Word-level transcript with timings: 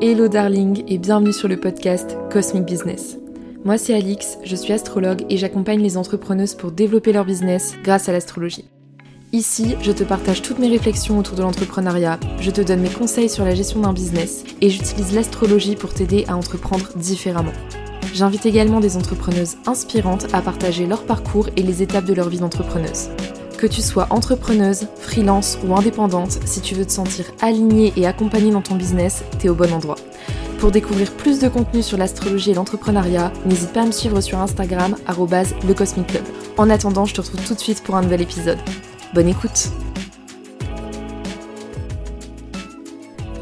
Hello 0.00 0.28
darling 0.28 0.84
et 0.86 0.96
bienvenue 0.96 1.32
sur 1.32 1.48
le 1.48 1.56
podcast 1.56 2.16
Cosmic 2.30 2.64
Business. 2.64 3.18
Moi 3.64 3.78
c'est 3.78 3.94
Alix, 3.94 4.38
je 4.44 4.54
suis 4.54 4.72
astrologue 4.72 5.24
et 5.28 5.36
j'accompagne 5.36 5.82
les 5.82 5.96
entrepreneuses 5.96 6.54
pour 6.54 6.70
développer 6.70 7.12
leur 7.12 7.24
business 7.24 7.74
grâce 7.82 8.08
à 8.08 8.12
l'astrologie. 8.12 8.70
Ici, 9.32 9.74
je 9.82 9.90
te 9.90 10.04
partage 10.04 10.40
toutes 10.40 10.60
mes 10.60 10.68
réflexions 10.68 11.18
autour 11.18 11.34
de 11.34 11.42
l'entrepreneuriat, 11.42 12.20
je 12.38 12.52
te 12.52 12.60
donne 12.60 12.82
mes 12.82 12.90
conseils 12.90 13.28
sur 13.28 13.44
la 13.44 13.56
gestion 13.56 13.80
d'un 13.80 13.92
business 13.92 14.44
et 14.60 14.70
j'utilise 14.70 15.12
l'astrologie 15.12 15.74
pour 15.74 15.92
t'aider 15.92 16.24
à 16.28 16.36
entreprendre 16.36 16.90
différemment. 16.94 17.52
J'invite 18.14 18.46
également 18.46 18.78
des 18.78 18.96
entrepreneuses 18.96 19.56
inspirantes 19.66 20.32
à 20.32 20.42
partager 20.42 20.86
leur 20.86 21.06
parcours 21.06 21.48
et 21.56 21.62
les 21.62 21.82
étapes 21.82 22.04
de 22.04 22.14
leur 22.14 22.28
vie 22.28 22.38
d'entrepreneuse. 22.38 23.08
Que 23.58 23.66
tu 23.66 23.82
sois 23.82 24.06
entrepreneuse, 24.10 24.86
freelance 25.00 25.58
ou 25.66 25.74
indépendante, 25.74 26.38
si 26.44 26.60
tu 26.60 26.76
veux 26.76 26.86
te 26.86 26.92
sentir 26.92 27.24
alignée 27.40 27.92
et 27.96 28.06
accompagnée 28.06 28.52
dans 28.52 28.62
ton 28.62 28.76
business, 28.76 29.24
t'es 29.40 29.48
au 29.48 29.56
bon 29.56 29.72
endroit. 29.72 29.96
Pour 30.60 30.70
découvrir 30.70 31.10
plus 31.10 31.40
de 31.40 31.48
contenu 31.48 31.82
sur 31.82 31.98
l'astrologie 31.98 32.52
et 32.52 32.54
l'entrepreneuriat, 32.54 33.32
n'hésite 33.46 33.72
pas 33.72 33.82
à 33.82 33.86
me 33.86 33.90
suivre 33.90 34.20
sur 34.20 34.38
Instagram, 34.38 34.94
lecosmiclub. 35.66 36.22
En 36.56 36.70
attendant, 36.70 37.04
je 37.04 37.14
te 37.14 37.20
retrouve 37.20 37.44
tout 37.44 37.54
de 37.54 37.58
suite 37.58 37.82
pour 37.82 37.96
un 37.96 38.02
nouvel 38.02 38.20
épisode. 38.20 38.58
Bonne 39.12 39.28
écoute 39.28 39.70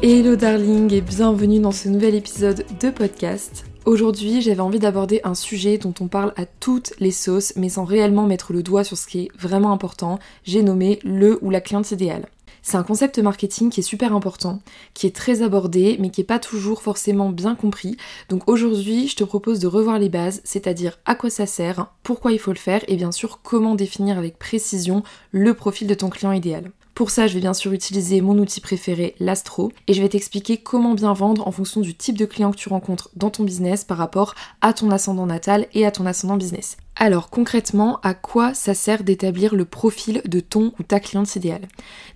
Hello 0.01 0.35
darling 0.35 0.91
et 0.93 1.01
bienvenue 1.01 1.59
dans 1.59 1.71
ce 1.71 1.89
nouvel 1.89 2.15
épisode 2.15 2.65
de 2.81 2.89
podcast. 2.89 3.66
Aujourd'hui, 3.87 4.41
j'avais 4.41 4.59
envie 4.59 4.79
d'aborder 4.79 5.21
un 5.23 5.33
sujet 5.33 5.77
dont 5.77 5.93
on 6.01 6.09
parle 6.09 6.33
à 6.35 6.45
toutes 6.45 6.91
les 6.99 7.11
sauces, 7.11 7.53
mais 7.55 7.69
sans 7.69 7.85
réellement 7.85 8.25
mettre 8.25 8.51
le 8.51 8.61
doigt 8.61 8.83
sur 8.83 8.97
ce 8.97 9.07
qui 9.07 9.19
est 9.19 9.31
vraiment 9.39 9.71
important. 9.71 10.19
J'ai 10.43 10.61
nommé 10.61 10.99
le 11.05 11.39
ou 11.41 11.51
la 11.51 11.61
cliente 11.61 11.89
idéale. 11.91 12.27
C'est 12.61 12.75
un 12.75 12.83
concept 12.83 13.17
marketing 13.17 13.69
qui 13.69 13.79
est 13.79 13.83
super 13.83 14.13
important, 14.13 14.59
qui 14.93 15.07
est 15.07 15.15
très 15.15 15.41
abordé, 15.41 15.95
mais 16.01 16.09
qui 16.09 16.19
n'est 16.19 16.25
pas 16.25 16.37
toujours 16.37 16.81
forcément 16.81 17.29
bien 17.29 17.55
compris. 17.55 17.95
Donc 18.27 18.49
aujourd'hui, 18.49 19.07
je 19.07 19.15
te 19.15 19.23
propose 19.23 19.59
de 19.59 19.67
revoir 19.67 19.99
les 19.99 20.09
bases, 20.09 20.41
c'est-à-dire 20.43 20.99
à 21.05 21.15
quoi 21.15 21.29
ça 21.29 21.45
sert, 21.45 21.87
pourquoi 22.03 22.33
il 22.33 22.39
faut 22.39 22.51
le 22.51 22.57
faire, 22.57 22.83
et 22.89 22.97
bien 22.97 23.13
sûr 23.13 23.39
comment 23.41 23.73
définir 23.73 24.17
avec 24.17 24.37
précision 24.37 25.01
le 25.31 25.53
profil 25.53 25.87
de 25.87 25.93
ton 25.93 26.09
client 26.09 26.33
idéal. 26.33 26.71
Pour 26.97 27.11
ça, 27.11 27.27
je 27.27 27.35
vais 27.35 27.41
bien 27.41 27.53
sûr 27.53 27.73
utiliser 27.73 28.21
mon 28.21 28.39
outil 28.39 28.59
préféré, 28.59 29.13
l'Astro, 29.19 29.71
et 29.85 29.93
je 29.93 30.01
vais 30.01 30.09
t'expliquer 30.09 30.57
comment 30.57 30.95
bien 30.95 31.13
vendre 31.13 31.47
en 31.47 31.51
fonction 31.51 31.79
du 31.79 31.93
type 31.93 32.17
de 32.17 32.25
client 32.25 32.49
que 32.49 32.57
tu 32.57 32.69
rencontres 32.69 33.11
dans 33.15 33.29
ton 33.29 33.43
business 33.43 33.83
par 33.83 33.99
rapport 33.99 34.33
à 34.61 34.73
ton 34.73 34.89
ascendant 34.89 35.27
natal 35.27 35.67
et 35.75 35.85
à 35.85 35.91
ton 35.91 36.07
ascendant 36.07 36.37
business. 36.37 36.75
Alors 36.95 37.29
concrètement, 37.29 37.99
à 38.01 38.15
quoi 38.15 38.55
ça 38.55 38.73
sert 38.73 39.03
d'établir 39.03 39.53
le 39.53 39.65
profil 39.65 40.23
de 40.25 40.39
ton 40.39 40.73
ou 40.79 40.83
ta 40.83 40.99
cliente 40.99 41.35
idéale? 41.35 41.67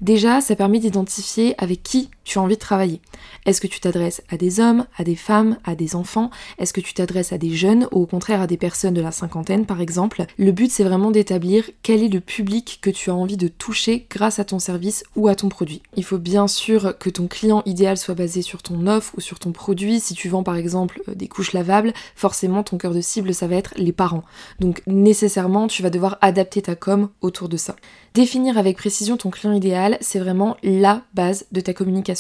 Déjà, 0.02 0.42
ça 0.42 0.56
permet 0.56 0.80
d'identifier 0.80 1.54
avec 1.60 1.84
qui 1.84 2.10
tu 2.24 2.40
as 2.40 2.42
envie 2.42 2.56
de 2.56 2.60
travailler. 2.60 3.02
Est-ce 3.46 3.62
que 3.62 3.68
tu 3.68 3.80
t'adresses 3.80 4.22
à 4.30 4.38
des 4.38 4.60
hommes, 4.60 4.86
à 4.98 5.04
des 5.04 5.16
femmes, 5.16 5.58
à 5.64 5.76
des 5.76 5.96
enfants? 5.96 6.30
Est-ce 6.58 6.74
que 6.74 6.82
tu 6.82 6.94
t'adresses 6.94 7.34
à 7.34 7.38
des 7.38 7.54
jeunes 7.54 7.88
ou 7.92 8.04
au 8.04 8.06
contraire 8.06 8.42
à 8.42 8.48
des 8.48 8.58
personnes 8.58 8.94
de 8.94 9.02
la 9.02 9.12
cinquantaine 9.12 9.66
par 9.66 9.82
exemple? 9.82 10.26
Le 10.38 10.52
but 10.52 10.72
c'est 10.72 10.84
vraiment 10.84 11.12
d'établir 11.12 11.70
quel 11.82 12.04
est 12.04 12.10
le 12.10 12.20
public 12.20 12.80
que 12.82 12.90
tu 12.90 13.10
as 13.10 13.16
envie 13.16 13.38
de 13.38 13.48
toucher 13.48 14.06
grâce 14.10 14.40
à 14.40 14.46
ton 14.46 14.60
service 14.60 15.04
ou 15.16 15.28
à 15.28 15.36
ton 15.36 15.50
produit. 15.50 15.82
Il 15.96 16.04
faut 16.04 16.18
bien 16.18 16.48
sûr 16.48 16.98
que 16.98 17.10
ton 17.10 17.28
client 17.28 17.64
idéal 17.66 17.98
soit 17.98 18.16
basé 18.16 18.42
sur 18.42 18.62
ton 18.62 18.88
offre 18.88 19.14
ou 19.18 19.22
sur 19.22 19.40
ton 19.40 19.52
produit. 19.52 20.00
Si 20.00 20.14
tu 20.14 20.30
vends 20.30 20.44
par 20.44 20.56
exemple 20.56 21.02
euh, 21.08 21.16
des 21.16 21.28
couches 21.28 21.54
lavables, 21.54 21.94
forcément 22.16 22.64
ton 22.64 22.78
cœur 22.78 22.94
de 22.94 23.02
cible 23.02 23.34
ça 23.34 23.48
va 23.48 23.56
être 23.56 23.74
les 23.78 23.92
parents. 23.92 24.24
Donc 24.60 24.82
nécessairement, 24.88 25.68
tu 25.68 25.82
vas 25.82 25.90
devoir 25.90 26.18
adapter 26.22 26.62
ta 26.62 26.76
com 26.76 27.10
autour 27.22 27.50
de 27.50 27.58
ça. 27.58 27.76
Définir 28.14 28.58
avec 28.58 28.78
précision 28.78 29.16
ton 29.16 29.30
client 29.30 29.54
idéal, 29.54 29.98
c'est 30.02 30.20
vraiment 30.20 30.58
la 30.64 31.04
base 31.14 31.46
de 31.52 31.62
ta 31.62 31.74
communication. 31.74 32.11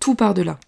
Tout 0.00 0.14
part 0.14 0.34
de 0.34 0.42
là. 0.42 0.58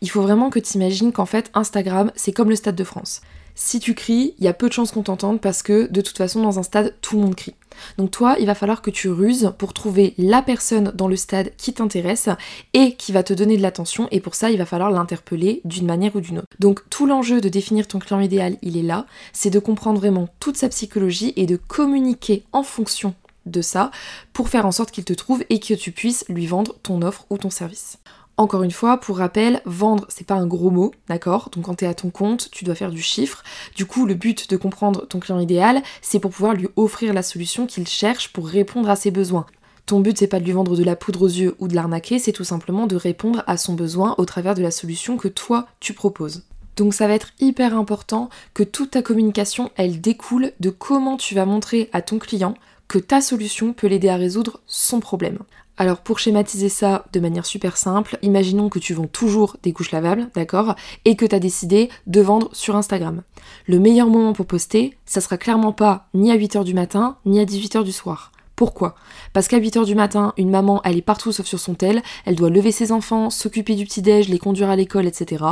Il 0.00 0.10
faut 0.10 0.22
vraiment 0.22 0.50
que 0.50 0.58
tu 0.58 0.74
imagines 0.74 1.12
qu'en 1.12 1.26
fait, 1.26 1.50
Instagram, 1.54 2.12
c'est 2.14 2.32
comme 2.32 2.50
le 2.50 2.56
Stade 2.56 2.76
de 2.76 2.84
France. 2.84 3.22
Si 3.54 3.80
tu 3.80 3.94
cries, 3.94 4.34
il 4.38 4.44
y 4.44 4.48
a 4.48 4.54
peu 4.54 4.68
de 4.68 4.72
chances 4.72 4.92
qu'on 4.92 5.02
t'entende 5.02 5.40
parce 5.40 5.62
que 5.62 5.90
de 5.90 6.00
toute 6.00 6.16
façon, 6.16 6.42
dans 6.42 6.58
un 6.58 6.62
stade, 6.62 6.94
tout 7.02 7.16
le 7.16 7.22
monde 7.22 7.34
crie. 7.34 7.54
Donc 7.98 8.10
toi, 8.10 8.36
il 8.38 8.46
va 8.46 8.54
falloir 8.54 8.82
que 8.82 8.90
tu 8.90 9.08
ruses 9.08 9.52
pour 9.58 9.74
trouver 9.74 10.14
la 10.18 10.42
personne 10.42 10.92
dans 10.94 11.08
le 11.08 11.16
stade 11.16 11.52
qui 11.56 11.72
t'intéresse 11.72 12.28
et 12.72 12.94
qui 12.94 13.12
va 13.12 13.22
te 13.22 13.32
donner 13.32 13.56
de 13.56 13.62
l'attention 13.62 14.08
et 14.10 14.20
pour 14.20 14.34
ça, 14.34 14.50
il 14.50 14.58
va 14.58 14.66
falloir 14.66 14.90
l'interpeller 14.90 15.60
d'une 15.64 15.86
manière 15.86 16.16
ou 16.16 16.20
d'une 16.20 16.38
autre. 16.38 16.48
Donc 16.60 16.80
tout 16.90 17.06
l'enjeu 17.06 17.40
de 17.40 17.48
définir 17.48 17.88
ton 17.88 17.98
client 17.98 18.20
idéal, 18.20 18.56
il 18.62 18.76
est 18.76 18.82
là, 18.82 19.06
c'est 19.32 19.50
de 19.50 19.58
comprendre 19.58 20.00
vraiment 20.00 20.28
toute 20.40 20.56
sa 20.56 20.68
psychologie 20.68 21.32
et 21.36 21.46
de 21.46 21.56
communiquer 21.56 22.44
en 22.52 22.62
fonction 22.62 23.14
de 23.44 23.60
ça 23.60 23.90
pour 24.32 24.48
faire 24.48 24.66
en 24.66 24.72
sorte 24.72 24.92
qu'il 24.92 25.04
te 25.04 25.12
trouve 25.12 25.44
et 25.50 25.58
que 25.58 25.74
tu 25.74 25.92
puisses 25.92 26.24
lui 26.28 26.46
vendre 26.46 26.76
ton 26.82 27.02
offre 27.02 27.26
ou 27.28 27.38
ton 27.38 27.50
service. 27.50 27.98
Encore 28.38 28.62
une 28.62 28.70
fois, 28.70 28.98
pour 28.98 29.18
rappel, 29.18 29.60
vendre, 29.66 30.06
c'est 30.08 30.26
pas 30.26 30.34
un 30.34 30.46
gros 30.46 30.70
mot, 30.70 30.92
d'accord? 31.08 31.50
Donc 31.50 31.66
quand 31.66 31.74
tu 31.74 31.84
à 31.84 31.94
ton 31.94 32.10
compte, 32.10 32.48
tu 32.50 32.64
dois 32.64 32.74
faire 32.74 32.90
du 32.90 33.02
chiffre. 33.02 33.42
Du 33.76 33.84
coup, 33.84 34.06
le 34.06 34.14
but 34.14 34.50
de 34.50 34.56
comprendre 34.56 35.06
ton 35.06 35.20
client 35.20 35.38
idéal, 35.38 35.82
c'est 36.00 36.18
pour 36.18 36.30
pouvoir 36.30 36.54
lui 36.54 36.68
offrir 36.76 37.12
la 37.12 37.22
solution 37.22 37.66
qu'il 37.66 37.86
cherche 37.86 38.32
pour 38.32 38.48
répondre 38.48 38.88
à 38.88 38.96
ses 38.96 39.10
besoins. 39.10 39.46
Ton 39.84 40.00
but, 40.00 40.16
c'est 40.16 40.28
pas 40.28 40.40
de 40.40 40.44
lui 40.44 40.52
vendre 40.52 40.76
de 40.76 40.84
la 40.84 40.96
poudre 40.96 41.22
aux 41.22 41.28
yeux 41.28 41.56
ou 41.58 41.68
de 41.68 41.74
l'arnaquer, 41.74 42.18
c'est 42.18 42.32
tout 42.32 42.44
simplement 42.44 42.86
de 42.86 42.96
répondre 42.96 43.44
à 43.46 43.56
son 43.56 43.74
besoin 43.74 44.14
au 44.16 44.24
travers 44.24 44.54
de 44.54 44.62
la 44.62 44.70
solution 44.70 45.16
que 45.18 45.28
toi, 45.28 45.66
tu 45.80 45.92
proposes. 45.92 46.44
Donc 46.76 46.94
ça 46.94 47.06
va 47.06 47.14
être 47.14 47.32
hyper 47.38 47.76
important 47.76 48.30
que 48.54 48.62
toute 48.62 48.92
ta 48.92 49.02
communication, 49.02 49.70
elle 49.76 50.00
découle 50.00 50.52
de 50.60 50.70
comment 50.70 51.16
tu 51.16 51.34
vas 51.34 51.44
montrer 51.44 51.90
à 51.92 52.00
ton 52.00 52.18
client 52.18 52.54
que 52.88 52.98
ta 52.98 53.20
solution 53.20 53.72
peut 53.72 53.86
l'aider 53.86 54.08
à 54.08 54.16
résoudre 54.16 54.60
son 54.66 55.00
problème. 55.00 55.38
Alors 55.78 55.98
pour 55.98 56.18
schématiser 56.18 56.68
ça 56.68 57.06
de 57.12 57.20
manière 57.20 57.46
super 57.46 57.76
simple, 57.76 58.18
imaginons 58.22 58.68
que 58.68 58.78
tu 58.78 58.92
vends 58.92 59.06
toujours 59.06 59.56
des 59.62 59.72
couches 59.72 59.90
lavables, 59.90 60.28
d'accord, 60.34 60.74
et 61.04 61.16
que 61.16 61.24
tu 61.24 61.34
as 61.34 61.40
décidé 61.40 61.88
de 62.06 62.20
vendre 62.20 62.50
sur 62.52 62.76
Instagram. 62.76 63.22
Le 63.66 63.78
meilleur 63.78 64.08
moment 64.08 64.34
pour 64.34 64.46
poster, 64.46 64.96
ça 65.06 65.20
sera 65.20 65.38
clairement 65.38 65.72
pas 65.72 66.08
ni 66.14 66.30
à 66.30 66.36
8h 66.36 66.64
du 66.64 66.74
matin, 66.74 67.16
ni 67.24 67.40
à 67.40 67.44
18h 67.44 67.84
du 67.84 67.92
soir. 67.92 68.32
Pourquoi? 68.54 68.94
Parce 69.32 69.48
qu'à 69.48 69.58
8h 69.58 69.86
du 69.86 69.94
matin, 69.94 70.34
une 70.36 70.50
maman, 70.50 70.82
elle 70.84 70.98
est 70.98 71.02
partout 71.02 71.32
sauf 71.32 71.46
sur 71.46 71.58
son 71.58 71.74
tel, 71.74 72.02
elle 72.26 72.36
doit 72.36 72.50
lever 72.50 72.70
ses 72.70 72.92
enfants, 72.92 73.30
s'occuper 73.30 73.74
du 73.74 73.86
petit-déj, 73.86 74.28
les 74.28 74.38
conduire 74.38 74.68
à 74.68 74.76
l'école, 74.76 75.06
etc. 75.06 75.44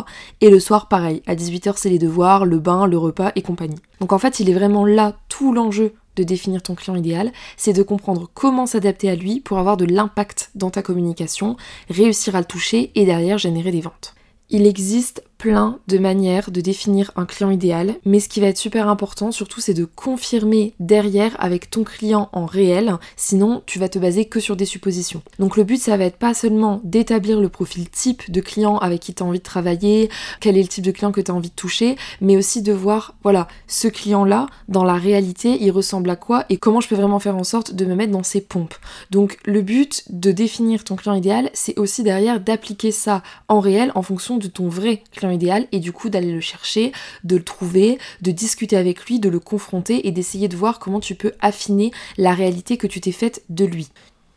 Et 0.42 0.50
le 0.50 0.60
soir, 0.60 0.86
pareil, 0.86 1.22
à 1.26 1.34
18h, 1.34 1.72
c'est 1.76 1.88
les 1.88 1.98
devoirs, 1.98 2.44
le 2.44 2.58
bain, 2.58 2.86
le 2.86 2.98
repas 2.98 3.32
et 3.36 3.42
compagnie. 3.42 3.80
Donc 4.00 4.12
en 4.12 4.18
fait, 4.18 4.38
il 4.38 4.50
est 4.50 4.54
vraiment 4.54 4.84
là 4.84 5.14
tout 5.28 5.52
l'enjeu 5.52 5.94
de 6.20 6.24
définir 6.24 6.62
ton 6.62 6.74
client 6.74 6.96
idéal, 6.96 7.32
c'est 7.56 7.72
de 7.72 7.82
comprendre 7.82 8.30
comment 8.34 8.66
s'adapter 8.66 9.10
à 9.10 9.16
lui 9.16 9.40
pour 9.40 9.58
avoir 9.58 9.76
de 9.76 9.84
l'impact 9.84 10.50
dans 10.54 10.70
ta 10.70 10.82
communication, 10.82 11.56
réussir 11.88 12.36
à 12.36 12.40
le 12.40 12.44
toucher 12.44 12.92
et 12.94 13.04
derrière 13.04 13.38
générer 13.38 13.72
des 13.72 13.80
ventes. 13.80 14.14
Il 14.50 14.66
existe 14.66 15.24
plein 15.40 15.78
de 15.88 15.96
manières 15.96 16.50
de 16.50 16.60
définir 16.60 17.12
un 17.16 17.24
client 17.24 17.50
idéal, 17.50 17.94
mais 18.04 18.20
ce 18.20 18.28
qui 18.28 18.40
va 18.40 18.48
être 18.48 18.58
super 18.58 18.88
important 18.88 19.32
surtout 19.32 19.62
c'est 19.62 19.72
de 19.72 19.86
confirmer 19.86 20.74
derrière 20.80 21.34
avec 21.38 21.70
ton 21.70 21.82
client 21.82 22.28
en 22.34 22.44
réel, 22.44 22.98
sinon 23.16 23.62
tu 23.64 23.78
vas 23.78 23.88
te 23.88 23.98
baser 23.98 24.26
que 24.26 24.38
sur 24.38 24.54
des 24.54 24.66
suppositions. 24.66 25.22
Donc 25.38 25.56
le 25.56 25.64
but 25.64 25.80
ça 25.80 25.96
va 25.96 26.04
être 26.04 26.18
pas 26.18 26.34
seulement 26.34 26.82
d'établir 26.84 27.40
le 27.40 27.48
profil 27.48 27.88
type 27.88 28.30
de 28.30 28.42
client 28.42 28.76
avec 28.76 29.00
qui 29.00 29.14
tu 29.14 29.22
as 29.22 29.26
envie 29.26 29.38
de 29.38 29.44
travailler, 29.44 30.10
quel 30.40 30.58
est 30.58 30.62
le 30.62 30.68
type 30.68 30.84
de 30.84 30.90
client 30.90 31.10
que 31.10 31.22
tu 31.22 31.30
as 31.30 31.34
envie 31.34 31.48
de 31.48 31.54
toucher, 31.54 31.96
mais 32.20 32.36
aussi 32.36 32.60
de 32.60 32.74
voir 32.74 33.14
voilà, 33.22 33.48
ce 33.66 33.88
client 33.88 34.26
là 34.26 34.46
dans 34.68 34.84
la 34.84 34.94
réalité, 34.94 35.56
il 35.62 35.70
ressemble 35.70 36.10
à 36.10 36.16
quoi 36.16 36.44
et 36.50 36.58
comment 36.58 36.82
je 36.82 36.88
peux 36.88 36.96
vraiment 36.96 37.18
faire 37.18 37.36
en 37.36 37.44
sorte 37.44 37.72
de 37.72 37.86
me 37.86 37.94
mettre 37.94 38.12
dans 38.12 38.22
ses 38.22 38.42
pompes. 38.42 38.74
Donc 39.10 39.38
le 39.46 39.62
but 39.62 40.04
de 40.10 40.32
définir 40.32 40.84
ton 40.84 40.96
client 40.96 41.14
idéal, 41.14 41.48
c'est 41.54 41.78
aussi 41.78 42.02
derrière 42.02 42.40
d'appliquer 42.40 42.90
ça 42.90 43.22
en 43.48 43.60
réel 43.60 43.90
en 43.94 44.02
fonction 44.02 44.36
de 44.36 44.46
ton 44.46 44.68
vrai 44.68 45.02
client 45.12 45.29
idéal 45.30 45.66
et 45.72 45.80
du 45.80 45.92
coup 45.92 46.08
d'aller 46.08 46.32
le 46.32 46.40
chercher, 46.40 46.92
de 47.24 47.36
le 47.36 47.44
trouver, 47.44 47.98
de 48.20 48.30
discuter 48.30 48.76
avec 48.76 49.04
lui, 49.06 49.20
de 49.20 49.28
le 49.28 49.40
confronter 49.40 50.06
et 50.06 50.12
d'essayer 50.12 50.48
de 50.48 50.56
voir 50.56 50.78
comment 50.78 51.00
tu 51.00 51.14
peux 51.14 51.32
affiner 51.40 51.90
la 52.16 52.34
réalité 52.34 52.76
que 52.76 52.86
tu 52.86 53.00
t'es 53.00 53.12
faite 53.12 53.42
de 53.48 53.64
lui. 53.64 53.88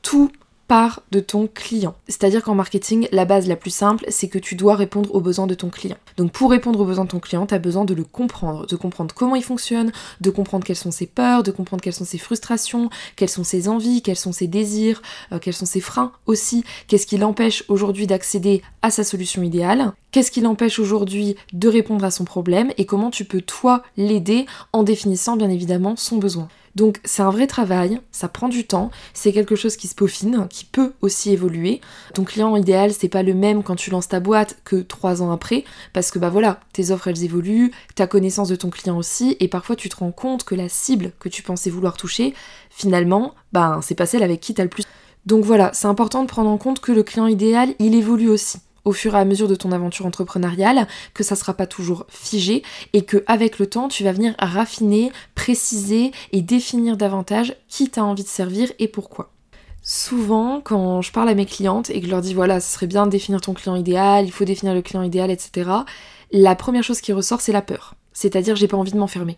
Tout 0.02 0.32
de 1.12 1.20
ton 1.20 1.48
client. 1.48 1.94
C'est-à-dire 2.08 2.42
qu'en 2.42 2.56
marketing, 2.56 3.08
la 3.12 3.26
base 3.26 3.48
la 3.48 3.56
plus 3.56 3.70
simple, 3.70 4.06
c'est 4.08 4.28
que 4.28 4.40
tu 4.40 4.56
dois 4.56 4.76
répondre 4.76 5.14
aux 5.14 5.22
besoins 5.22 5.46
de 5.46 5.54
ton 5.54 5.70
client. 5.70 5.98
Donc 6.18 6.32
pour 6.32 6.50
répondre 6.50 6.80
aux 6.80 6.86
besoins 6.86 7.06
de 7.06 7.12
ton 7.12 7.20
client, 7.20 7.46
tu 7.46 7.54
as 7.54 7.60
besoin 7.60 7.86
de 7.86 7.94
le 7.94 8.04
comprendre, 8.04 8.66
de 8.66 8.76
comprendre 8.76 9.14
comment 9.14 9.36
il 9.36 9.44
fonctionne, 9.44 9.92
de 10.22 10.30
comprendre 10.32 10.66
quelles 10.66 10.76
sont 10.76 10.90
ses 10.90 11.06
peurs, 11.06 11.44
de 11.44 11.52
comprendre 11.52 11.84
quelles 11.84 11.94
sont 11.94 12.06
ses 12.06 12.18
frustrations, 12.18 12.90
quelles 13.16 13.30
sont 13.30 13.44
ses 13.44 13.68
envies, 13.68 14.02
quels 14.02 14.18
sont 14.18 14.32
ses 14.32 14.48
désirs, 14.48 15.04
euh, 15.32 15.38
quels 15.40 15.54
sont 15.54 15.68
ses 15.68 15.80
freins 15.80 16.12
aussi, 16.26 16.64
qu'est-ce 16.88 17.06
qui 17.06 17.18
l'empêche 17.18 17.64
aujourd'hui 17.68 18.08
d'accéder 18.08 18.64
à 18.82 18.90
sa 18.90 19.04
solution 19.04 19.44
idéale, 19.44 19.94
qu'est-ce 20.12 20.32
qui 20.32 20.42
l'empêche 20.42 20.80
aujourd'hui 20.80 21.36
de 21.54 21.68
répondre 21.68 22.04
à 22.04 22.12
son 22.12 22.24
problème? 22.24 22.72
Et 22.78 22.86
comment 22.86 23.12
tu 23.12 23.26
peux 23.26 23.42
toi 23.42 23.84
l'aider 23.96 24.48
en 24.74 24.82
définissant 24.82 25.38
bien 25.38 25.50
évidemment 25.50 25.96
son 25.96 26.18
besoin? 26.18 26.48
Donc 26.76 27.00
c'est 27.04 27.22
un 27.22 27.30
vrai 27.30 27.46
travail, 27.46 28.02
ça 28.12 28.28
prend 28.28 28.50
du 28.50 28.66
temps, 28.66 28.90
c'est 29.14 29.32
quelque 29.32 29.56
chose 29.56 29.78
qui 29.78 29.88
se 29.88 29.96
peaufine, 29.96 30.48
qui 30.50 30.66
peut 30.66 30.94
aussi 31.02 31.32
évoluer. 31.32 31.82
Ton 32.14 32.24
client 32.24 32.56
idéal, 32.56 32.92
c'est 32.94 33.10
pas 33.10 33.24
le 33.24 33.34
même 33.34 33.64
quand 33.64 33.76
tu 33.76 33.92
lances 33.92 34.08
ta 34.08 34.20
boîte 34.20 34.58
que 34.64 34.78
trois 34.78 35.22
ans 35.22 35.32
après, 35.32 35.64
parce 35.94 36.10
que 36.10 36.18
bah 36.18 36.30
voilà, 36.30 36.60
tes 36.74 36.92
offres 36.92 37.08
elles 37.08 37.24
évoluent, 37.24 37.72
ta 37.96 38.08
connaissance 38.08 38.50
de 38.50 38.56
ton 38.56 38.70
client 38.70 38.98
aussi, 38.98 39.38
et 39.40 39.48
parfois 39.48 39.76
tu 39.76 39.88
te 39.90 39.98
rends 39.98 40.12
compte 40.12 40.44
que 40.44 40.56
la 40.56 40.70
cible 40.70 41.12
que 41.20 41.30
tu 41.30 41.44
pensais 41.44 41.70
vouloir 41.70 41.96
toucher, 41.96 42.34
finalement, 42.70 43.36
bah 43.52 43.80
c'est 43.84 43.96
pas 43.96 44.08
celle 44.08 44.24
avec 44.24 44.40
qui 44.40 44.54
t'as 44.54 44.64
le 44.64 44.70
plus. 44.70 44.84
Donc 45.26 45.46
voilà, 45.46 45.72
c'est 45.74 45.88
important 45.88 46.24
de 46.24 46.28
prendre 46.28 46.50
en 46.50 46.58
compte 46.58 46.80
que 46.80 46.92
le 46.92 47.04
client 47.04 47.28
idéal, 47.28 47.76
il 47.80 47.96
évolue 47.96 48.30
aussi 48.30 48.58
au 48.86 48.92
fur 48.92 49.16
et 49.16 49.20
à 49.20 49.26
mesure 49.26 49.48
de 49.48 49.56
ton 49.56 49.72
aventure 49.72 50.06
entrepreneuriale, 50.06 50.88
que 51.14 51.24
ça 51.24 51.36
sera 51.36 51.54
pas 51.54 51.68
toujours 51.68 52.06
figé 52.10 52.64
et 52.94 53.04
que 53.04 53.24
avec 53.28 53.60
le 53.60 53.68
temps, 53.68 53.88
tu 53.88 54.04
vas 54.04 54.12
venir 54.12 54.36
raffiner, 54.40 55.12
préciser 55.36 56.12
et 56.32 56.42
définir 56.42 56.98
davantage 56.98 57.56
qui 57.68 57.90
t'a 57.90 58.04
envie 58.04 58.24
de 58.24 58.28
servir 58.28 58.72
et 58.80 58.88
pourquoi. 58.88 59.32
Souvent, 59.82 60.62
quand 60.62 61.02
je 61.02 61.12
parle 61.12 61.28
à 61.28 61.36
mes 61.36 61.46
clientes 61.46 61.90
et 61.90 62.00
que 62.00 62.06
je 62.06 62.12
leur 62.12 62.22
dis 62.22 62.34
voilà, 62.34 62.62
ce 62.62 62.74
serait 62.74 62.88
bien 62.88 63.06
de 63.06 63.12
définir 63.12 63.42
ton 63.42 63.54
client 63.54 63.76
idéal, 63.76 64.26
il 64.26 64.32
faut 64.32 64.46
définir 64.46 64.74
le 64.74 64.82
client 64.82 65.04
idéal, 65.04 65.30
etc., 65.30 65.70
la 66.32 66.56
première 66.56 66.84
chose 66.84 67.02
qui 67.02 67.14
ressort, 67.14 67.42
c'est 67.42 67.52
la 67.52 67.62
peur. 67.62 67.96
C'est-à-dire, 68.14 68.56
j'ai 68.56 68.68
pas 68.68 68.78
envie 68.78 68.92
de 68.92 68.98
m'enfermer. 68.98 69.38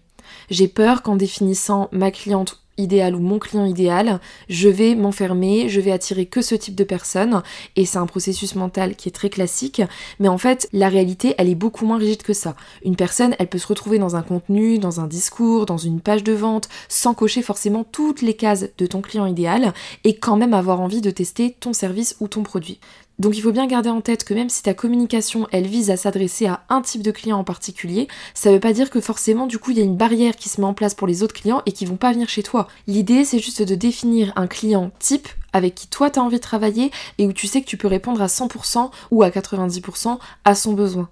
J'ai 0.49 0.67
peur 0.67 1.01
qu'en 1.01 1.15
définissant 1.15 1.89
ma 1.91 2.11
cliente 2.11 2.64
idéal 2.77 3.15
ou 3.15 3.19
mon 3.19 3.39
client 3.39 3.65
idéal, 3.65 4.19
je 4.49 4.69
vais 4.69 4.95
m'enfermer, 4.95 5.69
je 5.69 5.79
vais 5.79 5.91
attirer 5.91 6.25
que 6.25 6.41
ce 6.41 6.55
type 6.55 6.75
de 6.75 6.83
personnes 6.83 7.41
et 7.75 7.85
c'est 7.85 7.97
un 7.97 8.05
processus 8.05 8.55
mental 8.55 8.95
qui 8.95 9.09
est 9.09 9.13
très 9.13 9.29
classique, 9.29 9.81
mais 10.19 10.27
en 10.27 10.37
fait 10.37 10.67
la 10.73 10.89
réalité 10.89 11.35
elle 11.37 11.49
est 11.49 11.55
beaucoup 11.55 11.85
moins 11.85 11.97
rigide 11.97 12.23
que 12.23 12.33
ça. 12.33 12.55
Une 12.83 12.95
personne 12.95 13.35
elle 13.39 13.47
peut 13.47 13.57
se 13.57 13.67
retrouver 13.67 13.99
dans 13.99 14.15
un 14.15 14.21
contenu, 14.21 14.79
dans 14.79 14.99
un 14.99 15.07
discours, 15.07 15.65
dans 15.65 15.77
une 15.77 16.01
page 16.01 16.23
de 16.23 16.33
vente 16.33 16.69
sans 16.89 17.13
cocher 17.13 17.41
forcément 17.41 17.83
toutes 17.83 18.21
les 18.21 18.33
cases 18.33 18.65
de 18.77 18.85
ton 18.85 19.01
client 19.01 19.25
idéal 19.25 19.73
et 20.03 20.15
quand 20.15 20.37
même 20.37 20.53
avoir 20.53 20.81
envie 20.81 21.01
de 21.01 21.11
tester 21.11 21.55
ton 21.59 21.73
service 21.73 22.15
ou 22.19 22.27
ton 22.27 22.43
produit. 22.43 22.79
Donc 23.17 23.37
il 23.37 23.41
faut 23.41 23.53
bien 23.53 23.65
garder 23.65 23.89
en 23.89 24.01
tête 24.01 24.25
que 24.25 24.33
même 24.33 24.49
si 24.49 24.61
ta 24.61 24.73
communication 24.73 25.47
elle 25.51 25.67
vise 25.67 25.89
à 25.89 25.97
s'adresser 25.97 26.47
à 26.47 26.63
un 26.67 26.81
type 26.81 27.01
de 27.01 27.11
client 27.11 27.39
en 27.39 27.43
particulier, 27.45 28.09
ça 28.33 28.51
veut 28.51 28.59
pas 28.59 28.73
dire 28.73 28.89
que 28.89 28.99
forcément 28.99 29.47
du 29.47 29.57
coup 29.57 29.71
il 29.71 29.77
y 29.77 29.81
a 29.81 29.85
une 29.85 29.95
barrière 29.95 30.35
qui 30.35 30.49
se 30.49 30.59
met 30.59 30.67
en 30.67 30.73
place 30.73 30.93
pour 30.93 31.07
les 31.07 31.23
autres 31.23 31.33
clients 31.33 31.61
et 31.65 31.71
qui 31.71 31.85
vont 31.85 31.95
pas 31.95 32.11
venir 32.11 32.27
chez 32.27 32.43
toi. 32.43 32.67
L'idée 32.87 33.23
c'est 33.23 33.39
juste 33.39 33.61
de 33.61 33.75
définir 33.75 34.33
un 34.35 34.47
client 34.47 34.91
type 34.99 35.29
avec 35.53 35.75
qui 35.75 35.87
toi 35.87 36.09
tu 36.09 36.19
as 36.19 36.23
envie 36.23 36.37
de 36.37 36.41
travailler 36.41 36.91
et 37.17 37.25
où 37.25 37.31
tu 37.31 37.47
sais 37.47 37.61
que 37.61 37.67
tu 37.67 37.77
peux 37.77 37.87
répondre 37.87 38.21
à 38.21 38.27
100% 38.27 38.91
ou 39.11 39.23
à 39.23 39.29
90% 39.29 40.17
à 40.43 40.55
son 40.55 40.73
besoin. 40.73 41.07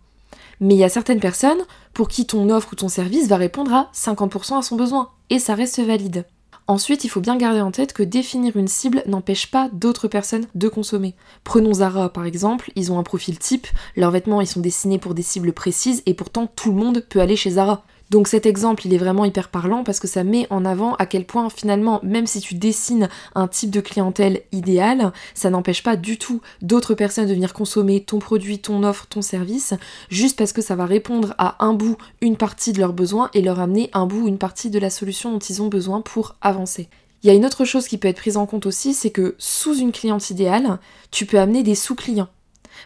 Mais 0.59 0.75
il 0.75 0.79
y 0.79 0.83
a 0.83 0.89
certaines 0.89 1.21
personnes 1.21 1.65
pour 1.93 2.09
qui 2.09 2.25
ton 2.25 2.49
offre 2.49 2.73
ou 2.73 2.75
ton 2.75 2.89
service 2.89 3.27
va 3.27 3.37
répondre 3.37 3.73
à 3.73 3.89
50% 3.93 4.57
à 4.57 4.61
son 4.61 4.75
besoin 4.75 5.09
et 5.29 5.39
ça 5.39 5.55
reste 5.55 5.79
valide. 5.79 6.25
Ensuite, 6.67 7.03
il 7.03 7.09
faut 7.09 7.19
bien 7.19 7.35
garder 7.35 7.59
en 7.59 7.71
tête 7.71 7.91
que 7.91 8.03
définir 8.03 8.55
une 8.55 8.69
cible 8.69 9.03
n'empêche 9.05 9.51
pas 9.51 9.69
d'autres 9.73 10.07
personnes 10.07 10.47
de 10.55 10.69
consommer. 10.69 11.13
Prenons 11.43 11.73
Zara 11.73 12.11
par 12.11 12.25
exemple, 12.25 12.71
ils 12.75 12.91
ont 12.91 12.99
un 12.99 13.03
profil 13.03 13.37
type, 13.37 13.67
leurs 13.97 14.11
vêtements 14.11 14.39
ils 14.39 14.47
sont 14.47 14.61
dessinés 14.61 14.97
pour 14.97 15.13
des 15.13 15.23
cibles 15.23 15.51
précises 15.51 16.03
et 16.05 16.13
pourtant 16.13 16.47
tout 16.47 16.71
le 16.71 16.77
monde 16.77 17.05
peut 17.09 17.19
aller 17.19 17.35
chez 17.35 17.51
Zara. 17.51 17.83
Donc 18.13 18.27
cet 18.27 18.45
exemple, 18.45 18.85
il 18.85 18.93
est 18.93 18.99
vraiment 18.99 19.25
hyper 19.25 19.49
parlant 19.49 19.83
parce 19.83 19.99
que 19.99 20.07
ça 20.07 20.23
met 20.23 20.45
en 20.51 20.65
avant 20.65 20.93
à 20.97 21.07
quel 21.07 21.25
point 21.25 21.49
finalement, 21.49 21.99
même 22.03 22.27
si 22.27 22.41
tu 22.41 22.53
dessines 22.53 23.09
un 23.33 23.47
type 23.47 23.71
de 23.71 23.81
clientèle 23.81 24.43
idéal, 24.51 25.11
ça 25.33 25.49
n'empêche 25.49 25.81
pas 25.81 25.95
du 25.95 26.19
tout 26.19 26.39
d'autres 26.61 26.93
personnes 26.93 27.25
de 27.25 27.33
venir 27.33 27.53
consommer 27.53 28.03
ton 28.03 28.19
produit, 28.19 28.59
ton 28.59 28.83
offre, 28.83 29.07
ton 29.07 29.23
service, 29.23 29.73
juste 30.09 30.37
parce 30.37 30.53
que 30.53 30.61
ça 30.61 30.75
va 30.75 30.85
répondre 30.85 31.33
à 31.39 31.65
un 31.65 31.73
bout, 31.73 31.97
une 32.21 32.37
partie 32.37 32.71
de 32.71 32.79
leurs 32.79 32.93
besoins 32.93 33.31
et 33.33 33.41
leur 33.41 33.59
amener 33.59 33.89
un 33.93 34.05
bout, 34.05 34.27
une 34.27 34.37
partie 34.37 34.69
de 34.69 34.77
la 34.77 34.91
solution 34.91 35.31
dont 35.31 35.39
ils 35.39 35.63
ont 35.63 35.67
besoin 35.67 36.01
pour 36.01 36.35
avancer. 36.39 36.89
Il 37.23 37.27
y 37.27 37.29
a 37.31 37.33
une 37.33 37.47
autre 37.47 37.65
chose 37.65 37.87
qui 37.87 37.97
peut 37.97 38.09
être 38.09 38.17
prise 38.17 38.37
en 38.37 38.45
compte 38.45 38.67
aussi, 38.67 38.93
c'est 38.93 39.09
que 39.09 39.33
sous 39.39 39.75
une 39.75 39.91
cliente 39.91 40.29
idéale, 40.29 40.77
tu 41.09 41.25
peux 41.25 41.39
amener 41.39 41.63
des 41.63 41.73
sous-clients. 41.73 42.29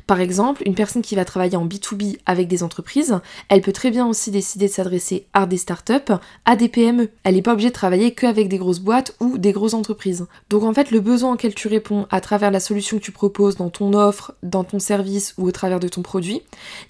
Par 0.05 0.21
exemple, 0.21 0.61
une 0.65 0.75
personne 0.75 1.01
qui 1.01 1.15
va 1.15 1.25
travailler 1.25 1.57
en 1.57 1.65
B2B 1.65 2.17
avec 2.25 2.47
des 2.47 2.63
entreprises, 2.63 3.19
elle 3.49 3.61
peut 3.61 3.71
très 3.71 3.91
bien 3.91 4.05
aussi 4.05 4.31
décider 4.31 4.67
de 4.67 4.71
s'adresser 4.71 5.25
à 5.33 5.45
des 5.45 5.57
startups, 5.57 6.13
à 6.45 6.55
des 6.55 6.69
PME. 6.69 7.09
Elle 7.23 7.35
n'est 7.35 7.41
pas 7.41 7.53
obligée 7.53 7.69
de 7.69 7.73
travailler 7.73 8.11
qu'avec 8.13 8.49
des 8.49 8.57
grosses 8.57 8.79
boîtes 8.79 9.15
ou 9.19 9.37
des 9.37 9.51
grosses 9.51 9.73
entreprises. 9.73 10.27
Donc 10.49 10.63
en 10.63 10.73
fait, 10.73 10.91
le 10.91 10.99
besoin 10.99 11.33
auquel 11.33 11.55
tu 11.55 11.67
réponds 11.67 12.07
à 12.11 12.21
travers 12.21 12.51
la 12.51 12.59
solution 12.59 12.97
que 12.97 13.03
tu 13.03 13.11
proposes 13.11 13.57
dans 13.57 13.69
ton 13.69 13.93
offre, 13.93 14.33
dans 14.43 14.63
ton 14.63 14.79
service 14.79 15.33
ou 15.37 15.47
au 15.47 15.51
travers 15.51 15.79
de 15.79 15.87
ton 15.87 16.01
produit, 16.01 16.41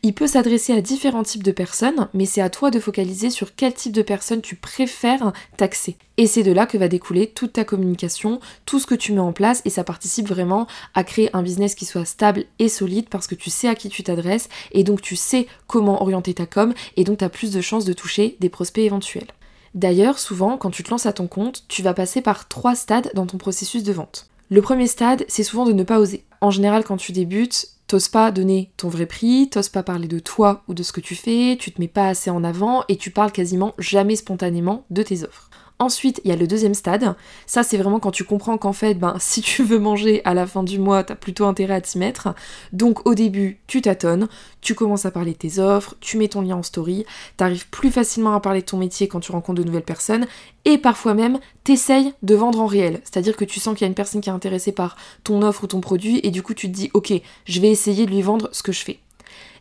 il 0.04 0.13
peut 0.13 0.27
s'adresser 0.27 0.74
à 0.74 0.81
différents 0.81 1.24
types 1.24 1.44
de 1.44 1.51
personnes, 1.51 2.07
mais 2.13 2.25
c'est 2.25 2.42
à 2.42 2.50
toi 2.50 2.71
de 2.71 2.80
focaliser 2.80 3.30
sur 3.30 3.56
quel 3.56 3.74
type 3.74 3.94
de 3.94 4.01
personnes 4.01 4.42
tu 4.42 4.56
préfères 4.56 5.31
taxer. 5.57 5.98
Et 6.18 6.25
c'est 6.25 6.44
de 6.44 6.52
là 6.52 6.66
que 6.66 6.78
va 6.78 6.88
découler 6.88 7.28
toute 7.28 7.54
ta 7.54 7.64
communication, 7.64 8.40
tout 8.66 8.80
ce 8.80 8.88
que 8.88 8.96
tu 8.96 9.14
mets 9.14 9.19
en 9.19 9.34
place, 9.34 9.62
et 9.66 9.69
ça 9.69 9.84
participe 9.84 10.28
vraiment 10.28 10.66
à 10.96 11.04
créer 11.04 11.30
un 11.36 11.44
business 11.44 11.75
qui 11.75 11.86
soit 11.86 12.06
stable 12.06 12.46
et 12.58 12.69
solide 12.69 13.08
parce 13.10 13.28
que 13.28 13.36
tu 13.36 13.52
sais 13.52 13.68
à 13.68 13.75
qui 13.75 13.90
tu 13.90 14.02
t'adresses, 14.02 14.50
et 14.72 14.84
donc 14.84 15.02
tu 15.02 15.16
sais 15.16 15.46
comment 15.68 16.02
orienter 16.02 16.34
ta 16.34 16.48
com, 16.48 16.74
et 16.96 17.04
donc 17.04 17.19
tu 17.19 17.24
as 17.24 17.30
plus 17.30 17.52
de 17.52 17.62
chances 17.62 17.86
de 17.86 17.94
toucher 17.94 18.36
des 18.40 18.50
prospects 18.50 18.84
éventuels. 18.84 19.28
D'ailleurs, 19.75 20.18
souvent, 20.18 20.58
quand 20.58 20.72
tu 20.72 20.81
te 20.81 20.90
lances 20.90 21.06
à 21.06 21.14
ton 21.14 21.28
compte, 21.28 21.66
tu 21.68 21.84
vas 21.84 21.94
passer 21.94 22.22
par 22.22 22.48
trois 22.48 22.74
stades 22.74 23.12
dans 23.14 23.28
ton 23.28 23.38
processus 23.38 23.84
de 23.84 23.94
vente. 23.94 24.28
Le 24.50 24.62
premier 24.62 24.88
stade, 24.88 25.24
c'est 25.28 25.44
souvent 25.44 25.66
de 25.66 25.74
ne 25.74 25.84
pas 25.84 26.00
oser. 26.00 26.24
En 26.42 26.50
général, 26.50 26.84
quand 26.84 26.98
tu 26.98 27.12
débutes, 27.12 27.68
t'oses 27.86 28.08
pas 28.08 28.31
donner 28.31 28.72
ton 28.78 28.90
vrai 28.90 29.06
prix, 29.06 29.50
t'oses 29.50 29.69
pas 29.69 29.84
parler 29.84 30.08
de 30.08 30.19
toi 30.19 30.64
ou 30.68 30.74
de 30.74 30.84
ce 30.84 30.92
que 30.92 31.02
tu 31.02 31.16
fais, 31.16 31.58
tu 31.60 31.72
te 31.72 31.80
mets 31.81 31.88
pas 31.88 32.08
assez 32.08 32.30
en 32.30 32.44
avant 32.44 32.84
et 32.88 32.98
tu 32.98 33.12
parles 33.12 33.31
quasiment 33.31 33.75
jamais 33.78 34.16
spontanément 34.16 34.86
de 34.90 35.04
tes 35.04 35.24
offres. 35.24 35.47
Ensuite, 35.80 36.22
il 36.24 36.30
y 36.30 36.34
a 36.34 36.36
le 36.36 36.48
deuxième 36.48 36.74
stade. 36.74 37.16
Ça, 37.46 37.62
c'est 37.62 37.78
vraiment 37.78 38.00
quand 38.00 38.10
tu 38.10 38.24
comprends 38.24 38.58
qu'en 38.58 38.74
fait, 38.74 38.96
ben, 38.96 39.16
si 39.20 39.42
tu 39.42 39.64
veux 39.64 39.78
manger 39.78 40.22
à 40.26 40.34
la 40.34 40.48
fin 40.48 40.64
du 40.64 40.80
mois, 40.80 41.04
t'as 41.04 41.16
plutôt 41.16 41.46
intérêt 41.46 41.76
à 41.76 41.82
t'y 41.82 42.00
mettre. 42.00 42.34
Donc, 42.74 43.08
au 43.08 43.14
début, 43.14 43.60
tu 43.68 43.82
tâtonnes, 43.84 44.28
tu 44.62 44.74
commences 44.74 45.06
à 45.06 45.12
parler 45.12 45.34
de 45.34 45.38
tes 45.38 45.60
offres, 45.60 45.96
tu 46.00 46.18
mets 46.18 46.30
ton 46.30 46.42
lien 46.42 46.56
en 46.56 46.64
story, 46.64 47.06
t'arrives 47.38 47.70
plus 47.70 47.92
facilement 47.92 48.34
à 48.34 48.40
parler 48.40 48.62
de 48.62 48.66
ton 48.66 48.78
métier 48.78 49.08
quand 49.08 49.20
tu 49.20 49.32
rencontres 49.32 49.62
de 49.62 49.68
nouvelles 49.68 49.84
personnes, 49.84 50.26
et 50.66 50.80
parfois 50.80 51.14
même, 51.14 51.40
t'essayes 51.64 52.14
de 52.24 52.34
vendre 52.34 52.60
en 52.60 52.66
réel. 52.66 53.00
C'est-à-dire 53.04 53.38
que 53.38 53.46
tu 53.46 53.60
sens 53.60 53.76
qu'il 53.76 53.86
y 53.86 53.86
a 53.86 53.90
une 53.90 53.94
personne 53.94 54.22
qui 54.22 54.30
est 54.30 54.34
intéressée 54.34 54.72
par 54.72 54.98
ton 55.24 55.44
offre 55.44 55.66
ou 55.66 55.68
ton 55.68 55.80
produit, 55.80 56.20
et 56.24 56.32
du 56.32 56.42
coup, 56.42 56.56
tu 56.56 56.72
te 56.72 56.76
dis, 56.76 56.90
ok, 56.96 57.14
je 57.46 57.62
vais 57.62 57.70
essayer 57.70 58.08
de 58.08 58.12
lui 58.12 58.24
vendre 58.24 58.50
ce 58.52 58.64
que 58.64 58.72
je 58.72 58.84
fais. 58.84 59.00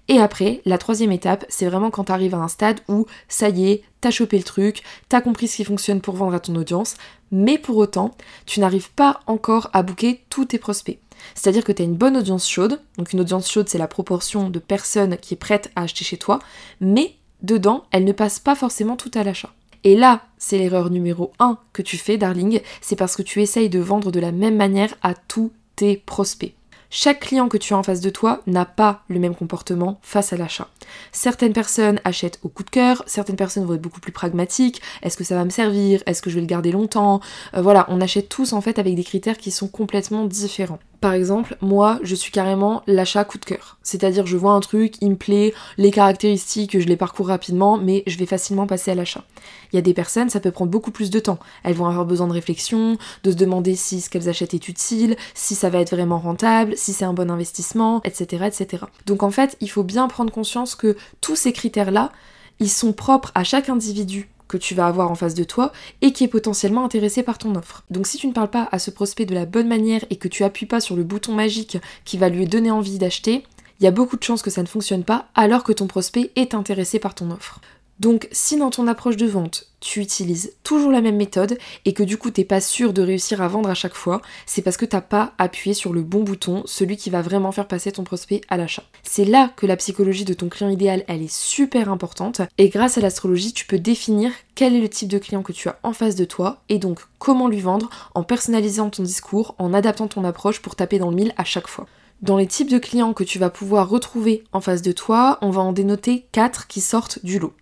Et 0.09 0.19
après, 0.21 0.61
la 0.65 0.79
troisième 0.79 1.13
étape, 1.13 1.45
c'est 1.49 1.67
vraiment 1.67 1.91
quand 1.91 2.05
tu 2.05 2.13
arrives 2.13 2.35
à 2.35 2.39
un 2.39 2.49
stade 2.49 2.81
où 2.89 3.07
ça 3.29 3.49
y 3.49 3.71
est, 3.71 3.83
t'as 4.01 4.11
chopé 4.11 4.39
le 4.39 4.45
truc, 4.45 4.83
t'as 5.09 5.21
compris 5.21 5.49
ce 5.49 5.57
qui 5.57 5.65
fonctionne 5.65 6.01
pour 6.01 6.15
vendre 6.15 6.35
à 6.35 6.41
ton 6.41 6.55
audience, 6.55 6.95
mais 7.33 7.59
pour 7.59 7.77
autant, 7.77 8.13
tu 8.47 8.61
n'arrives 8.61 8.93
pas 8.93 9.21
encore 9.27 9.69
à 9.73 9.83
booker 9.83 10.21
tous 10.31 10.47
tes 10.47 10.59
prospects. 10.59 10.99
C'est-à-dire 11.35 11.65
que 11.65 11.73
tu 11.73 11.83
as 11.83 11.87
une 11.87 11.97
bonne 11.97 12.17
audience 12.17 12.49
chaude, 12.49 12.81
donc 12.99 13.13
une 13.13 13.21
audience 13.21 13.51
chaude 13.51 13.69
c'est 13.69 13.79
la 13.79 13.89
proportion 13.89 14.49
de 14.49 14.59
personnes 14.59 15.17
qui 15.17 15.35
est 15.35 15.39
prête 15.39 15.71
à 15.75 15.83
acheter 15.83 16.05
chez 16.05 16.19
toi, 16.19 16.39
mais 16.81 17.17
dedans, 17.43 17.85
elle 17.91 18.05
ne 18.05 18.13
passe 18.13 18.39
pas 18.39 18.55
forcément 18.55 18.97
tout 18.97 19.11
à 19.15 19.25
l'achat. 19.25 19.53
Et 19.83 19.97
là, 19.97 20.23
c'est 20.39 20.59
l'erreur 20.59 20.91
numéro 20.91 21.33
1 21.39 21.59
que 21.73 21.83
tu 21.83 21.97
fais, 21.97 22.17
darling, 22.19 22.61
c'est 22.81 22.97
parce 22.97 23.17
que 23.17 23.23
tu 23.23 23.41
essayes 23.41 23.71
de 23.71 23.79
vendre 23.79 24.11
de 24.11 24.21
la 24.21 24.33
même 24.33 24.57
manière 24.57 24.95
à 25.03 25.15
tous 25.15 25.53
tes 25.75 25.97
prospects. 25.97 26.55
Chaque 26.99 27.21
client 27.21 27.51
que 27.51 27.59
tu 27.59 27.75
as 27.75 27.77
en 27.77 27.83
face 27.83 28.01
de 28.01 28.09
toi 28.09 28.41
n'a 28.47 28.65
pas 28.65 29.03
le 29.09 29.19
même 29.21 29.35
comportement 29.35 30.01
face 30.01 30.33
à 30.33 30.39
l'achat. 30.39 30.69
Certaines 31.13 31.53
personnes 31.53 32.01
achètent 32.05 32.39
au 32.43 32.49
coup 32.49 32.63
de 32.63 32.71
cœur, 32.71 33.03
certaines 33.05 33.37
personnes 33.37 33.67
vont 33.67 33.75
être 33.75 33.83
beaucoup 33.83 34.01
plus 34.01 34.13
pragmatiques. 34.13 34.81
Est-ce 35.03 35.19
que 35.19 35.23
ça 35.23 35.35
va 35.35 35.45
me 35.45 35.51
servir? 35.51 36.03
Est-ce 36.07 36.23
que 36.23 36.31
je 36.31 36.37
vais 36.37 36.41
le 36.41 36.47
garder 36.47 36.73
longtemps? 36.73 37.21
Euh, 37.55 37.61
Voilà, 37.61 37.85
on 37.91 38.01
achète 38.01 38.31
tous 38.31 38.55
en 38.55 38.63
fait 38.63 38.79
avec 38.79 38.95
des 38.95 39.05
critères 39.05 39.37
qui 39.37 39.51
sont 39.51 39.69
complètement 39.69 40.25
différents. 40.25 40.79
Par 41.01 41.13
exemple, 41.13 41.57
moi, 41.61 41.99
je 42.03 42.15
suis 42.15 42.33
carrément 42.33 42.83
l'achat 42.87 43.25
coup 43.25 43.39
de 43.39 43.45
cœur. 43.45 43.79
C'est-à-dire, 43.83 44.27
je 44.27 44.37
vois 44.37 44.53
un 44.53 44.61
truc, 44.61 44.97
il 45.01 45.11
me 45.11 45.17
plaît, 45.17 45.53
les 45.77 45.91
caractéristiques, 45.91 46.79
je 46.81 46.87
les 46.87 46.97
parcours 46.97 47.29
rapidement, 47.29 47.77
mais 47.77 48.03
je 48.07 48.17
vais 48.19 48.27
facilement 48.27 48.67
passer 48.67 48.91
à 48.91 48.95
l'achat. 48.95 49.25
Il 49.73 49.77
y 49.77 49.79
a 49.79 49.83
des 49.83 49.95
personnes, 49.95 50.31
ça 50.31 50.41
peut 50.41 50.51
prendre 50.51 50.71
beaucoup 50.71 50.91
plus 50.91 51.11
de 51.11 51.19
temps. 51.19 51.39
Elles 51.65 51.75
vont 51.75 51.87
avoir 51.87 52.07
besoin 52.07 52.27
de 52.27 52.33
réflexion, 52.33 52.97
de 53.25 53.31
se 53.31 53.37
demander 53.37 53.75
si 53.75 54.01
ce 54.01 54.09
qu'elles 54.09 54.29
achètent 54.29 54.55
est 54.55 54.69
utile, 54.69 55.17
si 55.35 55.55
ça 55.55 55.71
va 55.71 55.81
être 55.81 55.91
vraiment 55.91 56.19
rentable, 56.19 56.77
si 56.77 56.93
c'est 56.93 57.05
un 57.05 57.13
bon 57.13 57.31
investissement, 57.31 58.01
etc., 58.05 58.45
etc. 58.47 58.85
Donc 59.07 59.23
en 59.23 59.31
fait, 59.31 59.57
il 59.61 59.71
faut 59.71 59.85
bien 59.85 60.09
prendre 60.09 60.33
conscience 60.33 60.75
que 60.75 60.97
tous 61.21 61.37
ces 61.37 61.53
critères-là, 61.53 62.11
ils 62.59 62.71
sont 62.71 62.93
propres 62.93 63.33
à 63.35 63.45
chaque 63.45 63.69
individu 63.69 64.31
que 64.49 64.57
tu 64.57 64.75
vas 64.75 64.87
avoir 64.87 65.11
en 65.11 65.15
face 65.15 65.35
de 65.35 65.45
toi 65.45 65.73
et 66.03 66.13
qui 66.13 66.25
est 66.25 66.29
potentiellement 66.29 66.85
intéressé 66.85 67.23
par 67.23 67.39
ton 67.39 67.55
offre. 67.55 67.85
Donc 67.91 68.07
si 68.07 68.19
tu 68.19 68.27
ne 68.27 68.33
parles 68.33 68.51
pas 68.51 68.69
à 68.73 68.79
ce 68.79 68.91
prospect 68.91 69.27
de 69.27 69.35
la 69.35 69.47
bonne 69.47 69.69
manière 69.69 70.05
et 70.11 70.17
que 70.17 70.29
tu 70.29 70.45
appuies 70.45 70.67
pas 70.67 70.81
sur 70.81 70.97
le 70.97 71.05
bouton 71.05 71.33
magique 71.33 71.79
qui 72.05 72.19
va 72.19 72.29
lui 72.29 72.47
donner 72.47 72.71
envie 72.71 72.99
d'acheter, 72.99 73.45
il 73.81 73.85
y 73.85 73.87
a 73.87 73.93
beaucoup 73.93 74.17
de 74.17 74.23
chances 74.23 74.43
que 74.43 74.51
ça 74.51 74.63
ne 74.63 74.69
fonctionne 74.69 75.05
pas 75.05 75.27
alors 75.35 75.65
que 75.65 75.73
ton 75.73 75.87
prospect 75.87 76.31
est 76.37 76.55
intéressé 76.55 76.99
par 76.99 77.15
ton 77.15 77.31
offre. 77.31 77.61
Donc 77.99 78.29
si 78.31 78.59
dans 78.59 78.71
ton 78.71 78.87
approche 78.89 79.17
de 79.17 79.27
vente, 79.27 79.69
tu 79.81 80.01
utilises 80.01 80.53
toujours 80.65 80.91
la 80.91 81.01
même 81.01 81.17
méthode 81.17 81.57
et 81.85 81.95
que 81.95 82.03
du 82.03 82.19
coup 82.19 82.31
t'es 82.31 82.45
pas 82.45 82.61
sûr 82.61 82.93
de 82.93 83.03
réussir 83.03 83.41
à 83.41 83.49
vendre 83.49 83.71
à 83.71 83.75
chaque 83.75 83.95
fois, 83.95 84.21
c'est 84.45 84.61
parce 84.61 84.77
que 84.77 84.85
t'as 84.85 85.01
pas 85.01 85.33
appuyé 85.39 85.75
sur 85.75 85.93
le 85.93 86.03
bon 86.03 86.23
bouton, 86.23 86.63
celui 86.67 86.97
qui 86.97 87.09
va 87.09 87.23
vraiment 87.23 87.53
faire 87.53 87.69
passer 87.69 87.93
ton 87.93 88.05
prospect 88.05 88.43
à 88.49 88.59
l'achat. 88.59 88.83
C'est 89.03 89.25
là 89.25 89.51
que 89.57 89.65
la 89.65 89.77
psychologie 89.77 90.25
de 90.25 90.35
ton 90.35 90.49
client 90.49 90.71
idéal, 90.71 91.05
elle 91.09 91.23
est 91.23 91.33
super 91.33 91.91
importante 91.91 92.43
et 92.59 92.69
grâce 92.69 92.99
à 92.99 93.01
l'astrologie, 93.01 93.53
tu 93.53 93.67
peux 93.67 93.79
définir 93.79 94.31
quel 94.55 94.75
est 94.75 94.81
le 94.81 94.89
type 94.89 95.09
de 95.09 95.19
client 95.19 95.43
que 95.43 95.53
tu 95.53 95.69
as 95.69 95.79
en 95.83 95.93
face 95.93 96.17
de 96.17 96.25
toi 96.25 96.63
et 96.69 96.79
donc 96.79 97.01
comment 97.19 97.49
lui 97.49 97.61
vendre 97.61 97.89
en 98.15 98.25
personnalisant 98.25 98.91
ton 98.91 99.03
discours, 99.03 99.55
en 99.59 99.73
adaptant 99.73 100.09
ton 100.09 100.25
approche 100.25 100.61
pour 100.61 100.77
taper 100.77 100.99
dans 100.99 101.11
le 101.11 101.17
mille 101.17 101.35
à 101.37 101.45
chaque 101.45 101.69
fois. 101.69 101.87
Dans 102.23 102.39
les 102.39 102.47
types 102.47 102.71
de 102.71 102.79
clients 102.79 103.13
que 103.13 103.25
tu 103.25 103.39
vas 103.39 103.51
pouvoir 103.51 103.91
retrouver 103.91 104.43
en 104.53 104.63
face 104.63 104.81
de 104.81 104.93
toi, 104.93 105.39
on 105.43 105.51
va 105.51 105.61
en 105.61 105.73
dénoter 105.73 106.27
4 106.33 106.67
qui 106.67 106.81
sortent 106.81 107.23
du 107.25 107.39
lot. 107.39 107.53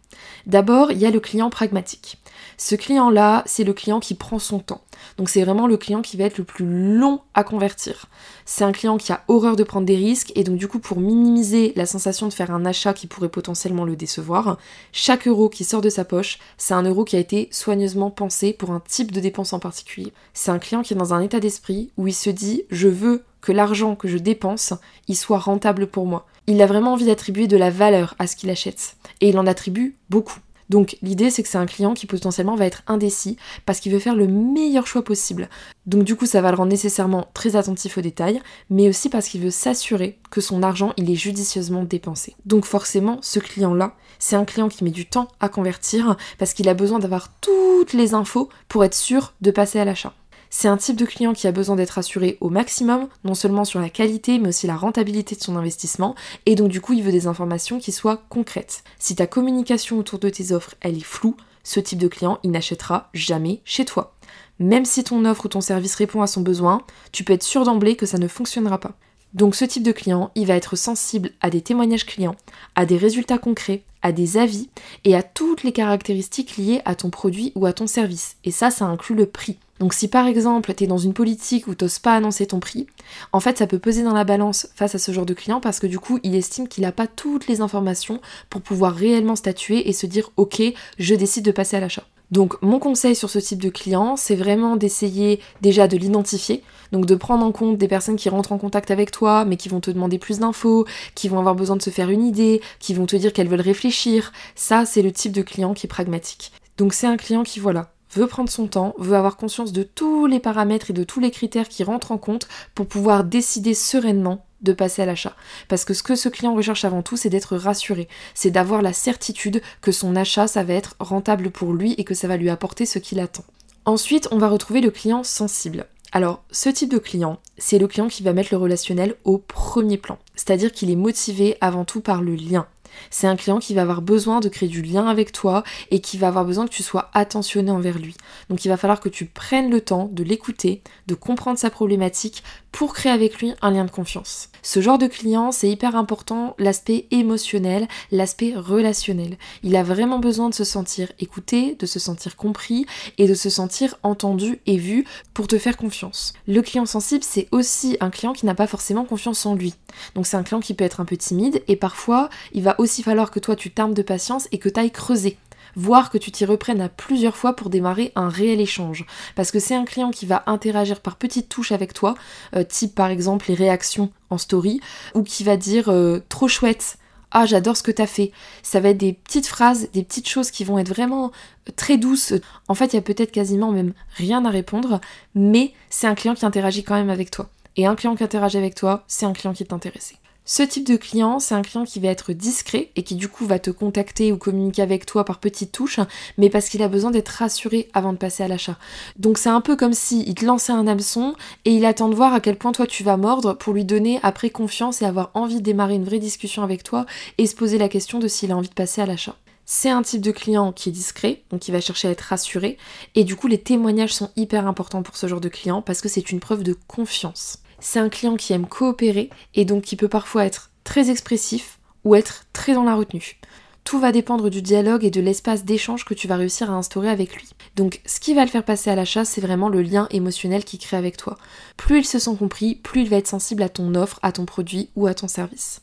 D'abord, 0.46 0.92
il 0.92 0.99
y 0.99 1.06
a 1.06 1.11
le 1.11 1.18
client 1.18 1.50
pragmatique. 1.50 2.18
Ce 2.56 2.76
client-là, 2.76 3.42
c'est 3.46 3.64
le 3.64 3.73
client 3.73 3.99
qui 3.99 4.14
prend 4.14 4.38
son 4.38 4.61
temps. 4.61 4.82
Donc 5.18 5.28
c'est 5.28 5.42
vraiment 5.42 5.66
le 5.66 5.76
client 5.76 6.02
qui 6.02 6.16
va 6.16 6.25
être 6.25 6.38
le 6.38 6.44
plus 6.44 6.64
long 6.64 7.20
à 7.34 7.42
convertir. 7.42 8.06
C'est 8.44 8.62
un 8.62 8.70
client 8.70 8.96
qui 8.96 9.12
a 9.12 9.25
horreur 9.26 9.56
de 9.56 9.64
prendre 9.64 9.87
des 9.87 9.96
risques 9.96 10.32
et 10.37 10.44
donc 10.44 10.56
du 10.56 10.68
coup 10.68 10.78
pour 10.78 11.00
minimiser 11.00 11.73
la 11.75 11.84
sensation 11.84 12.28
de 12.28 12.32
faire 12.32 12.52
un 12.52 12.64
achat 12.64 12.94
qui 12.94 13.08
pourrait 13.08 13.28
potentiellement 13.28 13.84
le 13.84 13.96
décevoir, 13.96 14.58
chaque 14.92 15.26
euro 15.26 15.49
qui 15.49 15.64
sort 15.64 15.80
de 15.80 15.90
sa 15.90 16.04
poche, 16.04 16.38
c'est 16.58 16.75
un 16.75 16.82
euro 16.82 17.04
qui 17.04 17.16
a 17.16 17.20
été 17.20 17.49
soigneusement 17.50 18.11
pensé 18.11 18.52
pour 18.52 18.70
un 18.70 18.80
type 18.80 19.11
de 19.11 19.20
dépense 19.20 19.52
en 19.52 19.58
particulier. 19.58 20.12
C'est 20.32 20.52
un 20.52 20.61
client 20.61 20.82
qui 20.82 20.94
est 20.94 20.96
dans 20.96 21.12
un 21.12 21.20
état 21.20 21.40
d'esprit 21.40 21.90
où 21.96 22.06
il 22.06 22.14
se 22.14 22.30
dit 22.30 22.62
je 22.70 22.88
veux 22.88 23.25
que 23.44 23.52
l'argent 23.52 23.94
que 23.94 24.08
je 24.08 24.16
dépense, 24.16 24.72
il 25.06 25.16
soit 25.16 25.38
rentable 25.38 25.86
pour 25.86 26.06
moi. 26.06 26.26
Il 26.46 26.62
a 26.62 26.66
vraiment 26.66 26.94
envie 26.94 27.04
d'attribuer 27.04 27.46
de 27.46 27.58
la 27.58 27.68
valeur 27.68 28.14
à 28.18 28.26
ce 28.26 28.36
qu'il 28.36 28.48
achète. 28.48 28.96
Et 29.20 29.28
il 29.28 29.38
en 29.38 29.46
attribue 29.46 29.96
beaucoup. 30.08 30.38
Donc 30.70 30.96
l'idée 31.02 31.28
c'est 31.28 31.42
que 31.42 31.48
c'est 31.50 31.58
un 31.58 31.66
client 31.66 31.92
qui 31.92 32.06
potentiellement 32.06 32.56
va 32.56 32.64
être 32.64 32.82
indécis 32.86 33.36
parce 33.66 33.80
qu'il 33.80 33.92
veut 33.92 33.98
faire 33.98 34.14
le 34.14 34.26
meilleur 34.26 34.86
choix 34.86 35.04
possible. 35.04 35.50
Donc 35.84 36.04
du 36.04 36.16
coup 36.16 36.24
ça 36.24 36.40
va 36.40 36.50
le 36.50 36.56
rendre 36.56 36.70
nécessairement 36.70 37.28
très 37.34 37.54
attentif 37.54 37.98
aux 37.98 38.00
détails, 38.00 38.40
mais 38.70 38.88
aussi 38.88 39.10
parce 39.10 39.28
qu'il 39.28 39.42
veut 39.42 39.50
s'assurer 39.50 40.18
que 40.30 40.40
son 40.40 40.62
argent 40.62 40.94
il 40.96 41.10
est 41.10 41.16
judicieusement 41.16 41.84
dépensé. 41.84 42.34
Donc 42.46 42.64
forcément 42.64 43.18
ce 43.20 43.40
client-là, 43.40 43.94
c'est 44.18 44.36
un 44.36 44.46
client 44.46 44.70
qui 44.70 44.84
met 44.84 44.90
du 44.90 45.04
temps 45.04 45.28
à 45.38 45.50
convertir 45.50 46.16
parce 46.38 46.54
qu'il 46.54 46.70
a 46.70 46.74
besoin 46.74 46.98
d'avoir 46.98 47.28
toutes 47.42 47.92
les 47.92 48.14
infos 48.14 48.48
pour 48.68 48.84
être 48.84 48.94
sûr 48.94 49.34
de 49.42 49.50
passer 49.50 49.78
à 49.78 49.84
l'achat. 49.84 50.14
C'est 50.56 50.68
un 50.68 50.76
type 50.76 50.94
de 50.94 51.04
client 51.04 51.32
qui 51.32 51.49
a 51.49 51.52
besoin 51.52 51.75
d'être 51.75 51.99
assuré 51.99 52.38
au 52.40 52.49
maximum, 52.49 53.08
non 53.25 53.34
seulement 53.34 53.64
sur 53.64 53.80
la 53.80 53.90
qualité, 53.90 54.38
mais 54.38 54.50
aussi 54.50 54.68
la 54.68 54.76
rentabilité 54.76 55.34
de 55.34 55.42
son 55.42 55.56
investissement, 55.56 56.14
et 56.46 56.54
donc 56.54 56.68
du 56.68 56.80
coup 56.80 56.92
il 56.92 57.02
veut 57.02 57.11
des 57.11 57.26
informations 57.26 57.80
qui 57.80 57.90
soient 57.90 58.23
concrètes. 58.28 58.84
Si 59.00 59.16
ta 59.16 59.26
communication 59.26 59.99
autour 59.99 60.20
de 60.20 60.28
tes 60.28 60.52
offres, 60.52 60.76
elle 60.80 60.96
est 60.96 61.04
floue, 61.04 61.37
ce 61.64 61.80
type 61.80 61.99
de 61.99 62.06
client, 62.06 62.38
il 62.44 62.52
n'achètera 62.52 63.11
jamais 63.12 63.62
chez 63.64 63.84
toi. 63.84 64.14
Même 64.61 64.84
si 64.84 65.02
ton 65.02 65.25
offre 65.25 65.46
ou 65.46 65.49
ton 65.49 65.61
service 65.61 65.96
répond 65.96 66.23
à 66.23 66.28
son 66.28 66.40
besoin, 66.40 66.82
tu 67.11 67.25
peux 67.25 67.32
être 67.32 67.42
sûr 67.42 67.64
d'emblée 67.64 67.96
que 67.96 68.06
ça 68.06 68.18
ne 68.18 68.28
fonctionnera 68.28 68.78
pas. 68.78 68.92
Donc 69.32 69.56
ce 69.56 69.64
type 69.64 69.82
de 69.82 69.90
client, 69.90 70.30
il 70.37 70.46
va 70.46 70.54
être 70.54 70.76
sensible 70.76 71.32
à 71.40 71.50
des 71.50 71.62
témoignages 71.62 72.06
clients, 72.06 72.37
à 72.76 72.87
des 72.87 72.96
résultats 72.96 73.38
concrets, 73.38 73.82
à 74.02 74.12
des 74.12 74.37
avis 74.37 74.68
et 75.02 75.16
à 75.16 75.25
toutes 75.25 75.64
les 75.64 75.73
caractéristiques 75.73 76.56
liées 76.56 76.80
à 76.84 76.94
ton 76.94 77.11
produit 77.11 77.50
ou 77.56 77.66
à 77.66 77.73
ton 77.73 77.88
service. 77.88 78.37
Et 78.44 78.52
ça, 78.52 78.70
ça 78.70 78.84
inclut 78.84 79.16
le 79.16 79.26
prix. 79.26 79.58
Donc 79.80 79.92
si 79.92 80.08
par 80.08 80.26
exemple 80.26 80.72
tu 80.74 80.84
es 80.84 80.86
dans 80.86 80.98
une 80.98 81.14
politique 81.14 81.66
où 81.66 81.74
t'oses 81.74 81.98
pas 81.98 82.14
annoncer 82.14 82.46
ton 82.46 82.60
prix, 82.60 82.86
en 83.32 83.40
fait 83.40 83.58
ça 83.58 83.66
peut 83.66 83.78
peser 83.78 84.02
dans 84.02 84.14
la 84.14 84.24
balance 84.24 84.68
face 84.74 84.94
à 84.94 84.98
ce 84.98 85.12
genre 85.12 85.26
de 85.26 85.34
client 85.34 85.60
parce 85.60 85.80
que 85.80 85.86
du 85.86 85.98
coup 85.98 86.20
il 86.22 86.34
estime 86.34 86.68
qu'il 86.68 86.82
n'a 86.82 86.92
pas 86.92 87.06
toutes 87.06 87.48
les 87.48 87.60
informations 87.60 88.20
pour 88.50 88.62
pouvoir 88.62 88.94
réellement 88.94 89.36
statuer 89.36 89.88
et 89.88 89.92
se 89.92 90.06
dire 90.06 90.30
ok 90.36 90.62
je 90.98 91.14
décide 91.14 91.44
de 91.44 91.50
passer 91.50 91.76
à 91.76 91.80
l'achat. 91.80 92.04
Donc 92.30 92.60
mon 92.62 92.78
conseil 92.78 93.14
sur 93.14 93.30
ce 93.30 93.38
type 93.38 93.62
de 93.62 93.68
client, 93.68 94.16
c'est 94.16 94.34
vraiment 94.34 94.76
d'essayer 94.76 95.40
déjà 95.60 95.86
de 95.86 95.96
l'identifier, 95.96 96.62
donc 96.90 97.06
de 97.06 97.14
prendre 97.14 97.44
en 97.44 97.52
compte 97.52 97.78
des 97.78 97.88
personnes 97.88 98.16
qui 98.16 98.28
rentrent 98.28 98.52
en 98.52 98.58
contact 98.58 98.90
avec 98.90 99.10
toi, 99.10 99.44
mais 99.44 99.56
qui 99.56 99.68
vont 99.68 99.80
te 99.80 99.90
demander 99.90 100.18
plus 100.18 100.38
d'infos, 100.40 100.86
qui 101.14 101.28
vont 101.28 101.38
avoir 101.38 101.54
besoin 101.54 101.76
de 101.76 101.82
se 101.82 101.90
faire 101.90 102.10
une 102.10 102.24
idée, 102.24 102.60
qui 102.80 102.94
vont 102.94 103.06
te 103.06 103.16
dire 103.16 103.32
qu'elles 103.32 103.48
veulent 103.48 103.60
réfléchir. 103.60 104.32
Ça, 104.54 104.84
c'est 104.84 105.02
le 105.02 105.12
type 105.12 105.32
de 105.32 105.42
client 105.42 105.74
qui 105.74 105.86
est 105.86 105.88
pragmatique. 105.88 106.52
Donc 106.76 106.92
c'est 106.92 107.06
un 107.06 107.16
client 107.16 107.44
qui, 107.44 107.60
voilà, 107.60 107.93
veut 108.14 108.26
prendre 108.26 108.50
son 108.50 108.66
temps, 108.66 108.94
veut 108.99 109.16
avoir 109.16 109.37
conscience 109.37 109.73
de 109.73 109.83
tous 109.83 110.26
les 110.26 110.40
paramètres 110.40 110.90
et 110.90 110.94
de 110.94 111.04
tous 111.04 111.21
les 111.21 111.30
critères 111.30 111.68
qui 111.68 111.85
rentrent 111.85 112.12
en 112.12 112.18
compte 112.18 112.49
pour 112.75 112.87
pouvoir 112.87 113.25
décider 113.25 113.75
sereinement 113.75 114.44
de 114.62 114.73
passer 114.73 115.02
à 115.02 115.06
l'achat. 115.06 115.35
Parce 115.68 115.85
que 115.85 115.94
ce 115.94 116.02
que 116.02 116.16
ce 116.16 116.28
client 116.28 116.54
recherche 116.54 116.85
avant 116.85 117.02
tout, 117.02 117.16
c'est 117.16 117.28
d'être 117.28 117.56
rassuré, 117.56 118.09
c'est 118.35 118.50
d'avoir 118.50 118.83
la 118.83 118.92
certitude 118.92 119.62
que 119.83 119.92
son 119.92 120.16
achat, 120.16 120.47
ça 120.47 120.64
va 120.64 120.75
être 120.75 120.97
rentable 120.99 121.50
pour 121.50 121.73
lui 121.73 121.92
et 121.99 122.04
que 122.04 122.14
ça 122.14 122.28
va 122.28 122.37
lui 122.37 122.50
apporter 122.50 122.87
ce 122.87 122.99
qu'il 122.99 123.21
attend. 123.21 123.44
Ensuite, 123.85 124.28
on 124.30 124.38
va 124.38 124.49
retrouver 124.49 124.80
le 124.80 124.90
client 124.90 125.23
sensible. 125.23 125.87
Alors, 126.12 126.44
ce 126.50 126.68
type 126.68 126.90
de 126.90 126.99
client, 126.99 127.38
c'est 127.59 127.78
le 127.78 127.88
client 127.88 128.09
qui 128.09 128.23
va 128.23 128.33
mettre 128.33 128.50
le 128.52 128.59
relationnel 128.59 129.16
au 129.25 129.37
premier 129.37 129.99
plan. 129.99 130.16
C'est-à-dire 130.37 130.73
qu'il 130.73 130.90
est 130.90 130.97
motivé 130.97 131.59
avant 131.61 131.85
tout 131.85 132.00
par 132.00 132.23
le 132.23 132.35
lien. 132.35 132.66
C'est 133.10 133.26
un 133.26 133.36
client 133.36 133.58
qui 133.58 133.74
va 133.74 133.82
avoir 133.82 134.02
besoin 134.02 134.40
de 134.40 134.48
créer 134.48 134.68
du 134.68 134.82
lien 134.82 135.06
avec 135.06 135.32
toi 135.32 135.62
et 135.90 136.00
qui 136.00 136.18
va 136.18 136.28
avoir 136.28 136.44
besoin 136.44 136.66
que 136.66 136.72
tu 136.72 136.82
sois 136.82 137.10
attentionné 137.14 137.70
envers 137.70 137.98
lui. 137.98 138.14
Donc 138.50 138.64
il 138.64 138.68
va 138.68 138.76
falloir 138.76 139.00
que 139.00 139.08
tu 139.08 139.26
prennes 139.26 139.70
le 139.70 139.80
temps 139.80 140.08
de 140.12 140.22
l'écouter, 140.22 140.82
de 141.06 141.14
comprendre 141.14 141.58
sa 141.58 141.70
problématique 141.70 142.42
pour 142.72 142.92
créer 142.92 143.12
avec 143.12 143.40
lui 143.40 143.52
un 143.62 143.70
lien 143.70 143.84
de 143.84 143.90
confiance. 143.90 144.48
Ce 144.62 144.80
genre 144.80 144.98
de 144.98 145.06
client, 145.06 145.52
c'est 145.52 145.68
hyper 145.68 145.94
important, 145.94 146.56
l'aspect 146.58 147.06
émotionnel, 147.10 147.86
l'aspect 148.10 148.54
relationnel. 148.56 149.36
Il 149.62 149.76
a 149.76 149.82
vraiment 149.82 150.18
besoin 150.18 150.48
de 150.48 150.54
se 150.54 150.64
sentir 150.64 151.12
écouté, 151.20 151.76
de 151.78 151.86
se 151.86 151.98
sentir 151.98 152.34
compris 152.34 152.86
et 153.18 153.28
de 153.28 153.34
se 153.34 153.50
sentir 153.50 153.94
entendu 154.02 154.60
et 154.66 154.76
vu 154.76 155.04
pour 155.34 155.46
te 155.46 155.58
faire 155.58 155.76
confiance. 155.76 156.32
Le 156.48 156.62
client 156.62 156.86
sensible, 156.86 157.22
c'est 157.22 157.46
aussi 157.52 157.96
un 158.00 158.10
client 158.10 158.32
qui 158.32 158.46
n'a 158.46 158.54
pas 158.54 158.66
forcément 158.66 159.04
confiance 159.04 159.44
en 159.46 159.54
lui. 159.54 159.74
Donc 160.14 160.26
c'est 160.26 160.36
un 160.36 160.42
client 160.42 160.60
qui 160.60 160.74
peut 160.74 160.84
être 160.84 161.00
un 161.00 161.04
peu 161.04 161.16
timide 161.16 161.62
et 161.68 161.76
parfois 161.76 162.28
il 162.52 162.62
va 162.62 162.74
aussi 162.78 162.83
falloir 162.86 163.30
que 163.30 163.40
toi 163.40 163.56
tu 163.56 163.70
t'armes 163.70 163.94
de 163.94 164.02
patience 164.02 164.48
et 164.52 164.58
que 164.58 164.68
tu 164.68 164.80
ailles 164.80 164.90
creuser 164.90 165.36
voire 165.76 166.10
que 166.10 166.18
tu 166.18 166.30
t'y 166.30 166.44
reprennes 166.44 166.80
à 166.80 166.88
plusieurs 166.88 167.36
fois 167.36 167.54
pour 167.56 167.70
démarrer 167.70 168.12
un 168.14 168.28
réel 168.28 168.60
échange. 168.60 169.06
Parce 169.34 169.50
que 169.50 169.58
c'est 169.58 169.74
un 169.74 169.84
client 169.84 170.10
qui 170.10 170.26
va 170.26 170.42
interagir 170.46 171.00
par 171.00 171.16
petites 171.16 171.48
touches 171.48 171.72
avec 171.72 171.92
toi, 171.92 172.14
euh, 172.56 172.64
type 172.64 172.94
par 172.94 173.10
exemple 173.10 173.46
les 173.48 173.54
réactions 173.54 174.10
en 174.30 174.38
story, 174.38 174.80
ou 175.14 175.22
qui 175.22 175.44
va 175.44 175.56
dire 175.56 175.88
euh, 175.88 176.20
trop 176.28 176.48
chouette, 176.48 176.98
ah 177.32 177.46
j'adore 177.46 177.76
ce 177.76 177.82
que 177.82 177.90
t'as 177.90 178.06
fait. 178.06 178.30
Ça 178.62 178.80
va 178.80 178.90
être 178.90 178.98
des 178.98 179.12
petites 179.12 179.46
phrases, 179.46 179.88
des 179.92 180.04
petites 180.04 180.28
choses 180.28 180.50
qui 180.50 180.64
vont 180.64 180.78
être 180.78 180.88
vraiment 180.88 181.32
euh, 181.68 181.72
très 181.74 181.98
douces. 181.98 182.32
En 182.68 182.74
fait, 182.74 182.92
il 182.92 182.96
y 182.96 182.98
a 182.98 183.02
peut-être 183.02 183.32
quasiment 183.32 183.72
même 183.72 183.92
rien 184.16 184.44
à 184.44 184.50
répondre, 184.50 185.00
mais 185.34 185.72
c'est 185.90 186.06
un 186.06 186.14
client 186.14 186.34
qui 186.34 186.46
interagit 186.46 186.84
quand 186.84 186.94
même 186.94 187.10
avec 187.10 187.30
toi. 187.30 187.50
Et 187.76 187.86
un 187.86 187.96
client 187.96 188.14
qui 188.14 188.22
interagit 188.22 188.58
avec 188.58 188.76
toi, 188.76 189.02
c'est 189.08 189.26
un 189.26 189.32
client 189.32 189.52
qui 189.52 189.64
est 189.64 189.72
intéressé. 189.72 190.16
Ce 190.46 190.62
type 190.62 190.86
de 190.86 190.96
client, 190.96 191.38
c'est 191.38 191.54
un 191.54 191.62
client 191.62 191.86
qui 191.86 192.00
va 192.00 192.08
être 192.08 192.34
discret 192.34 192.90
et 192.96 193.02
qui 193.02 193.14
du 193.14 193.28
coup 193.28 193.46
va 193.46 193.58
te 193.58 193.70
contacter 193.70 194.30
ou 194.30 194.36
communiquer 194.36 194.82
avec 194.82 195.06
toi 195.06 195.24
par 195.24 195.40
petites 195.40 195.72
touches, 195.72 196.00
mais 196.36 196.50
parce 196.50 196.68
qu'il 196.68 196.82
a 196.82 196.88
besoin 196.88 197.10
d'être 197.10 197.30
rassuré 197.30 197.88
avant 197.94 198.12
de 198.12 198.18
passer 198.18 198.42
à 198.42 198.48
l'achat. 198.48 198.76
Donc 199.16 199.38
c'est 199.38 199.48
un 199.48 199.62
peu 199.62 199.74
comme 199.74 199.94
si 199.94 200.22
il 200.26 200.34
te 200.34 200.44
lançait 200.44 200.74
un 200.74 200.86
hameçon 200.86 201.34
et 201.64 201.70
il 201.70 201.86
attend 201.86 202.10
de 202.10 202.14
voir 202.14 202.34
à 202.34 202.40
quel 202.40 202.56
point 202.56 202.72
toi 202.72 202.86
tu 202.86 203.02
vas 203.02 203.16
mordre 203.16 203.54
pour 203.54 203.72
lui 203.72 203.86
donner 203.86 204.20
après 204.22 204.50
confiance 204.50 205.00
et 205.00 205.06
avoir 205.06 205.30
envie 205.32 205.56
de 205.56 205.62
démarrer 205.62 205.94
une 205.94 206.04
vraie 206.04 206.18
discussion 206.18 206.62
avec 206.62 206.82
toi 206.82 207.06
et 207.38 207.46
se 207.46 207.56
poser 207.56 207.78
la 207.78 207.88
question 207.88 208.18
de 208.18 208.28
s'il 208.28 208.52
a 208.52 208.56
envie 208.56 208.68
de 208.68 208.74
passer 208.74 209.00
à 209.00 209.06
l'achat. 209.06 209.36
C'est 209.64 209.88
un 209.88 210.02
type 210.02 210.20
de 210.20 210.30
client 210.30 210.72
qui 210.72 210.90
est 210.90 210.92
discret, 210.92 211.40
donc 211.48 211.60
qui 211.60 211.72
va 211.72 211.80
chercher 211.80 212.08
à 212.08 212.10
être 212.10 212.20
rassuré, 212.20 212.76
et 213.14 213.24
du 213.24 213.34
coup 213.34 213.46
les 213.46 213.62
témoignages 213.62 214.12
sont 214.12 214.30
hyper 214.36 214.66
importants 214.66 215.02
pour 215.02 215.16
ce 215.16 215.26
genre 215.26 215.40
de 215.40 215.48
client 215.48 215.80
parce 215.80 216.02
que 216.02 216.10
c'est 216.10 216.30
une 216.30 216.40
preuve 216.40 216.64
de 216.64 216.76
confiance 216.86 217.60
c'est 217.84 218.00
un 218.00 218.08
client 218.08 218.36
qui 218.36 218.54
aime 218.54 218.66
coopérer 218.66 219.28
et 219.54 219.66
donc 219.66 219.82
qui 219.82 219.94
peut 219.94 220.08
parfois 220.08 220.46
être 220.46 220.70
très 220.84 221.10
expressif 221.10 221.78
ou 222.04 222.14
être 222.14 222.46
très 222.54 222.72
dans 222.72 222.82
la 222.82 222.94
retenue. 222.94 223.38
Tout 223.84 224.00
va 224.00 224.10
dépendre 224.10 224.48
du 224.48 224.62
dialogue 224.62 225.04
et 225.04 225.10
de 225.10 225.20
l'espace 225.20 225.66
d'échange 225.66 226.06
que 226.06 226.14
tu 226.14 226.26
vas 226.26 226.36
réussir 226.36 226.70
à 226.70 226.74
instaurer 226.74 227.10
avec 227.10 227.36
lui. 227.36 227.46
Donc 227.76 228.00
ce 228.06 228.20
qui 228.20 228.32
va 228.32 228.42
le 228.42 228.50
faire 228.50 228.64
passer 228.64 228.88
à 228.88 228.94
l'achat, 228.94 229.26
c'est 229.26 229.42
vraiment 229.42 229.68
le 229.68 229.82
lien 229.82 230.08
émotionnel 230.10 230.64
qu'il 230.64 230.78
crée 230.78 230.96
avec 230.96 231.18
toi. 231.18 231.36
Plus 231.76 231.98
il 231.98 232.04
se 232.06 232.18
sent 232.18 232.34
compris, 232.38 232.76
plus 232.76 233.02
il 233.02 233.10
va 233.10 233.18
être 233.18 233.28
sensible 233.28 233.62
à 233.62 233.68
ton 233.68 233.94
offre, 233.94 234.18
à 234.22 234.32
ton 234.32 234.46
produit 234.46 234.88
ou 234.96 235.06
à 235.06 235.12
ton 235.12 235.28
service. 235.28 235.82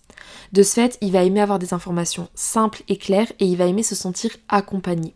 De 0.53 0.63
ce 0.63 0.73
fait, 0.73 0.97
il 1.01 1.11
va 1.11 1.23
aimer 1.23 1.41
avoir 1.41 1.59
des 1.59 1.75
informations 1.75 2.29
simples 2.33 2.81
et 2.87 2.97
claires 2.97 3.31
et 3.39 3.45
il 3.45 3.57
va 3.57 3.67
aimer 3.67 3.83
se 3.83 3.95
sentir 3.95 4.31
accompagné. 4.49 5.13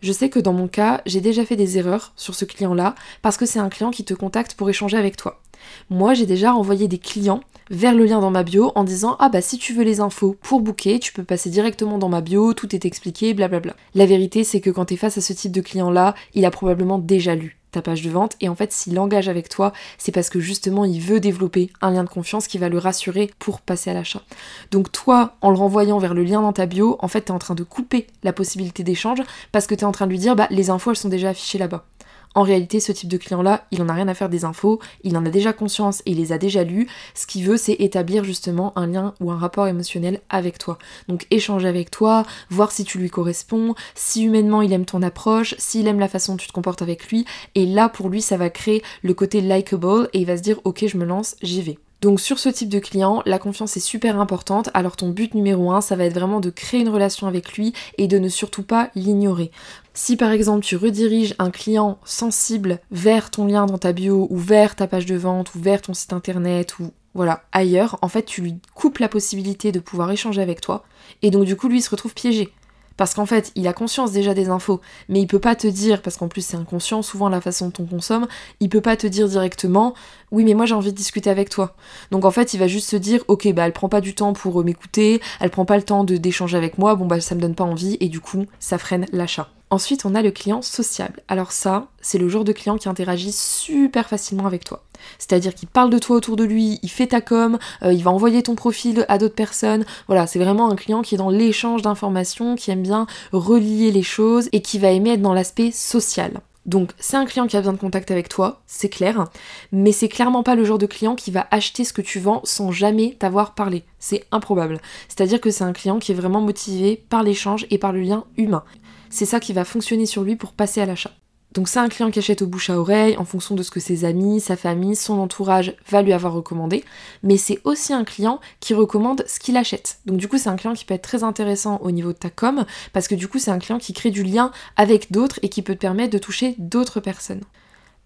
Je 0.00 0.12
sais 0.12 0.30
que 0.30 0.38
dans 0.38 0.52
mon 0.52 0.68
cas, 0.68 1.02
j'ai 1.06 1.20
déjà 1.20 1.44
fait 1.44 1.56
des 1.56 1.76
erreurs 1.76 2.12
sur 2.14 2.36
ce 2.36 2.44
client-là 2.44 2.94
parce 3.20 3.36
que 3.36 3.46
c'est 3.46 3.58
un 3.58 3.68
client 3.68 3.90
qui 3.90 4.04
te 4.04 4.14
contacte 4.14 4.54
pour 4.54 4.70
échanger 4.70 4.96
avec 4.96 5.16
toi. 5.16 5.42
Moi, 5.90 6.14
j'ai 6.14 6.26
déjà 6.26 6.54
envoyé 6.54 6.88
des 6.88 6.98
clients 6.98 7.40
vers 7.70 7.94
le 7.94 8.04
lien 8.04 8.20
dans 8.20 8.30
ma 8.30 8.42
bio 8.42 8.72
en 8.74 8.84
disant 8.84 9.16
Ah 9.20 9.28
bah 9.28 9.40
si 9.40 9.56
tu 9.58 9.72
veux 9.72 9.84
les 9.84 10.00
infos 10.00 10.36
pour 10.42 10.60
booker, 10.60 10.98
tu 10.98 11.12
peux 11.12 11.24
passer 11.24 11.50
directement 11.50 11.98
dans 11.98 12.08
ma 12.08 12.20
bio, 12.20 12.52
tout 12.52 12.74
est 12.74 12.84
expliqué, 12.84 13.32
blablabla. 13.32 13.74
La 13.94 14.06
vérité, 14.06 14.44
c'est 14.44 14.60
que 14.60 14.70
quand 14.70 14.86
tu 14.86 14.94
es 14.94 14.96
face 14.96 15.18
à 15.18 15.20
ce 15.20 15.32
type 15.32 15.52
de 15.52 15.60
client-là, 15.60 16.14
il 16.34 16.44
a 16.44 16.50
probablement 16.50 16.98
déjà 16.98 17.34
lu 17.34 17.56
ta 17.70 17.82
page 17.82 18.02
de 18.02 18.10
vente 18.10 18.36
et 18.40 18.48
en 18.48 18.54
fait 18.54 18.72
s'il 18.72 18.98
engage 18.98 19.28
avec 19.28 19.48
toi 19.48 19.72
c'est 19.96 20.12
parce 20.12 20.28
que 20.28 20.40
justement 20.40 20.84
il 20.84 21.00
veut 21.00 21.20
développer 21.20 21.70
un 21.80 21.92
lien 21.92 22.04
de 22.04 22.08
confiance 22.08 22.48
qui 22.48 22.58
va 22.58 22.68
le 22.68 22.78
rassurer 22.78 23.30
pour 23.38 23.60
passer 23.60 23.90
à 23.90 23.94
l'achat. 23.94 24.22
Donc 24.70 24.90
toi 24.90 25.36
en 25.40 25.50
le 25.50 25.56
renvoyant 25.56 25.98
vers 25.98 26.14
le 26.14 26.24
lien 26.24 26.42
dans 26.42 26.52
ta 26.52 26.66
bio 26.66 26.96
en 27.00 27.08
fait 27.08 27.22
tu 27.22 27.28
es 27.28 27.34
en 27.34 27.38
train 27.38 27.54
de 27.54 27.62
couper 27.62 28.06
la 28.22 28.32
possibilité 28.32 28.82
d'échange 28.82 29.22
parce 29.52 29.66
que 29.66 29.74
tu 29.74 29.82
es 29.82 29.84
en 29.84 29.92
train 29.92 30.06
de 30.06 30.10
lui 30.10 30.18
dire 30.18 30.36
bah 30.36 30.48
les 30.50 30.70
infos 30.70 30.90
elles 30.90 30.96
sont 30.96 31.08
déjà 31.08 31.30
affichées 31.30 31.58
là-bas. 31.58 31.84
En 32.34 32.42
réalité, 32.42 32.78
ce 32.78 32.92
type 32.92 33.08
de 33.08 33.16
client-là, 33.16 33.66
il 33.72 33.82
en 33.82 33.88
a 33.88 33.92
rien 33.92 34.06
à 34.06 34.14
faire 34.14 34.28
des 34.28 34.44
infos, 34.44 34.78
il 35.02 35.16
en 35.16 35.26
a 35.26 35.30
déjà 35.30 35.52
conscience 35.52 36.00
et 36.06 36.12
il 36.12 36.18
les 36.18 36.32
a 36.32 36.38
déjà 36.38 36.62
lus. 36.62 36.86
Ce 37.14 37.26
qu'il 37.26 37.44
veut, 37.44 37.56
c'est 37.56 37.72
établir 37.72 38.22
justement 38.22 38.72
un 38.76 38.86
lien 38.86 39.14
ou 39.20 39.32
un 39.32 39.36
rapport 39.36 39.66
émotionnel 39.66 40.20
avec 40.28 40.58
toi. 40.58 40.78
Donc 41.08 41.26
échanger 41.30 41.66
avec 41.66 41.90
toi, 41.90 42.24
voir 42.48 42.70
si 42.70 42.84
tu 42.84 42.98
lui 42.98 43.10
corresponds, 43.10 43.74
si 43.96 44.22
humainement 44.22 44.62
il 44.62 44.72
aime 44.72 44.84
ton 44.84 45.02
approche, 45.02 45.56
s'il 45.58 45.88
aime 45.88 45.98
la 45.98 46.08
façon 46.08 46.32
dont 46.32 46.38
tu 46.38 46.46
te 46.46 46.52
comportes 46.52 46.82
avec 46.82 47.08
lui. 47.08 47.24
Et 47.56 47.66
là, 47.66 47.88
pour 47.88 48.08
lui, 48.08 48.22
ça 48.22 48.36
va 48.36 48.48
créer 48.48 48.82
le 49.02 49.14
côté 49.14 49.40
likable 49.40 50.08
et 50.12 50.20
il 50.20 50.26
va 50.26 50.36
se 50.36 50.42
dire, 50.42 50.60
ok, 50.64 50.86
je 50.86 50.96
me 50.96 51.04
lance, 51.04 51.36
j'y 51.42 51.62
vais. 51.62 51.78
Donc 52.00 52.18
sur 52.18 52.38
ce 52.38 52.48
type 52.48 52.70
de 52.70 52.78
client, 52.78 53.22
la 53.26 53.38
confiance 53.38 53.76
est 53.76 53.80
super 53.80 54.18
importante, 54.18 54.70
alors 54.72 54.96
ton 54.96 55.10
but 55.10 55.34
numéro 55.34 55.70
un, 55.70 55.82
ça 55.82 55.96
va 55.96 56.04
être 56.04 56.14
vraiment 56.14 56.40
de 56.40 56.48
créer 56.48 56.80
une 56.80 56.88
relation 56.88 57.26
avec 57.26 57.52
lui 57.52 57.74
et 57.98 58.08
de 58.08 58.18
ne 58.18 58.28
surtout 58.28 58.62
pas 58.62 58.90
l'ignorer. 58.94 59.50
Si 59.92 60.16
par 60.16 60.30
exemple 60.30 60.64
tu 60.64 60.76
rediriges 60.76 61.34
un 61.38 61.50
client 61.50 61.98
sensible 62.04 62.78
vers 62.90 63.30
ton 63.30 63.46
lien 63.46 63.66
dans 63.66 63.76
ta 63.76 63.92
bio 63.92 64.26
ou 64.30 64.38
vers 64.38 64.76
ta 64.76 64.86
page 64.86 65.04
de 65.04 65.16
vente 65.16 65.54
ou 65.54 65.60
vers 65.60 65.82
ton 65.82 65.92
site 65.92 66.14
internet 66.14 66.78
ou 66.78 66.90
voilà, 67.12 67.42
ailleurs, 67.52 67.98
en 68.02 68.08
fait 68.08 68.24
tu 68.24 68.40
lui 68.40 68.54
coupes 68.74 68.98
la 68.98 69.08
possibilité 69.08 69.72
de 69.72 69.80
pouvoir 69.80 70.10
échanger 70.10 70.40
avec 70.40 70.60
toi 70.60 70.84
et 71.20 71.30
donc 71.30 71.44
du 71.44 71.56
coup 71.56 71.68
lui 71.68 71.82
se 71.82 71.90
retrouve 71.90 72.14
piégé. 72.14 72.50
Parce 72.96 73.14
qu'en 73.14 73.26
fait, 73.26 73.52
il 73.54 73.66
a 73.66 73.72
conscience 73.72 74.12
déjà 74.12 74.34
des 74.34 74.48
infos, 74.48 74.80
mais 75.08 75.20
il 75.20 75.26
peut 75.26 75.38
pas 75.38 75.54
te 75.54 75.66
dire, 75.66 76.02
parce 76.02 76.16
qu'en 76.16 76.28
plus 76.28 76.44
c'est 76.44 76.56
inconscient 76.56 77.02
souvent 77.02 77.28
la 77.28 77.40
façon 77.40 77.68
dont 77.68 77.84
on 77.84 77.86
consomme, 77.86 78.28
il 78.60 78.68
peut 78.68 78.80
pas 78.80 78.96
te 78.96 79.06
dire 79.06 79.28
directement, 79.28 79.94
oui 80.30 80.44
mais 80.44 80.54
moi 80.54 80.66
j'ai 80.66 80.74
envie 80.74 80.92
de 80.92 80.96
discuter 80.96 81.30
avec 81.30 81.48
toi. 81.48 81.74
Donc 82.10 82.24
en 82.24 82.30
fait, 82.30 82.54
il 82.54 82.60
va 82.60 82.66
juste 82.66 82.90
se 82.90 82.96
dire, 82.96 83.24
ok 83.28 83.52
bah 83.54 83.66
elle 83.66 83.72
prend 83.72 83.88
pas 83.88 84.00
du 84.00 84.14
temps 84.14 84.32
pour 84.32 84.62
m'écouter, 84.62 85.20
elle 85.40 85.50
prend 85.50 85.64
pas 85.64 85.76
le 85.76 85.82
temps 85.82 86.04
d'échanger 86.04 86.56
avec 86.56 86.78
moi, 86.78 86.94
bon 86.94 87.06
bah 87.06 87.20
ça 87.20 87.34
me 87.34 87.40
donne 87.40 87.54
pas 87.54 87.64
envie, 87.64 87.96
et 88.00 88.08
du 88.08 88.20
coup 88.20 88.44
ça 88.58 88.76
freine 88.76 89.06
l'achat. 89.12 89.48
Ensuite, 89.72 90.04
on 90.04 90.16
a 90.16 90.22
le 90.22 90.32
client 90.32 90.62
sociable. 90.62 91.22
Alors 91.28 91.52
ça, 91.52 91.86
c'est 92.00 92.18
le 92.18 92.28
genre 92.28 92.42
de 92.42 92.50
client 92.50 92.76
qui 92.76 92.88
interagit 92.88 93.30
super 93.30 94.08
facilement 94.08 94.46
avec 94.46 94.64
toi. 94.64 94.82
C'est-à-dire 95.18 95.54
qu'il 95.54 95.68
parle 95.68 95.90
de 95.90 95.98
toi 95.98 96.16
autour 96.16 96.36
de 96.36 96.44
lui, 96.44 96.78
il 96.82 96.90
fait 96.90 97.08
ta 97.08 97.20
com, 97.20 97.58
euh, 97.82 97.92
il 97.92 98.02
va 98.02 98.10
envoyer 98.10 98.42
ton 98.42 98.54
profil 98.54 99.04
à 99.08 99.18
d'autres 99.18 99.34
personnes. 99.34 99.84
Voilà, 100.06 100.26
c'est 100.26 100.38
vraiment 100.38 100.70
un 100.70 100.76
client 100.76 101.02
qui 101.02 101.14
est 101.14 101.18
dans 101.18 101.30
l'échange 101.30 101.82
d'informations, 101.82 102.56
qui 102.56 102.70
aime 102.70 102.82
bien 102.82 103.06
relier 103.32 103.90
les 103.90 104.02
choses 104.02 104.48
et 104.52 104.62
qui 104.62 104.78
va 104.78 104.90
aimer 104.90 105.10
être 105.10 105.22
dans 105.22 105.34
l'aspect 105.34 105.70
social. 105.70 106.40
Donc 106.66 106.92
c'est 106.98 107.16
un 107.16 107.24
client 107.24 107.46
qui 107.46 107.56
a 107.56 107.60
besoin 107.60 107.72
de 107.72 107.78
contact 107.78 108.10
avec 108.10 108.28
toi, 108.28 108.60
c'est 108.66 108.90
clair, 108.90 109.24
mais 109.72 109.92
c'est 109.92 110.08
clairement 110.08 110.42
pas 110.42 110.54
le 110.54 110.64
genre 110.64 110.76
de 110.78 110.86
client 110.86 111.16
qui 111.16 111.30
va 111.30 111.48
acheter 111.50 111.84
ce 111.84 111.94
que 111.94 112.02
tu 112.02 112.20
vends 112.20 112.42
sans 112.44 112.70
jamais 112.70 113.16
t'avoir 113.18 113.54
parlé. 113.54 113.82
C'est 113.98 114.24
improbable. 114.30 114.78
C'est-à-dire 115.08 115.40
que 115.40 115.50
c'est 115.50 115.64
un 115.64 115.72
client 115.72 115.98
qui 115.98 116.12
est 116.12 116.14
vraiment 116.14 116.42
motivé 116.42 117.02
par 117.08 117.22
l'échange 117.22 117.66
et 117.70 117.78
par 117.78 117.92
le 117.92 118.00
lien 118.00 118.24
humain 118.36 118.62
c'est 119.10 119.26
ça 119.26 119.40
qui 119.40 119.52
va 119.52 119.64
fonctionner 119.64 120.06
sur 120.06 120.22
lui 120.22 120.36
pour 120.36 120.52
passer 120.52 120.80
à 120.80 120.86
l'achat. 120.86 121.10
Donc 121.52 121.68
c'est 121.68 121.80
un 121.80 121.88
client 121.88 122.12
qui 122.12 122.20
achète 122.20 122.42
au 122.42 122.46
bouche 122.46 122.70
à 122.70 122.78
oreille 122.78 123.16
en 123.16 123.24
fonction 123.24 123.56
de 123.56 123.64
ce 123.64 123.72
que 123.72 123.80
ses 123.80 124.04
amis, 124.04 124.40
sa 124.40 124.56
famille, 124.56 124.94
son 124.94 125.18
entourage 125.18 125.74
va 125.88 126.00
lui 126.00 126.12
avoir 126.12 126.32
recommandé, 126.32 126.84
mais 127.24 127.36
c'est 127.36 127.60
aussi 127.64 127.92
un 127.92 128.04
client 128.04 128.38
qui 128.60 128.72
recommande 128.72 129.24
ce 129.26 129.40
qu'il 129.40 129.56
achète. 129.56 129.98
Donc 130.06 130.18
du 130.18 130.28
coup 130.28 130.38
c'est 130.38 130.48
un 130.48 130.54
client 130.54 130.74
qui 130.74 130.84
peut 130.84 130.94
être 130.94 131.02
très 131.02 131.24
intéressant 131.24 131.78
au 131.82 131.90
niveau 131.90 132.12
de 132.12 132.18
ta 132.18 132.30
com, 132.30 132.64
parce 132.92 133.08
que 133.08 133.16
du 133.16 133.26
coup 133.26 133.40
c'est 133.40 133.50
un 133.50 133.58
client 133.58 133.78
qui 133.78 133.92
crée 133.92 134.12
du 134.12 134.22
lien 134.22 134.52
avec 134.76 135.10
d'autres 135.10 135.40
et 135.42 135.48
qui 135.48 135.62
peut 135.62 135.74
te 135.74 135.80
permettre 135.80 136.12
de 136.12 136.18
toucher 136.18 136.54
d'autres 136.58 137.00
personnes. 137.00 137.42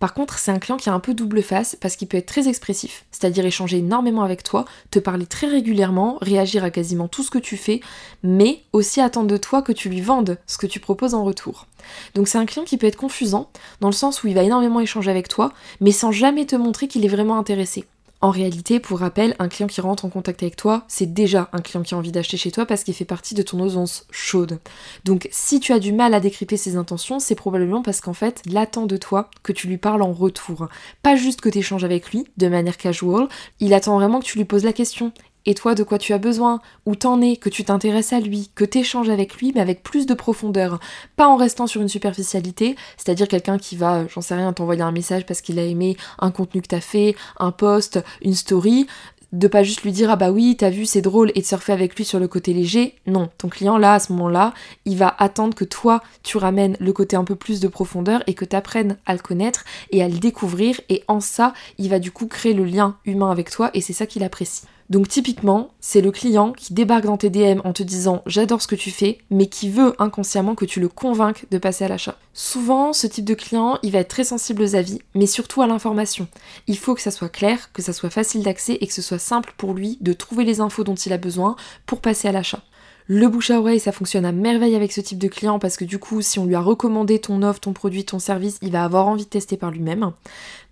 Par 0.01 0.13
contre, 0.13 0.39
c'est 0.39 0.51
un 0.51 0.59
client 0.59 0.77
qui 0.77 0.91
a 0.91 0.93
un 0.93 1.01
peu 1.01 1.15
double 1.15 1.43
face 1.43 1.77
parce 1.81 1.97
qu'il 1.97 2.09
peut 2.09 2.17
être 2.17 2.27
très 2.27 2.49
expressif, 2.49 3.07
c'est-à-dire 3.11 3.47
échanger 3.47 3.79
énormément 3.79 4.23
avec 4.23 4.43
toi, 4.43 4.65
te 4.91 4.99
parler 4.99 5.25
très 5.25 5.47
régulièrement, 5.47 6.19
réagir 6.21 6.65
à 6.65 6.71
quasiment 6.71 7.09
tout 7.09 7.23
ce 7.23 7.31
que 7.31 7.39
tu 7.39 7.57
fais, 7.57 7.81
mais 8.23 8.63
aussi 8.73 9.01
attendre 9.01 9.29
de 9.29 9.37
toi 9.37 9.63
que 9.63 9.73
tu 9.73 9.89
lui 9.89 10.01
vendes 10.01 10.39
ce 10.47 10.59
que 10.59 10.67
tu 10.67 10.81
proposes 10.81 11.15
en 11.15 11.25
retour. 11.25 11.67
Donc 12.15 12.29
c'est 12.29 12.39
un 12.39 12.47
client 12.47 12.65
qui 12.65 12.77
peut 12.77 12.87
être 12.87 12.97
confusant, 12.97 13.51
dans 13.81 13.89
le 13.89 13.95
sens 13.95 14.23
où 14.23 14.29
il 14.29 14.35
va 14.35 14.43
énormément 14.43 14.81
échanger 14.81 15.11
avec 15.11 15.29
toi, 15.29 15.53
mais 15.81 15.93
sans 15.93 16.13
jamais 16.13 16.47
te 16.47 16.57
montrer 16.57 16.89
qu'il 16.89 17.05
est 17.05 17.09
vraiment 17.09 17.39
intéressé. 17.39 17.85
En 18.25 18.31
réalité, 18.31 18.81
pour 18.81 19.01
rappel, 19.01 19.37
un 19.39 19.49
client 19.49 19.67
qui 19.67 19.83
rentre 19.83 20.07
en 20.07 20.09
contact 20.09 20.43
avec 20.43 20.57
toi, 20.57 20.85
c'est 20.89 21.13
déjà 21.13 21.51
un 21.53 21.61
client 21.61 21.83
qui 21.83 21.93
a 21.95 21.99
envie 21.99 22.11
d'acheter 22.11 22.39
chez 22.39 22.51
toi 22.51 22.65
parce 22.65 22.83
qu'il 22.83 22.95
fait 22.95 23.05
partie 23.05 23.35
de 23.35 23.43
ton 23.43 23.61
audience 23.61 24.07
chaude. 24.11 24.61
Donc 25.05 25.29
si 25.31 25.61
tu 25.61 25.75
as 25.75 25.79
du 25.79 25.93
mal 25.93 26.15
à 26.15 26.21
décrypter 26.21 26.57
ses 26.57 26.77
intentions, 26.77 27.19
c'est 27.19 27.35
probablement 27.35 27.83
parce 27.83 28.01
qu'en 28.01 28.15
fait, 28.15 28.41
il 28.47 28.57
attend 28.57 28.87
de 28.87 28.97
toi 28.97 29.29
que 29.43 29.53
tu 29.53 29.67
lui 29.67 29.77
parles 29.77 30.01
en 30.01 30.15
retour. 30.15 30.69
Pas 31.03 31.17
juste 31.17 31.43
que 31.43 31.51
tu 31.51 31.59
échanges 31.59 31.85
avec 31.85 32.13
lui 32.13 32.25
de 32.39 32.49
manière 32.49 32.79
casual, 32.79 33.29
il 33.61 33.75
attend 33.75 33.99
vraiment 33.99 34.21
que 34.21 34.25
tu 34.25 34.39
lui 34.39 34.47
poses 34.47 34.65
la 34.65 34.73
question 34.73 35.13
et 35.47 35.55
toi 35.55 35.75
de 35.75 35.83
quoi 35.83 35.99
tu 35.99 36.13
as 36.13 36.19
besoin, 36.19 36.61
où 36.87 36.95
t'en 36.95 37.21
es, 37.21 37.37
que 37.37 37.49
tu 37.49 37.65
t'intéresses 37.65 38.13
à 38.13 38.21
lui, 38.21 38.51
que 38.55 38.65
t'échanges 38.65 39.11
avec 39.11 39.37
lui, 39.37 39.53
mais 39.55 39.61
avec 39.61 39.83
plus 39.83 40.07
de 40.07 40.15
profondeur, 40.15 40.81
pas 41.17 41.27
en 41.27 41.37
restant 41.37 41.67
sur 41.67 41.83
une 41.83 41.89
superficialité, 41.89 42.77
c'est-à-dire 42.97 43.29
quelqu'un 43.29 43.59
qui 43.59 43.77
va, 43.77 44.07
j'en 44.09 44.21
sais 44.21 44.35
rien, 44.35 44.53
t'envoyer 44.53 44.83
un 44.83 44.93
message 44.93 45.27
parce 45.27 45.41
qu'il 45.41 45.59
a 45.59 45.65
aimé 45.65 45.97
un 46.19 46.31
contenu 46.31 46.63
que 46.63 46.69
t'as 46.69 46.81
fait, 46.81 47.15
un 47.39 47.51
post, 47.51 48.03
une 48.23 48.35
story, 48.35 48.87
de 49.35 49.49
pas 49.49 49.65
juste 49.65 49.83
lui 49.83 49.91
dire 49.91 50.11
ah 50.11 50.17
bah 50.17 50.31
oui 50.31 50.57
t'as 50.57 50.71
vu 50.71 50.87
c'est 50.87 51.01
drôle 51.01 51.33
et 51.35 51.41
de 51.41 51.47
surfer 51.47 51.73
avec 51.73 51.97
lui 51.97 52.05
sur 52.05 52.21
le 52.21 52.29
côté 52.29 52.55
léger. 52.55 52.95
Non. 53.07 53.29
Ton 53.37 53.49
client 53.49 53.77
là 53.77 53.95
à 53.95 53.99
ce 53.99 54.13
moment 54.13 54.29
là 54.29 54.55
il 54.85 54.97
va 54.97 55.15
attendre 55.19 55.55
que 55.55 55.65
toi 55.65 56.03
tu 56.23 56.39
ramènes 56.39 56.77
le 56.79 56.93
côté 56.93 57.17
un 57.17 57.25
peu 57.25 57.35
plus 57.35 57.61
de 57.61 57.69
profondeur 57.69 58.23
et 58.29 58.35
que 58.35 58.45
tu 58.45 58.55
apprennes 58.55 58.97
à 59.07 59.13
le 59.13 59.19
connaître 59.19 59.65
et 59.91 60.03
à 60.03 60.09
le 60.09 60.19
découvrir. 60.19 60.81
Et 60.89 61.03
en 61.09 61.21
ça 61.21 61.53
il 61.79 61.91
va 61.91 61.99
du 61.99 62.13
coup 62.13 62.29
créer 62.29 62.55
le 62.55 62.65
lien 62.65 62.97
humain 63.05 63.31
avec 63.31 63.51
toi 63.51 63.71
et 63.75 63.81
c'est 63.81 63.93
ça 63.93 64.07
qu'il 64.07 64.23
apprécie 64.23 64.63
donc 64.91 65.09
typiquement, 65.09 65.71
c'est 65.81 66.01
le 66.01 66.11
client 66.11 66.53
qui 66.53 66.75
débarque 66.75 67.05
dans 67.05 67.17
tes 67.17 67.31
DM 67.31 67.61
en 67.65 67.73
te 67.73 67.83
disant 67.83 68.23
j'adore 68.27 68.61
ce 68.61 68.67
que 68.67 68.75
tu 68.75 68.91
fais, 68.91 69.19
mais 69.31 69.47
qui 69.47 69.71
veut 69.71 69.95
inconsciemment 69.99 70.55
que 70.55 70.65
tu 70.65 70.81
le 70.81 70.89
convainques 70.89 71.47
de 71.51 71.59
passer 71.59 71.85
à 71.85 71.89
l'achat. 71.89 72.19
Souvent, 72.35 72.93
ce 72.93 73.07
type 73.07 73.25
de 73.25 73.35
client, 73.35 73.79
il 73.83 73.93
va 73.93 74.01
être 74.01 74.09
très 74.09 74.25
sensible 74.25 74.63
aux 74.63 74.75
avis, 74.75 75.01
mais 75.15 75.27
surtout 75.27 75.63
à 75.63 75.67
l'information. 75.67 76.29
Il 76.67 76.77
faut 76.77 76.95
que 76.95 77.01
ça 77.01 77.11
soit 77.11 77.29
clair, 77.29 77.73
que 77.73 77.83
ça 77.83 77.93
soit 77.93 78.11
facile 78.11 78.43
d'accès 78.43 78.75
et 78.81 78.87
que 78.87 78.93
ce 78.95 79.03
soit 79.03 79.19
simple 79.19 79.55
pour 79.57 79.73
lui 79.73 79.99
de 80.01 80.13
trouver 80.13 80.45
les 80.45 80.61
infos 80.61 80.85
dont 80.85 80.95
il 80.95 81.13
a 81.13 81.19
besoin 81.19 81.57
pour 81.87 82.01
passer 82.01 82.29
à 82.29 82.33
l'achat. 82.33 82.63
Le 83.07 83.29
bouche 83.29 83.51
à 83.51 83.61
oreille, 83.61 83.81
ça 83.81 83.93
fonctionne 83.93 84.25
à 84.25 84.33
merveille 84.33 84.75
avec 84.75 84.91
ce 84.91 85.03
type 85.03 85.19
de 85.19 85.29
client 85.29 85.59
parce 85.59 85.77
que 85.77 85.85
du 85.85 85.99
coup, 85.99 86.23
si 86.23 86.39
on 86.39 86.47
lui 86.47 86.55
a 86.55 86.63
recommandé 86.63 87.19
ton 87.19 87.43
offre, 87.43 87.61
ton 87.61 87.75
produit, 87.75 88.07
ton 88.07 88.19
service, 88.19 88.57
il 88.63 88.73
va 88.73 88.83
avoir 88.83 89.09
envie 89.09 89.25
de 89.25 89.29
tester 89.29 89.59
par 89.59 89.71
lui-même. 89.71 90.13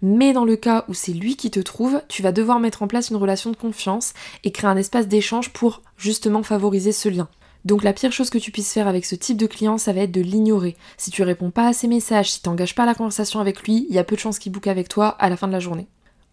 Mais 0.00 0.32
dans 0.32 0.46
le 0.46 0.56
cas 0.56 0.86
où 0.88 0.94
c'est 0.94 1.12
lui 1.12 1.36
qui 1.36 1.50
te 1.50 1.60
trouve, 1.60 2.00
tu 2.08 2.22
vas 2.22 2.32
devoir 2.32 2.58
mettre 2.58 2.82
en 2.82 2.86
place 2.86 3.10
une 3.10 3.16
relation 3.16 3.50
de 3.50 3.56
confiance 3.56 4.14
et 4.44 4.50
créer 4.50 4.70
un 4.70 4.78
espace 4.78 5.08
d'échange 5.08 5.50
pour 5.50 5.82
justement 5.98 6.42
favoriser 6.42 6.92
ce 6.92 7.10
lien. 7.10 7.28
Donc 7.66 7.84
la 7.84 7.92
pire 7.92 8.12
chose 8.12 8.30
que 8.30 8.38
tu 8.38 8.50
puisses 8.50 8.72
faire 8.72 8.88
avec 8.88 9.04
ce 9.04 9.14
type 9.14 9.36
de 9.36 9.46
client, 9.46 9.76
ça 9.76 9.92
va 9.92 10.00
être 10.00 10.10
de 10.10 10.22
l'ignorer. 10.22 10.74
Si 10.96 11.10
tu 11.10 11.22
réponds 11.22 11.50
pas 11.50 11.68
à 11.68 11.74
ses 11.74 11.86
messages, 11.86 12.32
si 12.32 12.40
tu 12.40 12.48
n'engages 12.48 12.74
pas 12.74 12.86
la 12.86 12.94
conversation 12.94 13.40
avec 13.40 13.62
lui, 13.62 13.86
il 13.90 13.94
y 13.94 13.98
a 13.98 14.04
peu 14.04 14.16
de 14.16 14.20
chances 14.20 14.38
qu'il 14.38 14.52
boucle 14.52 14.70
avec 14.70 14.88
toi 14.88 15.08
à 15.08 15.28
la 15.28 15.36
fin 15.36 15.48
de 15.48 15.52
la 15.52 15.60
journée. 15.60 15.86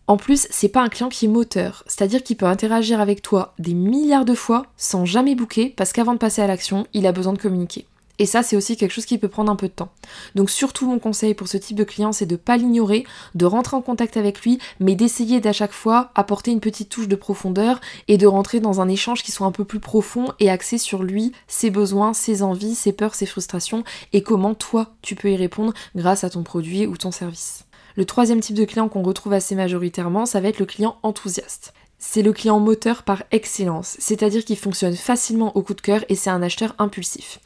En 0.09 0.17
plus, 0.17 0.47
c'est 0.49 0.69
pas 0.69 0.81
un 0.81 0.89
client 0.89 1.09
qui 1.09 1.25
est 1.25 1.27
moteur, 1.27 1.83
c'est-à-dire 1.85 2.23
qu'il 2.23 2.35
peut 2.35 2.47
interagir 2.47 2.99
avec 2.99 3.21
toi 3.21 3.53
des 3.59 3.75
milliards 3.75 4.25
de 4.25 4.33
fois 4.33 4.65
sans 4.75 5.05
jamais 5.05 5.35
bouquer 5.35 5.71
parce 5.77 5.93
qu'avant 5.93 6.13
de 6.13 6.17
passer 6.17 6.41
à 6.41 6.47
l'action, 6.47 6.87
il 6.93 7.05
a 7.05 7.11
besoin 7.11 7.31
de 7.31 7.37
communiquer. 7.37 7.85
Et 8.17 8.25
ça, 8.25 8.41
c'est 8.41 8.55
aussi 8.55 8.75
quelque 8.75 8.91
chose 8.91 9.05
qui 9.05 9.19
peut 9.19 9.27
prendre 9.27 9.51
un 9.51 9.55
peu 9.55 9.67
de 9.67 9.73
temps. 9.73 9.91
Donc 10.33 10.49
surtout, 10.49 10.89
mon 10.89 10.97
conseil 10.97 11.35
pour 11.35 11.47
ce 11.47 11.57
type 11.57 11.77
de 11.77 11.83
client, 11.83 12.11
c'est 12.11 12.25
de 12.25 12.37
pas 12.37 12.57
l'ignorer, 12.57 13.05
de 13.35 13.45
rentrer 13.45 13.77
en 13.77 13.83
contact 13.83 14.17
avec 14.17 14.41
lui, 14.41 14.57
mais 14.79 14.95
d'essayer 14.95 15.41
d'à 15.41 15.53
chaque 15.53 15.73
fois 15.73 16.09
apporter 16.15 16.49
une 16.49 16.59
petite 16.59 16.89
touche 16.89 17.07
de 17.07 17.15
profondeur 17.15 17.79
et 18.07 18.17
de 18.17 18.25
rentrer 18.25 18.59
dans 18.59 18.81
un 18.81 18.89
échange 18.89 19.21
qui 19.21 19.31
soit 19.31 19.45
un 19.45 19.51
peu 19.51 19.63
plus 19.63 19.79
profond 19.79 20.33
et 20.39 20.49
axé 20.49 20.79
sur 20.79 21.03
lui, 21.03 21.33
ses 21.47 21.69
besoins, 21.69 22.15
ses 22.15 22.41
envies, 22.41 22.73
ses 22.73 22.93
peurs, 22.93 23.13
ses 23.13 23.27
frustrations 23.27 23.83
et 24.11 24.23
comment 24.23 24.55
toi, 24.55 24.87
tu 25.03 25.13
peux 25.13 25.29
y 25.29 25.35
répondre 25.35 25.71
grâce 25.95 26.23
à 26.23 26.31
ton 26.31 26.41
produit 26.41 26.87
ou 26.87 26.97
ton 26.97 27.11
service. 27.11 27.68
Le 27.95 28.05
troisième 28.05 28.39
type 28.39 28.55
de 28.55 28.65
client 28.65 28.89
qu'on 28.89 29.03
retrouve 29.03 29.33
assez 29.33 29.55
majoritairement, 29.55 30.25
ça 30.25 30.39
va 30.39 30.49
être 30.49 30.59
le 30.59 30.65
client 30.65 30.97
enthousiaste. 31.03 31.73
C'est 31.97 32.21
le 32.21 32.31
client 32.31 32.59
moteur 32.59 33.03
par 33.03 33.23
excellence, 33.31 33.97
c'est-à-dire 33.99 34.45
qu'il 34.45 34.57
fonctionne 34.57 34.95
facilement 34.95 35.55
au 35.57 35.61
coup 35.61 35.73
de 35.73 35.81
cœur 35.81 36.05
et 36.07 36.15
c'est 36.15 36.29
un 36.29 36.41
acheteur 36.41 36.73
impulsif. 36.77 37.39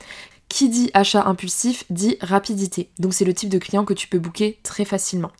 Qui 0.54 0.70
dit 0.70 0.92
achat 0.94 1.24
impulsif 1.26 1.84
dit 1.89 2.16
rapidité. 2.22 2.92
Donc 3.00 3.16
c'est 3.16 3.26
le 3.26 3.34
type 3.34 3.50
de 3.50 3.58
client 3.58 3.86
que 3.86 3.94
tu 3.96 4.08
peux 4.08 4.20
booker 4.20 4.60
très 4.62 4.86
facilement. 4.86 5.32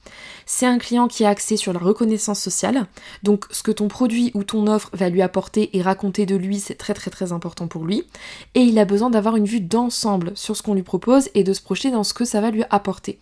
C'est 0.48 0.66
un 0.66 0.80
client 0.80 1.08
qui 1.08 1.22
est 1.22 1.28
axé 1.28 1.56
sur 1.56 1.72
la 1.72 1.78
reconnaissance 1.78 2.40
sociale. 2.40 2.88
Donc 3.22 3.46
ce 3.52 3.62
que 3.62 3.70
ton 3.70 3.90
produit 3.90 4.32
ou 4.34 4.44
ton 4.44 4.66
offre 4.66 4.90
va 4.94 5.10
lui 5.10 5.22
apporter 5.22 5.78
et 5.78 5.84
raconter 5.84 6.26
de 6.26 6.36
lui, 6.36 6.60
c'est 6.60 6.74
très 6.74 6.96
très 6.96 7.12
très 7.12 7.32
important 7.32 7.68
pour 7.68 7.86
lui. 7.86 8.08
Et 8.56 8.62
il 8.62 8.80
a 8.80 8.86
besoin 8.86 9.12
d'avoir 9.12 9.36
une 9.36 9.46
vue 9.46 9.62
d'ensemble 9.62 10.32
sur 10.34 10.58
ce 10.58 10.64
qu'on 10.64 10.74
lui 10.74 10.82
propose 10.82 11.30
et 11.36 11.44
de 11.44 11.54
se 11.54 11.62
projeter 11.62 11.92
dans 11.92 12.04
ce 12.04 12.16
que 12.16 12.26
ça 12.26 12.42
va 12.42 12.50
lui 12.50 12.64
apporter. 12.72 13.20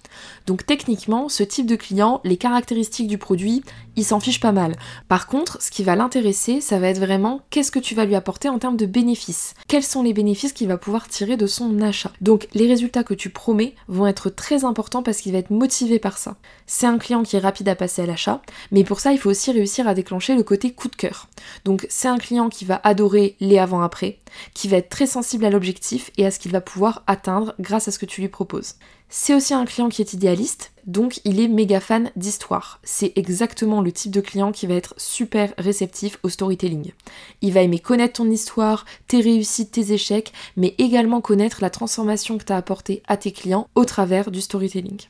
Donc 0.47 0.65
techniquement, 0.65 1.27
ce 1.27 1.43
type 1.43 1.65
de 1.65 1.75
client, 1.75 2.21
les 2.23 2.38
caractéristiques 2.38 3.08
du 3.08 3.17
produit, 3.17 3.63
il 3.97 4.06
s'en 4.06 4.21
fiche 4.21 4.39
pas 4.39 4.54
mal. 4.54 4.77
Par 5.10 5.27
contre, 5.27 5.62
ce 5.62 5.69
qui 5.69 5.84
va 5.84 5.97
l'intéresser, 5.97 6.62
ça 6.62 6.80
va 6.80 6.88
être 6.88 6.99
vraiment 6.99 7.41
qu'est-ce 7.49 7.71
que 7.71 7.80
tu 7.80 7.95
vas 7.95 8.06
lui 8.06 8.15
apporter 8.15 8.47
en 8.47 8.60
termes 8.60 8.77
de 8.77 8.86
bénéfices. 8.86 9.56
Quels 9.67 9.84
sont 9.84 10.04
les 10.04 10.13
bénéfices 10.13 10.54
qu'il 10.54 10.69
va 10.69 10.77
pouvoir 10.77 11.10
tirer 11.10 11.36
de 11.36 11.47
son 11.47 11.80
Donc 12.21 12.47
les 12.53 12.67
résultats 12.67 13.03
que 13.03 13.13
tu 13.13 13.29
promets 13.29 13.75
vont 13.87 14.07
être 14.07 14.29
très 14.29 14.65
importants 14.65 15.03
parce 15.03 15.19
qu'il 15.19 15.31
va 15.31 15.39
être 15.39 15.49
motivé 15.49 15.99
par 15.99 16.17
ça. 16.17 16.37
C'est 16.67 16.85
un 16.87 16.97
client 16.97 17.23
qui 17.23 17.35
est 17.35 17.39
rapide 17.39 17.69
à 17.69 17.75
passer 17.75 18.01
à 18.01 18.05
l'achat, 18.05 18.41
mais 18.71 18.83
pour 18.83 18.99
ça 18.99 19.11
il 19.11 19.19
faut 19.19 19.29
aussi 19.29 19.51
réussir 19.51 19.87
à 19.87 19.93
déclencher 19.93 20.35
le 20.35 20.43
côté 20.43 20.71
coup 20.71 20.87
de 20.87 20.95
cœur. 20.95 21.27
Donc 21.65 21.85
c'est 21.89 22.07
un 22.07 22.17
client 22.17 22.49
qui 22.49 22.65
va 22.65 22.79
adorer 22.83 23.35
les 23.39 23.59
avant-après, 23.59 24.19
qui 24.53 24.67
va 24.67 24.77
être 24.77 24.89
très 24.89 25.07
sensible 25.07 25.45
à 25.45 25.49
l'objectif 25.49 26.11
et 26.17 26.25
à 26.25 26.31
ce 26.31 26.39
qu'il 26.39 26.51
va 26.51 26.61
pouvoir 26.61 27.03
atteindre 27.07 27.55
grâce 27.59 27.87
à 27.87 27.91
ce 27.91 27.99
que 27.99 28.05
tu 28.05 28.21
lui 28.21 28.29
proposes. 28.29 28.75
C'est 29.13 29.35
aussi 29.35 29.53
un 29.53 29.65
client 29.65 29.89
qui 29.89 30.01
est 30.01 30.13
idéaliste, 30.13 30.71
donc 30.85 31.19
il 31.25 31.41
est 31.41 31.49
méga 31.49 31.81
fan 31.81 32.11
d'histoire. 32.15 32.79
C'est 32.83 33.11
exactement 33.17 33.81
le 33.81 33.91
type 33.91 34.11
de 34.11 34.21
client 34.21 34.53
qui 34.53 34.67
va 34.67 34.73
être 34.73 34.93
super 34.95 35.53
réceptif 35.57 36.17
au 36.23 36.29
storytelling. 36.29 36.93
Il 37.41 37.51
va 37.51 37.61
aimer 37.61 37.79
connaître 37.79 38.13
ton 38.13 38.31
histoire, 38.31 38.85
tes 39.07 39.19
réussites, 39.19 39.71
tes 39.71 39.91
échecs, 39.91 40.31
mais 40.55 40.75
également 40.77 41.19
connaître 41.19 41.61
la 41.61 41.69
transformation 41.69 42.37
que 42.37 42.45
tu 42.45 42.53
as 42.53 42.57
apportée 42.57 43.03
à 43.07 43.17
tes 43.17 43.33
clients 43.33 43.67
au 43.75 43.83
travers 43.83 44.31
du 44.31 44.39
storytelling. 44.39 45.01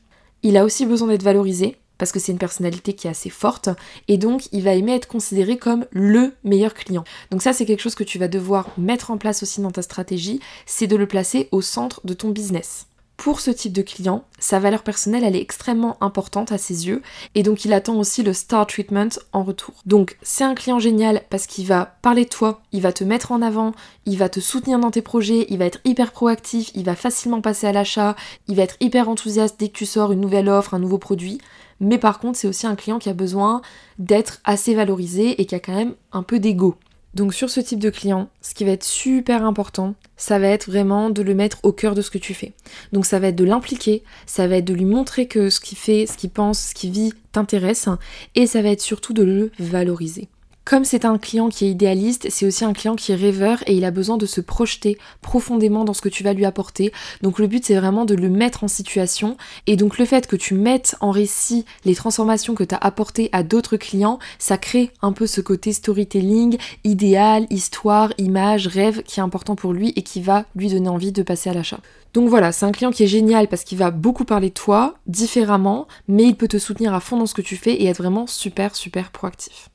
Il 0.42 0.56
a 0.56 0.64
aussi 0.64 0.84
besoin 0.84 1.06
d'être 1.06 1.22
valorisé, 1.22 1.76
parce 1.98 2.12
que 2.12 2.18
c'est 2.18 2.32
une 2.32 2.38
personnalité 2.38 2.94
qui 2.94 3.06
est 3.06 3.10
assez 3.10 3.30
forte 3.30 3.68
et 4.08 4.18
donc 4.18 4.48
il 4.52 4.62
va 4.62 4.74
aimer 4.74 4.94
être 4.94 5.08
considéré 5.08 5.56
comme 5.56 5.86
le 5.90 6.34
meilleur 6.44 6.74
client. 6.74 7.04
Donc 7.30 7.42
ça 7.42 7.52
c'est 7.52 7.66
quelque 7.66 7.82
chose 7.82 7.94
que 7.94 8.04
tu 8.04 8.18
vas 8.18 8.28
devoir 8.28 8.70
mettre 8.78 9.10
en 9.10 9.18
place 9.18 9.42
aussi 9.42 9.60
dans 9.60 9.70
ta 9.70 9.82
stratégie, 9.82 10.40
c'est 10.66 10.86
de 10.86 10.96
le 10.96 11.06
placer 11.06 11.48
au 11.52 11.60
centre 11.60 12.00
de 12.04 12.14
ton 12.14 12.30
business 12.30 12.86
pour 13.22 13.38
ce 13.38 13.52
type 13.52 13.72
de 13.72 13.82
client, 13.82 14.24
sa 14.40 14.58
valeur 14.58 14.82
personnelle, 14.82 15.22
elle 15.22 15.36
est 15.36 15.40
extrêmement 15.40 15.96
importante 16.00 16.50
à 16.50 16.58
ses 16.58 16.88
yeux 16.88 17.02
et 17.36 17.44
donc 17.44 17.64
il 17.64 17.72
attend 17.72 17.94
aussi 17.96 18.24
le 18.24 18.32
star 18.32 18.66
treatment 18.66 19.10
en 19.32 19.44
retour. 19.44 19.74
Donc 19.86 20.16
c'est 20.22 20.42
un 20.42 20.56
client 20.56 20.80
génial 20.80 21.22
parce 21.30 21.46
qu'il 21.46 21.64
va 21.66 21.96
parler 22.02 22.24
de 22.24 22.30
toi, 22.30 22.62
il 22.72 22.82
va 22.82 22.92
te 22.92 23.04
mettre 23.04 23.30
en 23.30 23.40
avant, 23.40 23.74
il 24.06 24.18
va 24.18 24.28
te 24.28 24.40
soutenir 24.40 24.80
dans 24.80 24.90
tes 24.90 25.02
projets, 25.02 25.46
il 25.50 25.58
va 25.58 25.66
être 25.66 25.78
hyper 25.84 26.10
proactif, 26.10 26.72
il 26.74 26.84
va 26.84 26.96
facilement 26.96 27.40
passer 27.40 27.68
à 27.68 27.72
l'achat, 27.72 28.16
il 28.48 28.56
va 28.56 28.64
être 28.64 28.76
hyper 28.80 29.08
enthousiaste 29.08 29.54
dès 29.56 29.68
que 29.68 29.78
tu 29.78 29.86
sors 29.86 30.10
une 30.10 30.20
nouvelle 30.20 30.48
offre, 30.48 30.74
un 30.74 30.80
nouveau 30.80 30.98
produit. 30.98 31.40
Mais 31.82 31.98
par 31.98 32.20
contre, 32.20 32.38
c'est 32.38 32.48
aussi 32.48 32.66
un 32.66 32.76
client 32.76 32.98
qui 32.98 33.10
a 33.10 33.12
besoin 33.12 33.60
d'être 33.98 34.40
assez 34.44 34.74
valorisé 34.74 35.40
et 35.40 35.46
qui 35.46 35.54
a 35.54 35.60
quand 35.60 35.74
même 35.74 35.94
un 36.12 36.22
peu 36.22 36.38
d'ego. 36.38 36.76
Donc 37.14 37.34
sur 37.34 37.50
ce 37.50 37.60
type 37.60 37.80
de 37.80 37.90
client, 37.90 38.30
ce 38.40 38.54
qui 38.54 38.64
va 38.64 38.70
être 38.70 38.84
super 38.84 39.44
important, 39.44 39.94
ça 40.16 40.38
va 40.38 40.46
être 40.46 40.70
vraiment 40.70 41.10
de 41.10 41.20
le 41.20 41.34
mettre 41.34 41.58
au 41.62 41.72
cœur 41.72 41.94
de 41.94 42.00
ce 42.00 42.10
que 42.10 42.18
tu 42.18 42.32
fais. 42.32 42.52
Donc 42.92 43.04
ça 43.04 43.18
va 43.18 43.28
être 43.28 43.36
de 43.36 43.44
l'impliquer, 43.44 44.02
ça 44.24 44.46
va 44.46 44.56
être 44.56 44.64
de 44.64 44.72
lui 44.72 44.86
montrer 44.86 45.26
que 45.26 45.50
ce 45.50 45.60
qu'il 45.60 45.76
fait, 45.76 46.06
ce 46.06 46.16
qu'il 46.16 46.30
pense, 46.30 46.68
ce 46.68 46.74
qu'il 46.74 46.92
vit 46.92 47.12
t'intéresse, 47.32 47.88
et 48.34 48.46
ça 48.46 48.62
va 48.62 48.70
être 48.70 48.80
surtout 48.80 49.12
de 49.12 49.24
le 49.24 49.50
valoriser. 49.58 50.28
Comme 50.64 50.84
c'est 50.84 51.04
un 51.04 51.18
client 51.18 51.48
qui 51.48 51.64
est 51.64 51.70
idéaliste, 51.70 52.28
c'est 52.30 52.46
aussi 52.46 52.64
un 52.64 52.72
client 52.72 52.94
qui 52.94 53.10
est 53.10 53.16
rêveur 53.16 53.64
et 53.66 53.74
il 53.74 53.84
a 53.84 53.90
besoin 53.90 54.16
de 54.16 54.26
se 54.26 54.40
projeter 54.40 54.96
profondément 55.20 55.84
dans 55.84 55.92
ce 55.92 56.00
que 56.00 56.08
tu 56.08 56.22
vas 56.22 56.34
lui 56.34 56.44
apporter. 56.44 56.92
Donc 57.20 57.40
le 57.40 57.48
but 57.48 57.64
c'est 57.64 57.74
vraiment 57.74 58.04
de 58.04 58.14
le 58.14 58.28
mettre 58.28 58.62
en 58.62 58.68
situation 58.68 59.36
et 59.66 59.74
donc 59.74 59.98
le 59.98 60.04
fait 60.04 60.28
que 60.28 60.36
tu 60.36 60.54
mettes 60.54 60.94
en 61.00 61.10
récit 61.10 61.64
les 61.84 61.96
transformations 61.96 62.54
que 62.54 62.62
tu 62.62 62.76
as 62.76 62.78
apportées 62.78 63.28
à 63.32 63.42
d'autres 63.42 63.76
clients, 63.76 64.20
ça 64.38 64.56
crée 64.56 64.92
un 65.02 65.10
peu 65.10 65.26
ce 65.26 65.40
côté 65.40 65.72
storytelling, 65.72 66.56
idéal, 66.84 67.48
histoire, 67.50 68.12
image, 68.18 68.68
rêve 68.68 69.02
qui 69.02 69.18
est 69.18 69.22
important 69.24 69.56
pour 69.56 69.72
lui 69.72 69.92
et 69.96 70.02
qui 70.02 70.22
va 70.22 70.44
lui 70.54 70.68
donner 70.68 70.88
envie 70.88 71.10
de 71.10 71.24
passer 71.24 71.50
à 71.50 71.54
l'achat. 71.54 71.80
Donc 72.14 72.28
voilà, 72.28 72.52
c'est 72.52 72.66
un 72.66 72.72
client 72.72 72.92
qui 72.92 73.02
est 73.02 73.08
génial 73.08 73.48
parce 73.48 73.64
qu'il 73.64 73.78
va 73.78 73.90
beaucoup 73.90 74.24
parler 74.24 74.50
de 74.50 74.54
toi 74.54 74.94
différemment, 75.08 75.88
mais 76.06 76.22
il 76.22 76.36
peut 76.36 76.48
te 76.48 76.58
soutenir 76.58 76.94
à 76.94 77.00
fond 77.00 77.16
dans 77.16 77.26
ce 77.26 77.34
que 77.34 77.42
tu 77.42 77.56
fais 77.56 77.74
et 77.74 77.86
être 77.86 77.98
vraiment 77.98 78.28
super 78.28 78.76
super 78.76 79.10
proactif. 79.10 79.71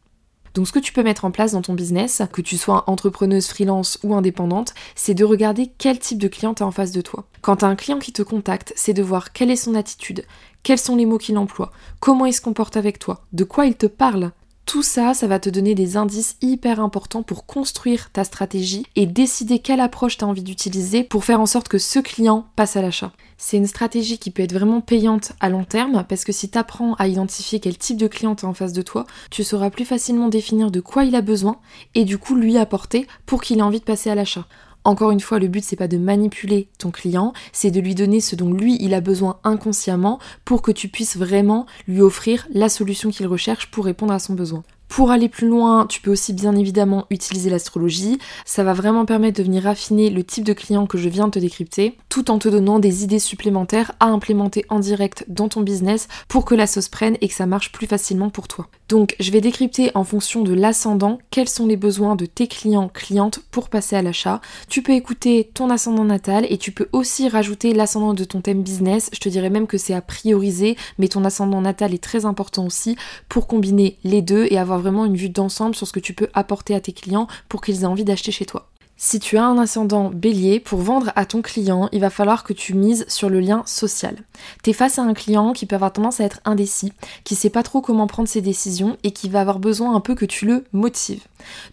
Donc 0.58 0.66
ce 0.66 0.72
que 0.72 0.80
tu 0.80 0.92
peux 0.92 1.04
mettre 1.04 1.24
en 1.24 1.30
place 1.30 1.52
dans 1.52 1.62
ton 1.62 1.76
business, 1.76 2.24
que 2.34 2.42
tu 2.42 2.58
sois 2.58 2.84
entrepreneuse, 2.88 3.46
freelance 3.46 4.00
ou 4.02 4.16
indépendante, 4.16 4.74
c'est 4.96 5.14
de 5.14 5.24
regarder 5.24 5.72
quel 5.78 6.00
type 6.00 6.18
de 6.18 6.28
client 6.28 6.56
tu 6.56 6.64
as 6.64 6.66
en 6.66 6.72
face 6.72 6.92
de 6.92 7.02
toi. 7.02 7.26
Quand 7.42 7.58
tu 7.58 7.66
as 7.66 7.68
un 7.68 7.76
client 7.76 8.00
qui 8.00 8.12
te 8.12 8.24
contacte, 8.24 8.74
c'est 8.76 8.94
de 8.94 9.04
voir 9.04 9.34
quelle 9.34 9.52
est 9.52 9.56
son 9.56 9.76
attitude, 9.76 10.26
quels 10.64 10.80
sont 10.80 10.96
les 10.96 11.06
mots 11.06 11.20
qu'il 11.20 11.38
emploie, 11.38 11.72
comment 12.00 12.26
il 12.26 12.34
se 12.34 12.42
comporte 12.42 12.76
avec 12.76 12.98
toi, 12.98 13.24
de 13.34 13.44
quoi 13.44 13.68
il 13.68 13.76
te 13.76 13.86
parle, 13.86 14.32
tout 14.68 14.84
ça, 14.84 15.14
ça 15.14 15.28
va 15.28 15.40
te 15.40 15.50
donner 15.50 15.76
des 15.76 15.96
indices 15.96 16.36
hyper 16.42 16.82
importants 16.82 17.24
pour 17.24 17.46
construire 17.46 18.12
ta 18.12 18.26
stratégie 18.26 18.86
et 18.98 19.06
décider 19.06 19.60
quelle 19.60 19.80
approche 19.80 20.18
tu 20.18 20.26
as 20.26 20.28
envie 20.28 20.44
d'utiliser 20.44 21.06
pour 21.06 21.24
faire 21.24 21.40
en 21.40 21.46
sorte 21.46 21.70
que 21.70 21.78
ce 21.78 22.00
client 22.00 22.46
passe 22.58 22.76
à 22.76 22.82
l'achat. 22.82 23.14
C'est 23.38 23.56
une 23.56 23.66
stratégie 23.66 24.18
qui 24.18 24.30
peut 24.30 24.44
être 24.44 24.54
vraiment 24.54 24.82
payante 24.82 25.32
à 25.40 25.48
long 25.48 25.64
terme 25.64 26.04
parce 26.10 26.26
que 26.26 26.34
si 26.34 26.50
tu 26.50 26.58
apprends 26.58 26.96
à 26.96 27.08
identifier 27.08 27.62
quel 27.62 27.78
type 27.78 27.98
de 27.98 28.08
client 28.08 28.36
tu 28.36 28.46
as 28.46 28.50
en 28.50 28.54
face 28.54 28.74
de 28.74 28.82
toi, 28.82 29.06
tu 29.32 29.46
sauras 29.46 29.70
plus 29.70 29.86
facilement 29.86 30.28
définir 30.28 30.70
de 30.70 30.82
quoi 30.82 31.06
il 31.06 31.16
a 31.16 31.22
besoin 31.22 31.60
et 31.96 32.04
du 32.04 32.18
coup 32.18 32.36
lui 32.36 32.58
apporter 32.58 33.08
pour 33.26 33.42
qu'il 33.42 33.60
ait 33.60 33.64
envie 33.64 33.80
de 33.80 33.86
passer 33.86 34.10
à 34.10 34.16
l'achat. 34.16 34.48
Encore 34.88 35.12
une 35.12 35.20
fois, 35.20 35.38
le 35.38 35.50
but 35.50 35.66
c'est 35.66 35.76
pas 35.76 35.90
de 35.90 35.98
manipuler 35.98 36.70
ton 36.80 36.92
client, 36.92 37.34
c'est 37.52 37.72
de 37.72 37.82
lui 37.82 37.94
donner 37.94 38.22
ce 38.22 38.38
dont 38.38 38.54
lui 38.54 38.78
il 38.80 38.94
a 38.94 39.02
besoin 39.02 39.38
inconsciemment 39.44 40.18
pour 40.46 40.62
que 40.62 40.72
tu 40.72 40.88
puisses 40.88 41.18
vraiment 41.18 41.66
lui 41.90 42.00
offrir 42.00 42.48
la 42.54 42.70
solution 42.70 43.10
qu'il 43.10 43.28
recherche 43.28 43.70
pour 43.70 43.84
répondre 43.84 44.14
à 44.14 44.20
son 44.20 44.34
besoin. 44.34 44.64
Pour 44.88 45.12
aller 45.12 45.28
plus 45.28 45.50
loin, 45.50 45.86
tu 45.88 46.00
peux 46.00 46.10
aussi 46.10 46.32
bien 46.32 46.56
évidemment 46.56 47.06
utiliser 47.10 47.50
l'astrologie. 47.50 48.18
Ça 48.46 48.64
va 48.64 48.74
vraiment 48.74 49.06
permettre 49.06 49.38
de 49.38 49.44
venir 49.44 49.68
affiner 49.68 50.10
le 50.10 50.24
type 50.24 50.46
de 50.46 50.54
client 50.54 50.88
que 50.88 50.98
je 50.98 51.10
viens 51.10 51.26
de 51.26 51.32
te 51.32 51.40
décrypter, 51.40 51.98
tout 52.08 52.32
en 52.32 52.40
te 52.40 52.48
donnant 52.48 52.80
des 52.80 53.04
idées 53.04 53.20
supplémentaires 53.20 53.92
à 54.00 54.06
implémenter 54.06 54.66
en 54.70 54.80
direct 54.80 55.26
dans 55.28 55.50
ton 55.50 55.62
business 55.62 56.08
pour 56.30 56.46
que 56.46 56.56
la 56.56 56.66
sauce 56.66 56.88
prenne 56.88 57.18
et 57.20 57.28
que 57.28 57.34
ça 57.34 57.46
marche 57.46 57.74
plus 57.74 57.88
facilement 57.88 58.30
pour 58.30 58.48
toi. 58.48 58.70
Donc 58.90 59.16
je 59.20 59.32
vais 59.32 59.42
décrypter 59.42 59.92
en 59.96 60.04
fonction 60.04 60.44
de 60.44 60.54
l'ascendant 60.54 61.20
quels 61.30 61.50
sont 61.50 61.68
les 61.68 61.76
besoins 61.76 62.16
de 62.16 62.26
tes 62.26 62.48
clients, 62.48 62.88
clientes 62.88 63.40
pour 63.52 63.70
passer 63.70 63.96
à 63.96 64.02
l'achat. 64.02 64.40
Tu 64.70 64.82
peux 64.82 64.94
écouter 64.94 65.50
ton 65.54 65.70
ascendant 65.70 66.06
natal 66.06 66.46
et 66.50 66.58
tu 66.58 66.72
peux 66.72 66.88
aussi 66.94 67.28
rajouter 67.28 67.74
l'ascendant 67.74 68.14
de 68.14 68.24
ton 68.24 68.42
thème 68.42 68.64
business. 68.64 69.10
Je 69.14 69.20
te 69.20 69.30
dirais 69.30 69.50
même 69.50 69.68
que 69.68 69.78
c'est 69.78 69.94
à 69.94 70.02
prioriser, 70.02 70.78
mais 70.98 71.10
ton 71.10 71.26
ascendant 71.26 71.62
natal 71.62 71.94
est 71.94 72.04
très 72.04 72.26
important 72.26 72.66
aussi 72.66 72.96
pour 73.28 73.48
combiner 73.48 73.98
les 74.04 74.22
deux 74.22 74.48
et 74.50 74.58
avoir 74.58 74.80
vraiment 74.80 75.06
une 75.06 75.18
vue 75.18 75.30
d'ensemble 75.30 75.76
sur 75.76 75.88
ce 75.88 75.94
que 75.94 76.00
tu 76.00 76.14
peux 76.14 76.30
apporter 76.34 76.74
à 76.74 76.80
tes 76.80 76.94
clients 76.94 77.28
pour 77.50 77.62
qu'ils 77.62 77.82
aient 77.82 77.86
envie 77.86 78.06
d'acheter 78.06 78.32
chez 78.32 78.46
toi. 78.46 78.70
Si 79.00 79.20
tu 79.20 79.38
as 79.38 79.46
un 79.46 79.60
ascendant 79.60 80.10
bélier, 80.10 80.60
pour 80.60 80.80
vendre 80.80 81.12
à 81.16 81.28
ton 81.28 81.44
client, 81.44 81.88
il 81.92 82.02
va 82.02 82.10
falloir 82.10 82.44
que 82.44 82.52
tu 82.52 82.74
mises 82.74 83.06
sur 83.08 83.30
le 83.30 83.40
lien 83.40 83.62
social. 83.68 84.16
Tu 84.64 84.72
es 84.72 84.74
face 84.74 84.98
à 84.98 85.04
un 85.04 85.14
client 85.14 85.54
qui 85.54 85.68
peut 85.68 85.76
avoir 85.76 85.94
tendance 85.94 86.20
à 86.20 86.24
être 86.24 86.40
indécis, 86.46 86.92
qui 87.24 87.36
sait 87.36 87.52
pas 87.52 87.62
trop 87.62 87.80
comment 87.80 88.08
prendre 88.08 88.28
ses 88.28 88.42
décisions 88.42 88.98
et 89.04 89.12
qui 89.12 89.30
va 89.30 89.42
avoir 89.42 89.60
besoin 89.60 89.94
un 89.94 90.00
peu 90.00 90.16
que 90.16 90.26
tu 90.26 90.48
le 90.48 90.66
motives. 90.74 91.22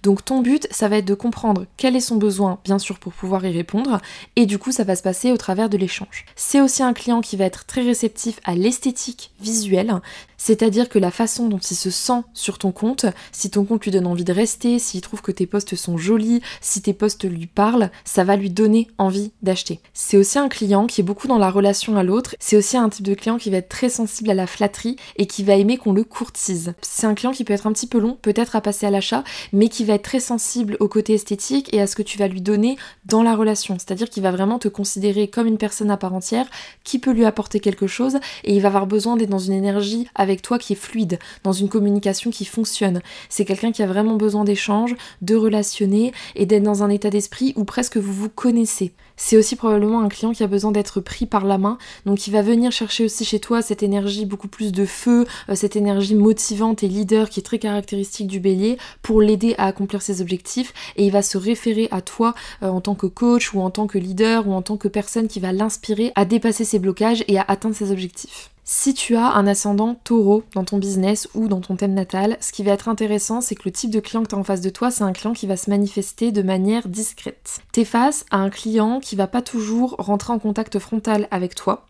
Donc 0.02 0.22
ton 0.22 0.42
but, 0.42 0.68
ça 0.70 0.88
va 0.88 0.98
être 0.98 1.06
de 1.06 1.14
comprendre 1.14 1.64
quel 1.78 1.96
est 1.96 2.00
son 2.00 2.16
besoin, 2.16 2.58
bien 2.62 2.78
sûr, 2.78 2.98
pour 2.98 3.14
pouvoir 3.14 3.46
y 3.46 3.52
répondre, 3.52 4.02
et 4.36 4.44
du 4.44 4.58
coup, 4.58 4.70
ça 4.70 4.84
va 4.84 4.94
se 4.94 5.02
passer 5.02 5.32
au 5.32 5.38
travers 5.38 5.70
de 5.70 5.78
l'échange. 5.78 6.26
C'est 6.36 6.60
aussi 6.60 6.82
un 6.82 6.92
client 6.92 7.22
qui 7.22 7.38
va 7.38 7.46
être 7.46 7.64
très 7.64 7.80
réceptif 7.80 8.38
à 8.44 8.54
l'esthétique 8.54 9.32
visuelle, 9.40 10.02
c'est-à-dire 10.36 10.88
que 10.88 10.98
la 10.98 11.10
façon 11.10 11.48
dont 11.48 11.58
il 11.58 11.76
se 11.76 11.90
sent 11.90 12.22
sur 12.32 12.58
ton 12.58 12.72
compte, 12.72 13.06
si 13.32 13.50
ton 13.50 13.64
compte 13.64 13.84
lui 13.84 13.90
donne 13.90 14.06
envie 14.06 14.24
de 14.24 14.32
rester, 14.32 14.78
s'il 14.78 15.00
trouve 15.00 15.22
que 15.22 15.32
tes 15.32 15.46
posts 15.46 15.76
sont 15.76 15.96
jolis, 15.96 16.40
si 16.60 16.82
tes 16.82 16.92
posts 16.92 17.24
lui 17.24 17.46
parlent, 17.46 17.90
ça 18.04 18.24
va 18.24 18.36
lui 18.36 18.50
donner 18.50 18.88
envie 18.98 19.32
d'acheter. 19.42 19.80
C'est 19.92 20.16
aussi 20.16 20.38
un 20.38 20.48
client 20.48 20.86
qui 20.86 21.00
est 21.00 21.04
beaucoup 21.04 21.28
dans 21.28 21.38
la 21.38 21.50
relation 21.50 21.96
à 21.96 22.02
l'autre, 22.02 22.34
c'est 22.38 22.56
aussi 22.56 22.76
un 22.76 22.88
type 22.88 23.04
de 23.04 23.14
client 23.14 23.38
qui 23.38 23.50
va 23.50 23.58
être 23.58 23.68
très 23.68 23.88
sensible 23.88 24.30
à 24.30 24.34
la 24.34 24.46
flatterie 24.46 24.96
et 25.16 25.26
qui 25.26 25.44
va 25.44 25.54
aimer 25.54 25.76
qu'on 25.76 25.92
le 25.92 26.04
courtise. 26.04 26.74
C'est 26.82 27.06
un 27.06 27.14
client 27.14 27.32
qui 27.32 27.44
peut 27.44 27.52
être 27.52 27.66
un 27.66 27.72
petit 27.72 27.86
peu 27.86 27.98
long, 27.98 28.16
peut-être 28.20 28.56
à 28.56 28.60
passer 28.60 28.86
à 28.86 28.90
l'achat, 28.90 29.24
mais 29.52 29.68
qui 29.68 29.84
va 29.84 29.94
être 29.94 30.02
très 30.02 30.20
sensible 30.20 30.76
au 30.80 30.88
côté 30.88 31.14
esthétique 31.14 31.72
et 31.72 31.80
à 31.80 31.86
ce 31.86 31.96
que 31.96 32.02
tu 32.02 32.18
vas 32.18 32.28
lui 32.28 32.40
donner 32.40 32.76
dans 33.06 33.22
la 33.22 33.36
relation. 33.36 33.76
C'est-à-dire 33.78 34.10
qu'il 34.10 34.22
va 34.22 34.30
vraiment 34.30 34.58
te 34.58 34.68
considérer 34.68 35.28
comme 35.28 35.46
une 35.46 35.58
personne 35.58 35.90
à 35.90 35.96
part 35.96 36.14
entière 36.14 36.46
qui 36.84 36.98
peut 36.98 37.12
lui 37.12 37.24
apporter 37.24 37.60
quelque 37.60 37.86
chose 37.86 38.16
et 38.44 38.54
il 38.54 38.60
va 38.60 38.68
avoir 38.68 38.86
besoin 38.86 39.16
d'être 39.16 39.30
dans 39.30 39.38
une 39.38 39.52
énergie 39.52 40.08
avec 40.14 40.33
toi 40.42 40.58
qui 40.58 40.72
est 40.72 40.76
fluide, 40.76 41.18
dans 41.42 41.52
une 41.52 41.68
communication 41.68 42.30
qui 42.30 42.44
fonctionne. 42.44 43.00
C'est 43.28 43.44
quelqu'un 43.44 43.72
qui 43.72 43.82
a 43.82 43.86
vraiment 43.86 44.16
besoin 44.16 44.44
d'échanges, 44.44 44.94
de 45.22 45.34
relationner 45.34 46.12
et 46.34 46.46
d'être 46.46 46.62
dans 46.62 46.82
un 46.82 46.90
état 46.90 47.10
d'esprit 47.10 47.52
où 47.56 47.64
presque 47.64 47.96
vous 47.96 48.12
vous 48.12 48.28
connaissez. 48.28 48.92
C'est 49.16 49.36
aussi 49.36 49.54
probablement 49.54 50.00
un 50.00 50.08
client 50.08 50.32
qui 50.32 50.42
a 50.42 50.48
besoin 50.48 50.72
d'être 50.72 51.00
pris 51.00 51.26
par 51.26 51.44
la 51.44 51.56
main, 51.56 51.78
donc 52.04 52.26
il 52.26 52.32
va 52.32 52.42
venir 52.42 52.72
chercher 52.72 53.04
aussi 53.04 53.24
chez 53.24 53.38
toi 53.38 53.62
cette 53.62 53.84
énergie 53.84 54.26
beaucoup 54.26 54.48
plus 54.48 54.72
de 54.72 54.84
feu, 54.84 55.24
euh, 55.48 55.54
cette 55.54 55.76
énergie 55.76 56.16
motivante 56.16 56.82
et 56.82 56.88
leader 56.88 57.30
qui 57.30 57.38
est 57.40 57.44
très 57.44 57.60
caractéristique 57.60 58.26
du 58.26 58.40
bélier 58.40 58.76
pour 59.02 59.20
l'aider 59.20 59.54
à 59.56 59.66
accomplir 59.66 60.02
ses 60.02 60.20
objectifs 60.20 60.72
et 60.96 61.06
il 61.06 61.12
va 61.12 61.22
se 61.22 61.38
référer 61.38 61.88
à 61.92 62.00
toi 62.00 62.34
euh, 62.62 62.68
en 62.68 62.80
tant 62.80 62.96
que 62.96 63.06
coach 63.06 63.54
ou 63.54 63.60
en 63.60 63.70
tant 63.70 63.86
que 63.86 63.98
leader 63.98 64.48
ou 64.48 64.52
en 64.52 64.62
tant 64.62 64.76
que 64.76 64.88
personne 64.88 65.28
qui 65.28 65.38
va 65.38 65.52
l'inspirer 65.52 66.12
à 66.16 66.24
dépasser 66.24 66.64
ses 66.64 66.80
blocages 66.80 67.24
et 67.28 67.38
à 67.38 67.44
atteindre 67.46 67.76
ses 67.76 67.92
objectifs. 67.92 68.53
Si 68.66 68.94
tu 68.94 69.14
as 69.14 69.34
un 69.34 69.46
ascendant 69.46 69.94
taureau 69.94 70.42
dans 70.54 70.64
ton 70.64 70.78
business 70.78 71.28
ou 71.34 71.48
dans 71.48 71.60
ton 71.60 71.76
thème 71.76 71.92
natal, 71.92 72.38
ce 72.40 72.50
qui 72.50 72.62
va 72.62 72.72
être 72.72 72.88
intéressant, 72.88 73.42
c'est 73.42 73.54
que 73.54 73.64
le 73.66 73.72
type 73.72 73.90
de 73.90 74.00
client 74.00 74.22
que 74.22 74.28
tu 74.28 74.34
as 74.34 74.38
en 74.38 74.44
face 74.44 74.62
de 74.62 74.70
toi, 74.70 74.90
c'est 74.90 75.04
un 75.04 75.12
client 75.12 75.34
qui 75.34 75.46
va 75.46 75.58
se 75.58 75.68
manifester 75.68 76.32
de 76.32 76.40
manière 76.40 76.88
discrète. 76.88 77.58
Tu 77.74 77.80
es 77.80 77.84
face 77.84 78.24
à 78.30 78.38
un 78.38 78.48
client 78.48 79.00
qui 79.00 79.16
va 79.16 79.26
pas 79.26 79.42
toujours 79.42 79.96
rentrer 79.98 80.32
en 80.32 80.38
contact 80.38 80.78
frontal 80.78 81.28
avec 81.30 81.54
toi, 81.54 81.84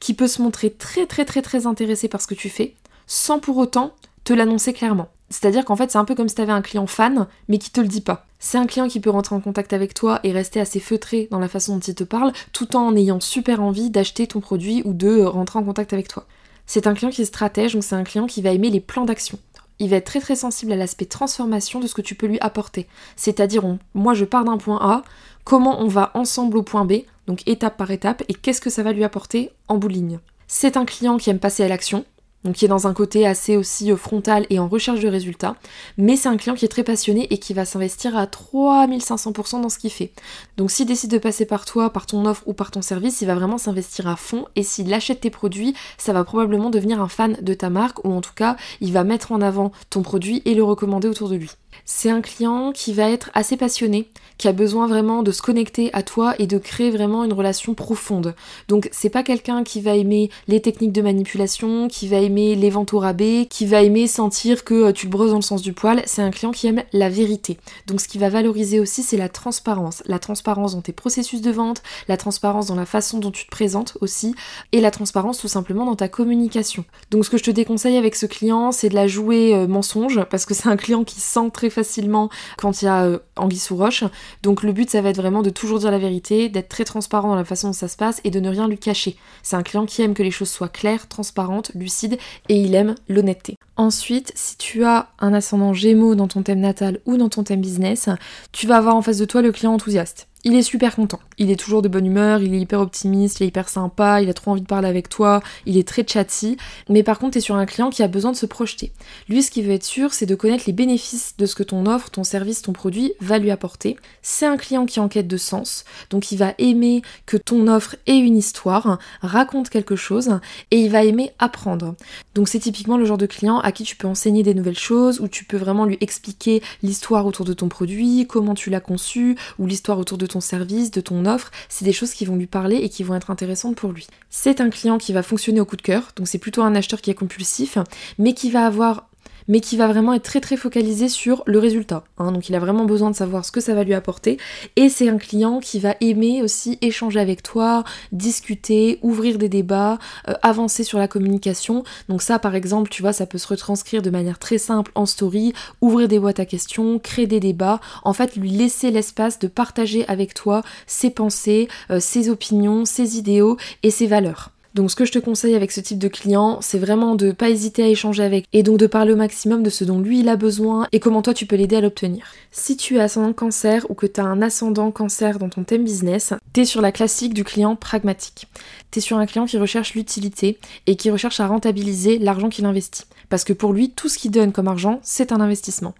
qui 0.00 0.14
peut 0.14 0.26
se 0.26 0.42
montrer 0.42 0.72
très 0.72 1.06
très 1.06 1.24
très 1.24 1.42
très 1.42 1.64
intéressé 1.64 2.08
par 2.08 2.20
ce 2.20 2.26
que 2.26 2.34
tu 2.34 2.48
fais, 2.48 2.74
sans 3.06 3.38
pour 3.38 3.56
autant 3.56 3.94
te 4.24 4.32
l'annoncer 4.32 4.72
clairement. 4.72 5.08
C'est-à-dire 5.30 5.64
qu'en 5.64 5.76
fait, 5.76 5.90
c'est 5.90 5.98
un 5.98 6.04
peu 6.04 6.14
comme 6.14 6.28
si 6.28 6.36
tu 6.36 6.42
avais 6.42 6.52
un 6.52 6.62
client 6.62 6.86
fan, 6.86 7.26
mais 7.48 7.58
qui 7.58 7.70
te 7.70 7.80
le 7.80 7.88
dit 7.88 8.00
pas. 8.00 8.26
C'est 8.38 8.58
un 8.58 8.66
client 8.66 8.86
qui 8.86 9.00
peut 9.00 9.10
rentrer 9.10 9.34
en 9.34 9.40
contact 9.40 9.72
avec 9.72 9.92
toi 9.94 10.20
et 10.22 10.32
rester 10.32 10.60
assez 10.60 10.78
feutré 10.78 11.26
dans 11.30 11.38
la 11.38 11.48
façon 11.48 11.74
dont 11.74 11.80
il 11.80 11.94
te 11.94 12.04
parle, 12.04 12.32
tout 12.52 12.76
en 12.76 12.94
ayant 12.94 13.20
super 13.20 13.62
envie 13.62 13.90
d'acheter 13.90 14.26
ton 14.26 14.40
produit 14.40 14.82
ou 14.84 14.92
de 14.92 15.22
rentrer 15.22 15.58
en 15.58 15.64
contact 15.64 15.92
avec 15.92 16.08
toi. 16.08 16.26
C'est 16.66 16.86
un 16.86 16.94
client 16.94 17.10
qui 17.10 17.22
est 17.22 17.26
stratège, 17.26 17.74
donc 17.74 17.84
c'est 17.84 17.94
un 17.94 18.04
client 18.04 18.26
qui 18.26 18.42
va 18.42 18.50
aimer 18.50 18.70
les 18.70 18.80
plans 18.80 19.04
d'action. 19.04 19.38
Il 19.78 19.90
va 19.90 19.96
être 19.96 20.06
très 20.06 20.20
très 20.20 20.36
sensible 20.36 20.72
à 20.72 20.76
l'aspect 20.76 21.04
transformation 21.04 21.80
de 21.80 21.86
ce 21.86 21.94
que 21.94 22.02
tu 22.02 22.14
peux 22.14 22.26
lui 22.26 22.40
apporter. 22.40 22.86
C'est-à-dire, 23.14 23.62
moi 23.94 24.14
je 24.14 24.24
pars 24.24 24.44
d'un 24.44 24.56
point 24.58 24.78
A, 24.80 25.02
comment 25.44 25.80
on 25.80 25.88
va 25.88 26.10
ensemble 26.14 26.56
au 26.56 26.62
point 26.62 26.84
B, 26.84 27.02
donc 27.26 27.46
étape 27.46 27.76
par 27.76 27.90
étape, 27.90 28.22
et 28.28 28.34
qu'est-ce 28.34 28.60
que 28.60 28.70
ça 28.70 28.82
va 28.82 28.92
lui 28.92 29.04
apporter 29.04 29.50
en 29.68 29.76
bout 29.76 29.88
de 29.88 29.94
ligne. 29.94 30.18
C'est 30.48 30.76
un 30.76 30.84
client 30.84 31.18
qui 31.18 31.30
aime 31.30 31.38
passer 31.38 31.62
à 31.62 31.68
l'action, 31.68 32.04
donc 32.46 32.54
qui 32.54 32.64
est 32.64 32.68
dans 32.68 32.86
un 32.86 32.94
côté 32.94 33.26
assez 33.26 33.56
aussi 33.56 33.90
euh, 33.90 33.96
frontal 33.96 34.46
et 34.50 34.60
en 34.60 34.68
recherche 34.68 35.00
de 35.00 35.08
résultats, 35.08 35.56
mais 35.98 36.14
c'est 36.14 36.28
un 36.28 36.36
client 36.36 36.54
qui 36.54 36.64
est 36.64 36.68
très 36.68 36.84
passionné 36.84 37.26
et 37.30 37.38
qui 37.38 37.54
va 37.54 37.64
s'investir 37.64 38.16
à 38.16 38.26
3500% 38.26 39.60
dans 39.60 39.68
ce 39.68 39.78
qu'il 39.78 39.90
fait. 39.90 40.12
Donc 40.56 40.70
s'il 40.70 40.86
décide 40.86 41.10
de 41.10 41.18
passer 41.18 41.44
par 41.44 41.64
toi, 41.64 41.90
par 41.90 42.06
ton 42.06 42.24
offre 42.24 42.44
ou 42.46 42.52
par 42.52 42.70
ton 42.70 42.82
service, 42.82 43.20
il 43.20 43.26
va 43.26 43.34
vraiment 43.34 43.58
s'investir 43.58 44.06
à 44.06 44.14
fond 44.14 44.46
et 44.54 44.62
s'il 44.62 44.94
achète 44.94 45.20
tes 45.20 45.30
produits, 45.30 45.74
ça 45.98 46.12
va 46.12 46.22
probablement 46.22 46.70
devenir 46.70 47.00
un 47.00 47.08
fan 47.08 47.36
de 47.42 47.52
ta 47.52 47.68
marque 47.68 48.04
ou 48.04 48.12
en 48.12 48.20
tout 48.20 48.34
cas, 48.34 48.56
il 48.80 48.92
va 48.92 49.02
mettre 49.02 49.32
en 49.32 49.40
avant 49.40 49.72
ton 49.90 50.02
produit 50.02 50.40
et 50.44 50.54
le 50.54 50.62
recommander 50.62 51.08
autour 51.08 51.28
de 51.28 51.34
lui. 51.34 51.50
C'est 51.84 52.10
un 52.10 52.20
client 52.20 52.72
qui 52.72 52.92
va 52.92 53.10
être 53.10 53.30
assez 53.34 53.56
passionné, 53.56 54.08
qui 54.38 54.48
a 54.48 54.52
besoin 54.52 54.86
vraiment 54.86 55.22
de 55.22 55.32
se 55.32 55.42
connecter 55.42 55.90
à 55.92 56.02
toi 56.02 56.34
et 56.38 56.46
de 56.46 56.58
créer 56.58 56.90
vraiment 56.90 57.24
une 57.24 57.32
relation 57.32 57.74
profonde. 57.74 58.34
Donc 58.68 58.88
c'est 58.92 59.10
pas 59.10 59.22
quelqu'un 59.22 59.64
qui 59.64 59.80
va 59.80 59.96
aimer 59.96 60.30
les 60.48 60.60
techniques 60.60 60.92
de 60.92 61.02
manipulation, 61.02 61.88
qui 61.88 62.08
va 62.08 62.18
aimer 62.18 62.54
les 62.54 62.70
ventes 62.70 62.92
au 62.92 62.98
rabais, 62.98 63.46
qui 63.48 63.66
va 63.66 63.82
aimer 63.82 64.06
sentir 64.06 64.64
que 64.64 64.74
euh, 64.74 64.92
tu 64.92 65.06
le 65.06 65.10
brosses 65.10 65.30
dans 65.30 65.36
le 65.36 65.42
sens 65.42 65.62
du 65.62 65.72
poil, 65.72 66.02
c'est 66.06 66.22
un 66.22 66.30
client 66.30 66.52
qui 66.52 66.66
aime 66.66 66.82
la 66.92 67.08
vérité. 67.08 67.58
Donc 67.86 68.00
ce 68.00 68.08
qui 68.08 68.18
va 68.18 68.28
valoriser 68.28 68.80
aussi 68.80 69.02
c'est 69.02 69.16
la 69.16 69.28
transparence, 69.28 70.02
la 70.06 70.18
transparence 70.18 70.74
dans 70.74 70.82
tes 70.82 70.92
processus 70.92 71.40
de 71.40 71.50
vente, 71.50 71.82
la 72.08 72.16
transparence 72.16 72.66
dans 72.66 72.74
la 72.74 72.86
façon 72.86 73.18
dont 73.18 73.30
tu 73.30 73.46
te 73.46 73.50
présentes 73.50 73.96
aussi 74.00 74.34
et 74.72 74.80
la 74.80 74.90
transparence 74.90 75.38
tout 75.38 75.48
simplement 75.48 75.84
dans 75.84 75.96
ta 75.96 76.08
communication. 76.08 76.84
Donc 77.10 77.24
ce 77.24 77.30
que 77.30 77.38
je 77.38 77.44
te 77.44 77.50
déconseille 77.50 77.96
avec 77.96 78.16
ce 78.16 78.26
client, 78.26 78.72
c'est 78.72 78.88
de 78.88 78.94
la 78.94 79.06
jouer 79.06 79.54
euh, 79.54 79.66
mensonge 79.66 80.24
parce 80.30 80.46
que 80.46 80.54
c'est 80.54 80.68
un 80.68 80.76
client 80.76 81.04
qui 81.04 81.20
sent 81.20 81.50
très 81.52 81.65
facilement 81.70 82.30
quand 82.58 82.82
il 82.82 82.86
y 82.86 82.88
a 82.88 83.04
euh, 83.04 83.18
anguille 83.36 83.58
sous 83.58 83.76
roche. 83.76 84.04
Donc 84.42 84.62
le 84.62 84.72
but 84.72 84.90
ça 84.90 85.00
va 85.00 85.10
être 85.10 85.16
vraiment 85.16 85.42
de 85.42 85.50
toujours 85.50 85.80
dire 85.80 85.90
la 85.90 85.98
vérité, 85.98 86.48
d'être 86.48 86.68
très 86.68 86.84
transparent 86.84 87.28
dans 87.28 87.36
la 87.36 87.44
façon 87.44 87.68
dont 87.68 87.72
ça 87.72 87.88
se 87.88 87.96
passe 87.96 88.20
et 88.24 88.30
de 88.30 88.40
ne 88.40 88.48
rien 88.48 88.68
lui 88.68 88.78
cacher. 88.78 89.16
C'est 89.42 89.56
un 89.56 89.62
client 89.62 89.86
qui 89.86 90.02
aime 90.02 90.14
que 90.14 90.22
les 90.22 90.30
choses 90.30 90.50
soient 90.50 90.68
claires, 90.68 91.08
transparentes, 91.08 91.72
lucides 91.74 92.18
et 92.48 92.56
il 92.56 92.74
aime 92.74 92.94
l'honnêteté. 93.08 93.56
Ensuite, 93.76 94.32
si 94.34 94.56
tu 94.56 94.84
as 94.84 95.08
un 95.18 95.34
ascendant 95.34 95.74
Gémeaux 95.74 96.14
dans 96.14 96.28
ton 96.28 96.42
thème 96.42 96.60
natal 96.60 97.00
ou 97.04 97.16
dans 97.16 97.28
ton 97.28 97.44
thème 97.44 97.60
business, 97.60 98.08
tu 98.52 98.66
vas 98.66 98.76
avoir 98.76 98.96
en 98.96 99.02
face 99.02 99.18
de 99.18 99.24
toi 99.24 99.42
le 99.42 99.52
client 99.52 99.74
enthousiaste 99.74 100.28
il 100.46 100.54
est 100.54 100.62
super 100.62 100.94
content. 100.94 101.18
Il 101.38 101.50
est 101.50 101.56
toujours 101.56 101.82
de 101.82 101.88
bonne 101.88 102.06
humeur, 102.06 102.40
il 102.40 102.54
est 102.54 102.60
hyper 102.60 102.80
optimiste, 102.80 103.40
il 103.40 103.42
est 103.42 103.46
hyper 103.48 103.68
sympa, 103.68 104.22
il 104.22 104.30
a 104.30 104.32
trop 104.32 104.52
envie 104.52 104.60
de 104.60 104.66
parler 104.66 104.86
avec 104.86 105.08
toi, 105.08 105.42
il 105.66 105.76
est 105.76 105.86
très 105.86 106.06
chatty. 106.06 106.56
Mais 106.88 107.02
par 107.02 107.18
contre, 107.18 107.32
tu 107.32 107.38
es 107.38 107.40
sur 107.40 107.56
un 107.56 107.66
client 107.66 107.90
qui 107.90 108.04
a 108.04 108.06
besoin 108.06 108.30
de 108.30 108.36
se 108.36 108.46
projeter. 108.46 108.92
Lui, 109.28 109.42
ce 109.42 109.50
qu'il 109.50 109.64
veut 109.64 109.72
être 109.72 109.84
sûr, 109.84 110.14
c'est 110.14 110.24
de 110.24 110.36
connaître 110.36 110.62
les 110.68 110.72
bénéfices 110.72 111.34
de 111.36 111.46
ce 111.46 111.56
que 111.56 111.64
ton 111.64 111.84
offre, 111.86 112.10
ton 112.10 112.22
service, 112.22 112.62
ton 112.62 112.72
produit 112.72 113.12
va 113.20 113.40
lui 113.40 113.50
apporter. 113.50 113.96
C'est 114.22 114.46
un 114.46 114.56
client 114.56 114.86
qui 114.86 115.00
est 115.00 115.02
en 115.02 115.08
quête 115.08 115.26
de 115.26 115.36
sens, 115.36 115.84
donc 116.10 116.30
il 116.30 116.36
va 116.38 116.54
aimer 116.58 117.02
que 117.26 117.36
ton 117.36 117.66
offre 117.66 117.96
ait 118.06 118.16
une 118.16 118.36
histoire, 118.36 119.00
raconte 119.22 119.68
quelque 119.68 119.96
chose, 119.96 120.38
et 120.70 120.78
il 120.78 120.92
va 120.92 121.02
aimer 121.02 121.32
apprendre. 121.40 121.96
Donc 122.36 122.48
c'est 122.48 122.60
typiquement 122.60 122.98
le 122.98 123.04
genre 123.04 123.18
de 123.18 123.26
client 123.26 123.58
à 123.58 123.72
qui 123.72 123.82
tu 123.82 123.96
peux 123.96 124.06
enseigner 124.06 124.44
des 124.44 124.54
nouvelles 124.54 124.78
choses, 124.78 125.18
où 125.18 125.26
tu 125.26 125.42
peux 125.44 125.56
vraiment 125.56 125.86
lui 125.86 125.98
expliquer 126.00 126.62
l'histoire 126.84 127.26
autour 127.26 127.44
de 127.44 127.52
ton 127.52 127.68
produit, 127.68 128.28
comment 128.28 128.54
tu 128.54 128.70
l'as 128.70 128.78
conçu, 128.78 129.36
ou 129.58 129.66
l'histoire 129.66 129.98
autour 129.98 130.18
de 130.18 130.26
ton 130.26 130.35
service, 130.40 130.90
de 130.90 131.00
ton 131.00 131.26
offre, 131.26 131.50
c'est 131.68 131.84
des 131.84 131.92
choses 131.92 132.12
qui 132.12 132.24
vont 132.24 132.36
lui 132.36 132.46
parler 132.46 132.76
et 132.76 132.88
qui 132.88 133.02
vont 133.02 133.14
être 133.14 133.30
intéressantes 133.30 133.76
pour 133.76 133.92
lui. 133.92 134.06
C'est 134.30 134.60
un 134.60 134.70
client 134.70 134.98
qui 134.98 135.12
va 135.12 135.22
fonctionner 135.22 135.60
au 135.60 135.64
coup 135.64 135.76
de 135.76 135.82
cœur, 135.82 136.10
donc 136.16 136.28
c'est 136.28 136.38
plutôt 136.38 136.62
un 136.62 136.74
acheteur 136.74 137.00
qui 137.00 137.10
est 137.10 137.14
compulsif, 137.14 137.78
mais 138.18 138.34
qui 138.34 138.50
va 138.50 138.66
avoir 138.66 139.05
mais 139.48 139.60
qui 139.60 139.76
va 139.76 139.86
vraiment 139.86 140.12
être 140.12 140.22
très 140.22 140.40
très 140.40 140.56
focalisé 140.56 141.08
sur 141.08 141.42
le 141.46 141.58
résultat. 141.58 142.04
Hein. 142.18 142.32
Donc 142.32 142.48
il 142.48 142.54
a 142.54 142.58
vraiment 142.58 142.84
besoin 142.84 143.10
de 143.10 143.16
savoir 143.16 143.44
ce 143.44 143.52
que 143.52 143.60
ça 143.60 143.74
va 143.74 143.84
lui 143.84 143.94
apporter. 143.94 144.38
Et 144.76 144.88
c'est 144.88 145.08
un 145.08 145.18
client 145.18 145.60
qui 145.60 145.78
va 145.78 145.94
aimer 146.00 146.42
aussi 146.42 146.78
échanger 146.82 147.20
avec 147.20 147.42
toi, 147.42 147.84
discuter, 148.12 148.98
ouvrir 149.02 149.38
des 149.38 149.48
débats, 149.48 149.98
euh, 150.28 150.34
avancer 150.42 150.84
sur 150.84 150.98
la 150.98 151.08
communication. 151.08 151.84
Donc 152.08 152.22
ça 152.22 152.38
par 152.38 152.54
exemple, 152.54 152.90
tu 152.90 153.02
vois, 153.02 153.12
ça 153.12 153.26
peut 153.26 153.38
se 153.38 153.48
retranscrire 153.48 154.02
de 154.02 154.10
manière 154.10 154.38
très 154.38 154.58
simple 154.58 154.90
en 154.94 155.06
story, 155.06 155.52
ouvrir 155.80 156.08
des 156.08 156.18
boîtes 156.18 156.40
à 156.40 156.46
questions, 156.46 156.98
créer 156.98 157.26
des 157.26 157.40
débats, 157.40 157.80
en 158.04 158.12
fait 158.12 158.36
lui 158.36 158.50
laisser 158.50 158.90
l'espace 158.90 159.38
de 159.38 159.48
partager 159.48 160.06
avec 160.08 160.34
toi 160.34 160.62
ses 160.86 161.10
pensées, 161.10 161.68
euh, 161.90 162.00
ses 162.00 162.28
opinions, 162.28 162.84
ses 162.84 163.18
idéaux 163.18 163.56
et 163.82 163.90
ses 163.90 164.06
valeurs. 164.06 164.50
Donc 164.76 164.90
ce 164.90 164.96
que 164.96 165.06
je 165.06 165.12
te 165.12 165.18
conseille 165.18 165.54
avec 165.54 165.72
ce 165.72 165.80
type 165.80 165.98
de 165.98 166.06
client, 166.06 166.58
c'est 166.60 166.78
vraiment 166.78 167.14
de 167.14 167.32
pas 167.32 167.48
hésiter 167.48 167.82
à 167.82 167.88
échanger 167.88 168.22
avec 168.22 168.44
et 168.52 168.62
donc 168.62 168.76
de 168.76 168.86
parler 168.86 169.14
au 169.14 169.16
maximum 169.16 169.62
de 169.62 169.70
ce 169.70 169.84
dont 169.84 170.00
lui 170.00 170.20
il 170.20 170.28
a 170.28 170.36
besoin 170.36 170.86
et 170.92 171.00
comment 171.00 171.22
toi 171.22 171.32
tu 171.32 171.46
peux 171.46 171.56
l'aider 171.56 171.76
à 171.76 171.80
l'obtenir. 171.80 172.26
Si 172.50 172.76
tu 172.76 172.96
es 172.96 173.00
ascendant 173.00 173.32
cancer 173.32 173.86
ou 173.88 173.94
que 173.94 174.04
tu 174.04 174.20
as 174.20 174.24
un 174.24 174.42
ascendant 174.42 174.90
cancer 174.90 175.38
dans 175.38 175.48
ton 175.48 175.64
thème 175.64 175.84
business, 175.84 176.34
t'es 176.52 176.66
sur 176.66 176.82
la 176.82 176.92
classique 176.92 177.32
du 177.32 177.42
client 177.42 177.74
pragmatique. 177.74 178.48
T'es 178.90 179.00
sur 179.00 179.16
un 179.16 179.24
client 179.24 179.46
qui 179.46 179.56
recherche 179.56 179.94
l'utilité 179.94 180.58
et 180.86 180.96
qui 180.96 181.10
recherche 181.10 181.40
à 181.40 181.46
rentabiliser 181.46 182.18
l'argent 182.18 182.50
qu'il 182.50 182.66
investit. 182.66 183.04
Parce 183.28 183.44
que 183.44 183.52
pour 183.52 183.72
lui, 183.72 183.90
tout 183.90 184.08
ce 184.08 184.18
qu'il 184.18 184.30
donne 184.30 184.52
comme 184.52 184.68
argent, 184.68 185.00
c'est 185.02 185.32
un 185.32 185.40
investissement. 185.40 185.94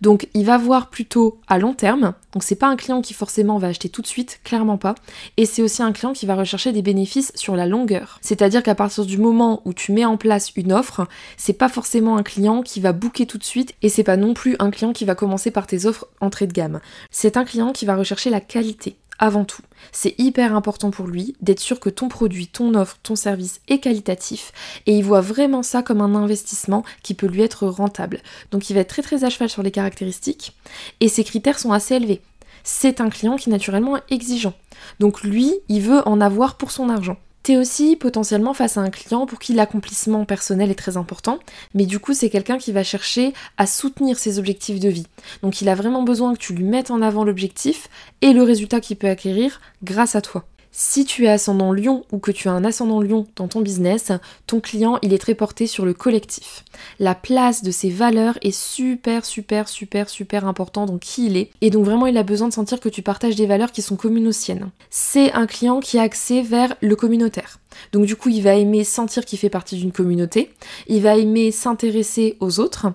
Donc 0.00 0.28
il 0.34 0.44
va 0.44 0.58
voir 0.58 0.90
plutôt 0.90 1.38
à 1.46 1.58
long 1.58 1.74
terme. 1.74 2.14
Donc 2.32 2.42
c'est 2.42 2.54
pas 2.54 2.68
un 2.68 2.76
client 2.76 3.02
qui 3.02 3.14
forcément 3.14 3.58
va 3.58 3.68
acheter 3.68 3.88
tout 3.88 4.02
de 4.02 4.06
suite, 4.06 4.40
clairement 4.44 4.78
pas. 4.78 4.94
Et 5.36 5.46
c'est 5.46 5.62
aussi 5.62 5.82
un 5.82 5.92
client 5.92 6.12
qui 6.12 6.26
va 6.26 6.34
rechercher 6.34 6.72
des 6.72 6.82
bénéfices 6.82 7.32
sur 7.34 7.54
la 7.54 7.66
longueur. 7.66 8.13
C'est-à-dire 8.20 8.62
qu'à 8.62 8.74
partir 8.74 9.04
du 9.04 9.18
moment 9.18 9.62
où 9.64 9.72
tu 9.72 9.92
mets 9.92 10.04
en 10.04 10.16
place 10.16 10.52
une 10.56 10.72
offre, 10.72 11.06
c'est 11.36 11.52
pas 11.52 11.68
forcément 11.68 12.16
un 12.16 12.22
client 12.22 12.62
qui 12.62 12.80
va 12.80 12.92
booker 12.92 13.26
tout 13.26 13.38
de 13.38 13.44
suite 13.44 13.74
et 13.82 13.88
c'est 13.88 14.04
pas 14.04 14.16
non 14.16 14.34
plus 14.34 14.56
un 14.58 14.70
client 14.70 14.92
qui 14.92 15.04
va 15.04 15.14
commencer 15.14 15.50
par 15.50 15.66
tes 15.66 15.86
offres 15.86 16.06
entrée 16.20 16.46
de 16.46 16.52
gamme. 16.52 16.80
C'est 17.10 17.36
un 17.36 17.44
client 17.44 17.72
qui 17.72 17.86
va 17.86 17.96
rechercher 17.96 18.30
la 18.30 18.40
qualité 18.40 18.96
avant 19.18 19.44
tout. 19.44 19.62
C'est 19.92 20.14
hyper 20.18 20.54
important 20.56 20.90
pour 20.90 21.06
lui 21.06 21.36
d'être 21.40 21.60
sûr 21.60 21.80
que 21.80 21.90
ton 21.90 22.08
produit, 22.08 22.48
ton 22.48 22.74
offre, 22.74 22.98
ton 23.02 23.16
service 23.16 23.60
est 23.68 23.78
qualitatif 23.78 24.52
et 24.86 24.96
il 24.96 25.04
voit 25.04 25.20
vraiment 25.20 25.62
ça 25.62 25.82
comme 25.82 26.00
un 26.00 26.14
investissement 26.14 26.84
qui 27.02 27.14
peut 27.14 27.26
lui 27.26 27.42
être 27.42 27.66
rentable. 27.66 28.20
Donc 28.50 28.70
il 28.70 28.74
va 28.74 28.80
être 28.80 28.88
très 28.88 29.02
très 29.02 29.24
à 29.24 29.30
cheval 29.30 29.48
sur 29.48 29.62
les 29.62 29.70
caractéristiques 29.70 30.56
et 31.00 31.08
ses 31.08 31.24
critères 31.24 31.58
sont 31.58 31.72
assez 31.72 31.94
élevés. 31.94 32.22
C'est 32.64 33.00
un 33.00 33.10
client 33.10 33.36
qui 33.36 33.50
naturellement 33.50 33.98
est 33.98 34.10
exigeant. 34.10 34.54
Donc 34.98 35.22
lui, 35.22 35.52
il 35.68 35.82
veut 35.82 36.06
en 36.08 36.20
avoir 36.20 36.56
pour 36.56 36.70
son 36.70 36.88
argent. 36.88 37.18
T'es 37.44 37.58
aussi 37.58 37.96
potentiellement 37.96 38.54
face 38.54 38.78
à 38.78 38.80
un 38.80 38.88
client 38.88 39.26
pour 39.26 39.38
qui 39.38 39.52
l'accomplissement 39.52 40.24
personnel 40.24 40.70
est 40.70 40.76
très 40.76 40.96
important, 40.96 41.38
mais 41.74 41.84
du 41.84 41.98
coup 41.98 42.14
c'est 42.14 42.30
quelqu'un 42.30 42.56
qui 42.56 42.72
va 42.72 42.82
chercher 42.82 43.34
à 43.58 43.66
soutenir 43.66 44.18
ses 44.18 44.38
objectifs 44.38 44.80
de 44.80 44.88
vie. 44.88 45.06
Donc 45.42 45.60
il 45.60 45.68
a 45.68 45.74
vraiment 45.74 46.04
besoin 46.04 46.32
que 46.32 46.38
tu 46.38 46.54
lui 46.54 46.64
mettes 46.64 46.90
en 46.90 47.02
avant 47.02 47.22
l'objectif 47.22 47.90
et 48.22 48.32
le 48.32 48.42
résultat 48.42 48.80
qu'il 48.80 48.96
peut 48.96 49.10
acquérir 49.10 49.60
grâce 49.82 50.16
à 50.16 50.22
toi. 50.22 50.46
Si 50.76 51.04
tu 51.04 51.26
es 51.26 51.28
ascendant 51.28 51.72
lion 51.72 52.04
ou 52.10 52.18
que 52.18 52.32
tu 52.32 52.48
as 52.48 52.52
un 52.52 52.64
ascendant 52.64 53.00
lion 53.00 53.28
dans 53.36 53.46
ton 53.46 53.60
business, 53.60 54.10
ton 54.48 54.58
client 54.58 54.98
il 55.02 55.12
est 55.12 55.18
très 55.18 55.36
porté 55.36 55.68
sur 55.68 55.84
le 55.84 55.94
collectif. 55.94 56.64
La 56.98 57.14
place 57.14 57.62
de 57.62 57.70
ses 57.70 57.90
valeurs 57.90 58.36
est 58.42 58.50
super 58.50 59.24
super 59.24 59.68
super 59.68 60.08
super 60.08 60.48
important 60.48 60.86
dans 60.86 60.98
qui 60.98 61.26
il 61.26 61.36
est 61.36 61.50
et 61.60 61.70
donc 61.70 61.84
vraiment 61.84 62.08
il 62.08 62.16
a 62.16 62.24
besoin 62.24 62.48
de 62.48 62.52
sentir 62.52 62.80
que 62.80 62.88
tu 62.88 63.02
partages 63.02 63.36
des 63.36 63.46
valeurs 63.46 63.70
qui 63.70 63.82
sont 63.82 63.94
communes 63.94 64.26
aux 64.26 64.32
siennes. 64.32 64.68
C'est 64.90 65.32
un 65.32 65.46
client 65.46 65.78
qui 65.78 65.98
est 65.98 66.00
axé 66.00 66.42
vers 66.42 66.74
le 66.80 66.96
communautaire. 66.96 67.60
Donc 67.92 68.06
du 68.06 68.16
coup, 68.16 68.28
il 68.28 68.42
va 68.42 68.54
aimer 68.54 68.84
sentir 68.84 69.24
qu'il 69.24 69.38
fait 69.38 69.50
partie 69.50 69.76
d'une 69.76 69.92
communauté, 69.92 70.50
il 70.88 71.02
va 71.02 71.16
aimer 71.16 71.50
s'intéresser 71.50 72.36
aux 72.40 72.60
autres. 72.60 72.86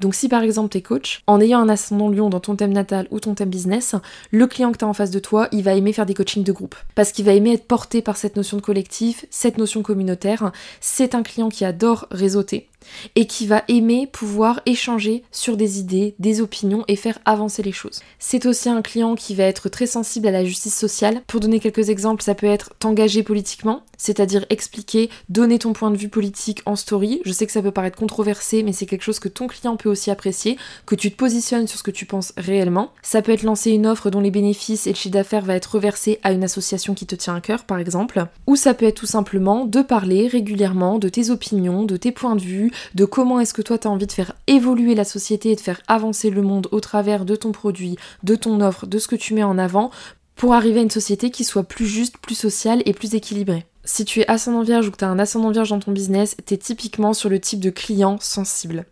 Donc 0.00 0.14
si 0.14 0.28
par 0.28 0.42
exemple 0.42 0.70
tu 0.70 0.78
es 0.78 0.82
coach, 0.82 1.22
en 1.26 1.40
ayant 1.40 1.60
un 1.60 1.68
ascendant 1.68 2.08
lion 2.08 2.28
dans 2.28 2.40
ton 2.40 2.56
thème 2.56 2.72
natal 2.72 3.06
ou 3.10 3.20
ton 3.20 3.34
thème 3.34 3.50
business, 3.50 3.94
le 4.30 4.46
client 4.46 4.72
que 4.72 4.78
tu 4.78 4.84
as 4.84 4.88
en 4.88 4.92
face 4.92 5.10
de 5.10 5.18
toi, 5.18 5.48
il 5.52 5.62
va 5.62 5.74
aimer 5.74 5.92
faire 5.92 6.06
des 6.06 6.14
coachings 6.14 6.44
de 6.44 6.52
groupe. 6.52 6.74
Parce 6.94 7.12
qu'il 7.12 7.24
va 7.24 7.32
aimer 7.32 7.52
être 7.52 7.66
porté 7.66 8.02
par 8.02 8.16
cette 8.16 8.36
notion 8.36 8.56
de 8.56 8.62
collectif, 8.62 9.26
cette 9.30 9.58
notion 9.58 9.82
communautaire. 9.82 10.52
C'est 10.80 11.14
un 11.14 11.22
client 11.22 11.48
qui 11.48 11.64
adore 11.64 12.06
réseauter 12.10 12.68
et 13.14 13.26
qui 13.26 13.46
va 13.46 13.64
aimer 13.68 14.06
pouvoir 14.06 14.60
échanger 14.66 15.22
sur 15.32 15.56
des 15.56 15.78
idées, 15.78 16.14
des 16.18 16.40
opinions 16.40 16.84
et 16.88 16.96
faire 16.96 17.18
avancer 17.24 17.62
les 17.62 17.72
choses. 17.72 18.00
C'est 18.18 18.46
aussi 18.46 18.68
un 18.68 18.82
client 18.82 19.14
qui 19.14 19.34
va 19.34 19.44
être 19.44 19.68
très 19.68 19.86
sensible 19.86 20.28
à 20.28 20.30
la 20.30 20.44
justice 20.44 20.76
sociale. 20.76 21.22
Pour 21.26 21.40
donner 21.40 21.60
quelques 21.60 21.88
exemples, 21.88 22.22
ça 22.22 22.34
peut 22.34 22.46
être 22.46 22.74
t'engager 22.78 23.22
politiquement, 23.22 23.82
c'est-à-dire 23.96 24.25
expliquer, 24.50 25.10
donner 25.28 25.58
ton 25.58 25.72
point 25.72 25.90
de 25.90 25.96
vue 25.96 26.08
politique 26.08 26.62
en 26.66 26.76
story. 26.76 27.20
Je 27.24 27.32
sais 27.32 27.46
que 27.46 27.52
ça 27.52 27.62
peut 27.62 27.70
paraître 27.70 27.98
controversé, 27.98 28.62
mais 28.62 28.72
c'est 28.72 28.86
quelque 28.86 29.02
chose 29.02 29.18
que 29.18 29.28
ton 29.28 29.46
client 29.46 29.76
peut 29.76 29.88
aussi 29.88 30.10
apprécier, 30.10 30.56
que 30.86 30.94
tu 30.94 31.10
te 31.10 31.16
positionnes 31.16 31.66
sur 31.66 31.78
ce 31.78 31.82
que 31.82 31.90
tu 31.90 32.06
penses 32.06 32.32
réellement. 32.36 32.92
Ça 33.02 33.22
peut 33.22 33.32
être 33.32 33.42
lancer 33.42 33.70
une 33.70 33.86
offre 33.86 34.10
dont 34.10 34.20
les 34.20 34.30
bénéfices 34.30 34.86
et 34.86 34.90
le 34.90 34.96
chiffre 34.96 35.12
d'affaires 35.12 35.44
va 35.44 35.54
être 35.54 35.74
reversé 35.74 36.18
à 36.22 36.32
une 36.32 36.44
association 36.44 36.94
qui 36.94 37.06
te 37.06 37.14
tient 37.14 37.34
à 37.34 37.40
cœur, 37.40 37.64
par 37.64 37.78
exemple. 37.78 38.26
Ou 38.46 38.56
ça 38.56 38.74
peut 38.74 38.86
être 38.86 38.96
tout 38.96 39.06
simplement 39.06 39.64
de 39.64 39.82
parler 39.82 40.28
régulièrement 40.28 40.98
de 40.98 41.08
tes 41.08 41.30
opinions, 41.30 41.84
de 41.84 41.96
tes 41.96 42.12
points 42.12 42.36
de 42.36 42.42
vue, 42.42 42.72
de 42.94 43.04
comment 43.04 43.40
est-ce 43.40 43.54
que 43.54 43.62
toi 43.62 43.78
tu 43.78 43.88
as 43.88 43.90
envie 43.90 44.06
de 44.06 44.12
faire 44.12 44.32
évoluer 44.46 44.94
la 44.94 45.04
société 45.04 45.50
et 45.50 45.56
de 45.56 45.60
faire 45.60 45.80
avancer 45.88 46.30
le 46.30 46.42
monde 46.42 46.68
au 46.72 46.80
travers 46.80 47.24
de 47.24 47.36
ton 47.36 47.52
produit, 47.52 47.96
de 48.22 48.34
ton 48.34 48.60
offre, 48.60 48.86
de 48.86 48.98
ce 48.98 49.08
que 49.08 49.16
tu 49.16 49.34
mets 49.34 49.42
en 49.42 49.58
avant 49.58 49.90
pour 50.36 50.54
arriver 50.54 50.80
à 50.80 50.82
une 50.82 50.90
société 50.90 51.30
qui 51.30 51.44
soit 51.44 51.64
plus 51.64 51.86
juste, 51.86 52.18
plus 52.18 52.34
sociale 52.34 52.82
et 52.84 52.92
plus 52.92 53.14
équilibrée. 53.14 53.66
Si 53.88 54.04
tu 54.04 54.20
es 54.20 54.28
ascendant 54.28 54.62
vierge 54.62 54.88
ou 54.88 54.90
que 54.90 54.96
tu 54.96 55.04
as 55.04 55.08
un 55.08 55.18
ascendant 55.20 55.52
vierge 55.52 55.70
dans 55.70 55.78
ton 55.78 55.92
business, 55.92 56.36
tu 56.44 56.54
es 56.54 56.56
typiquement 56.56 57.14
sur 57.14 57.30
le 57.30 57.38
type 57.38 57.60
de 57.60 57.70
client 57.70 58.18
sensible. 58.20 58.84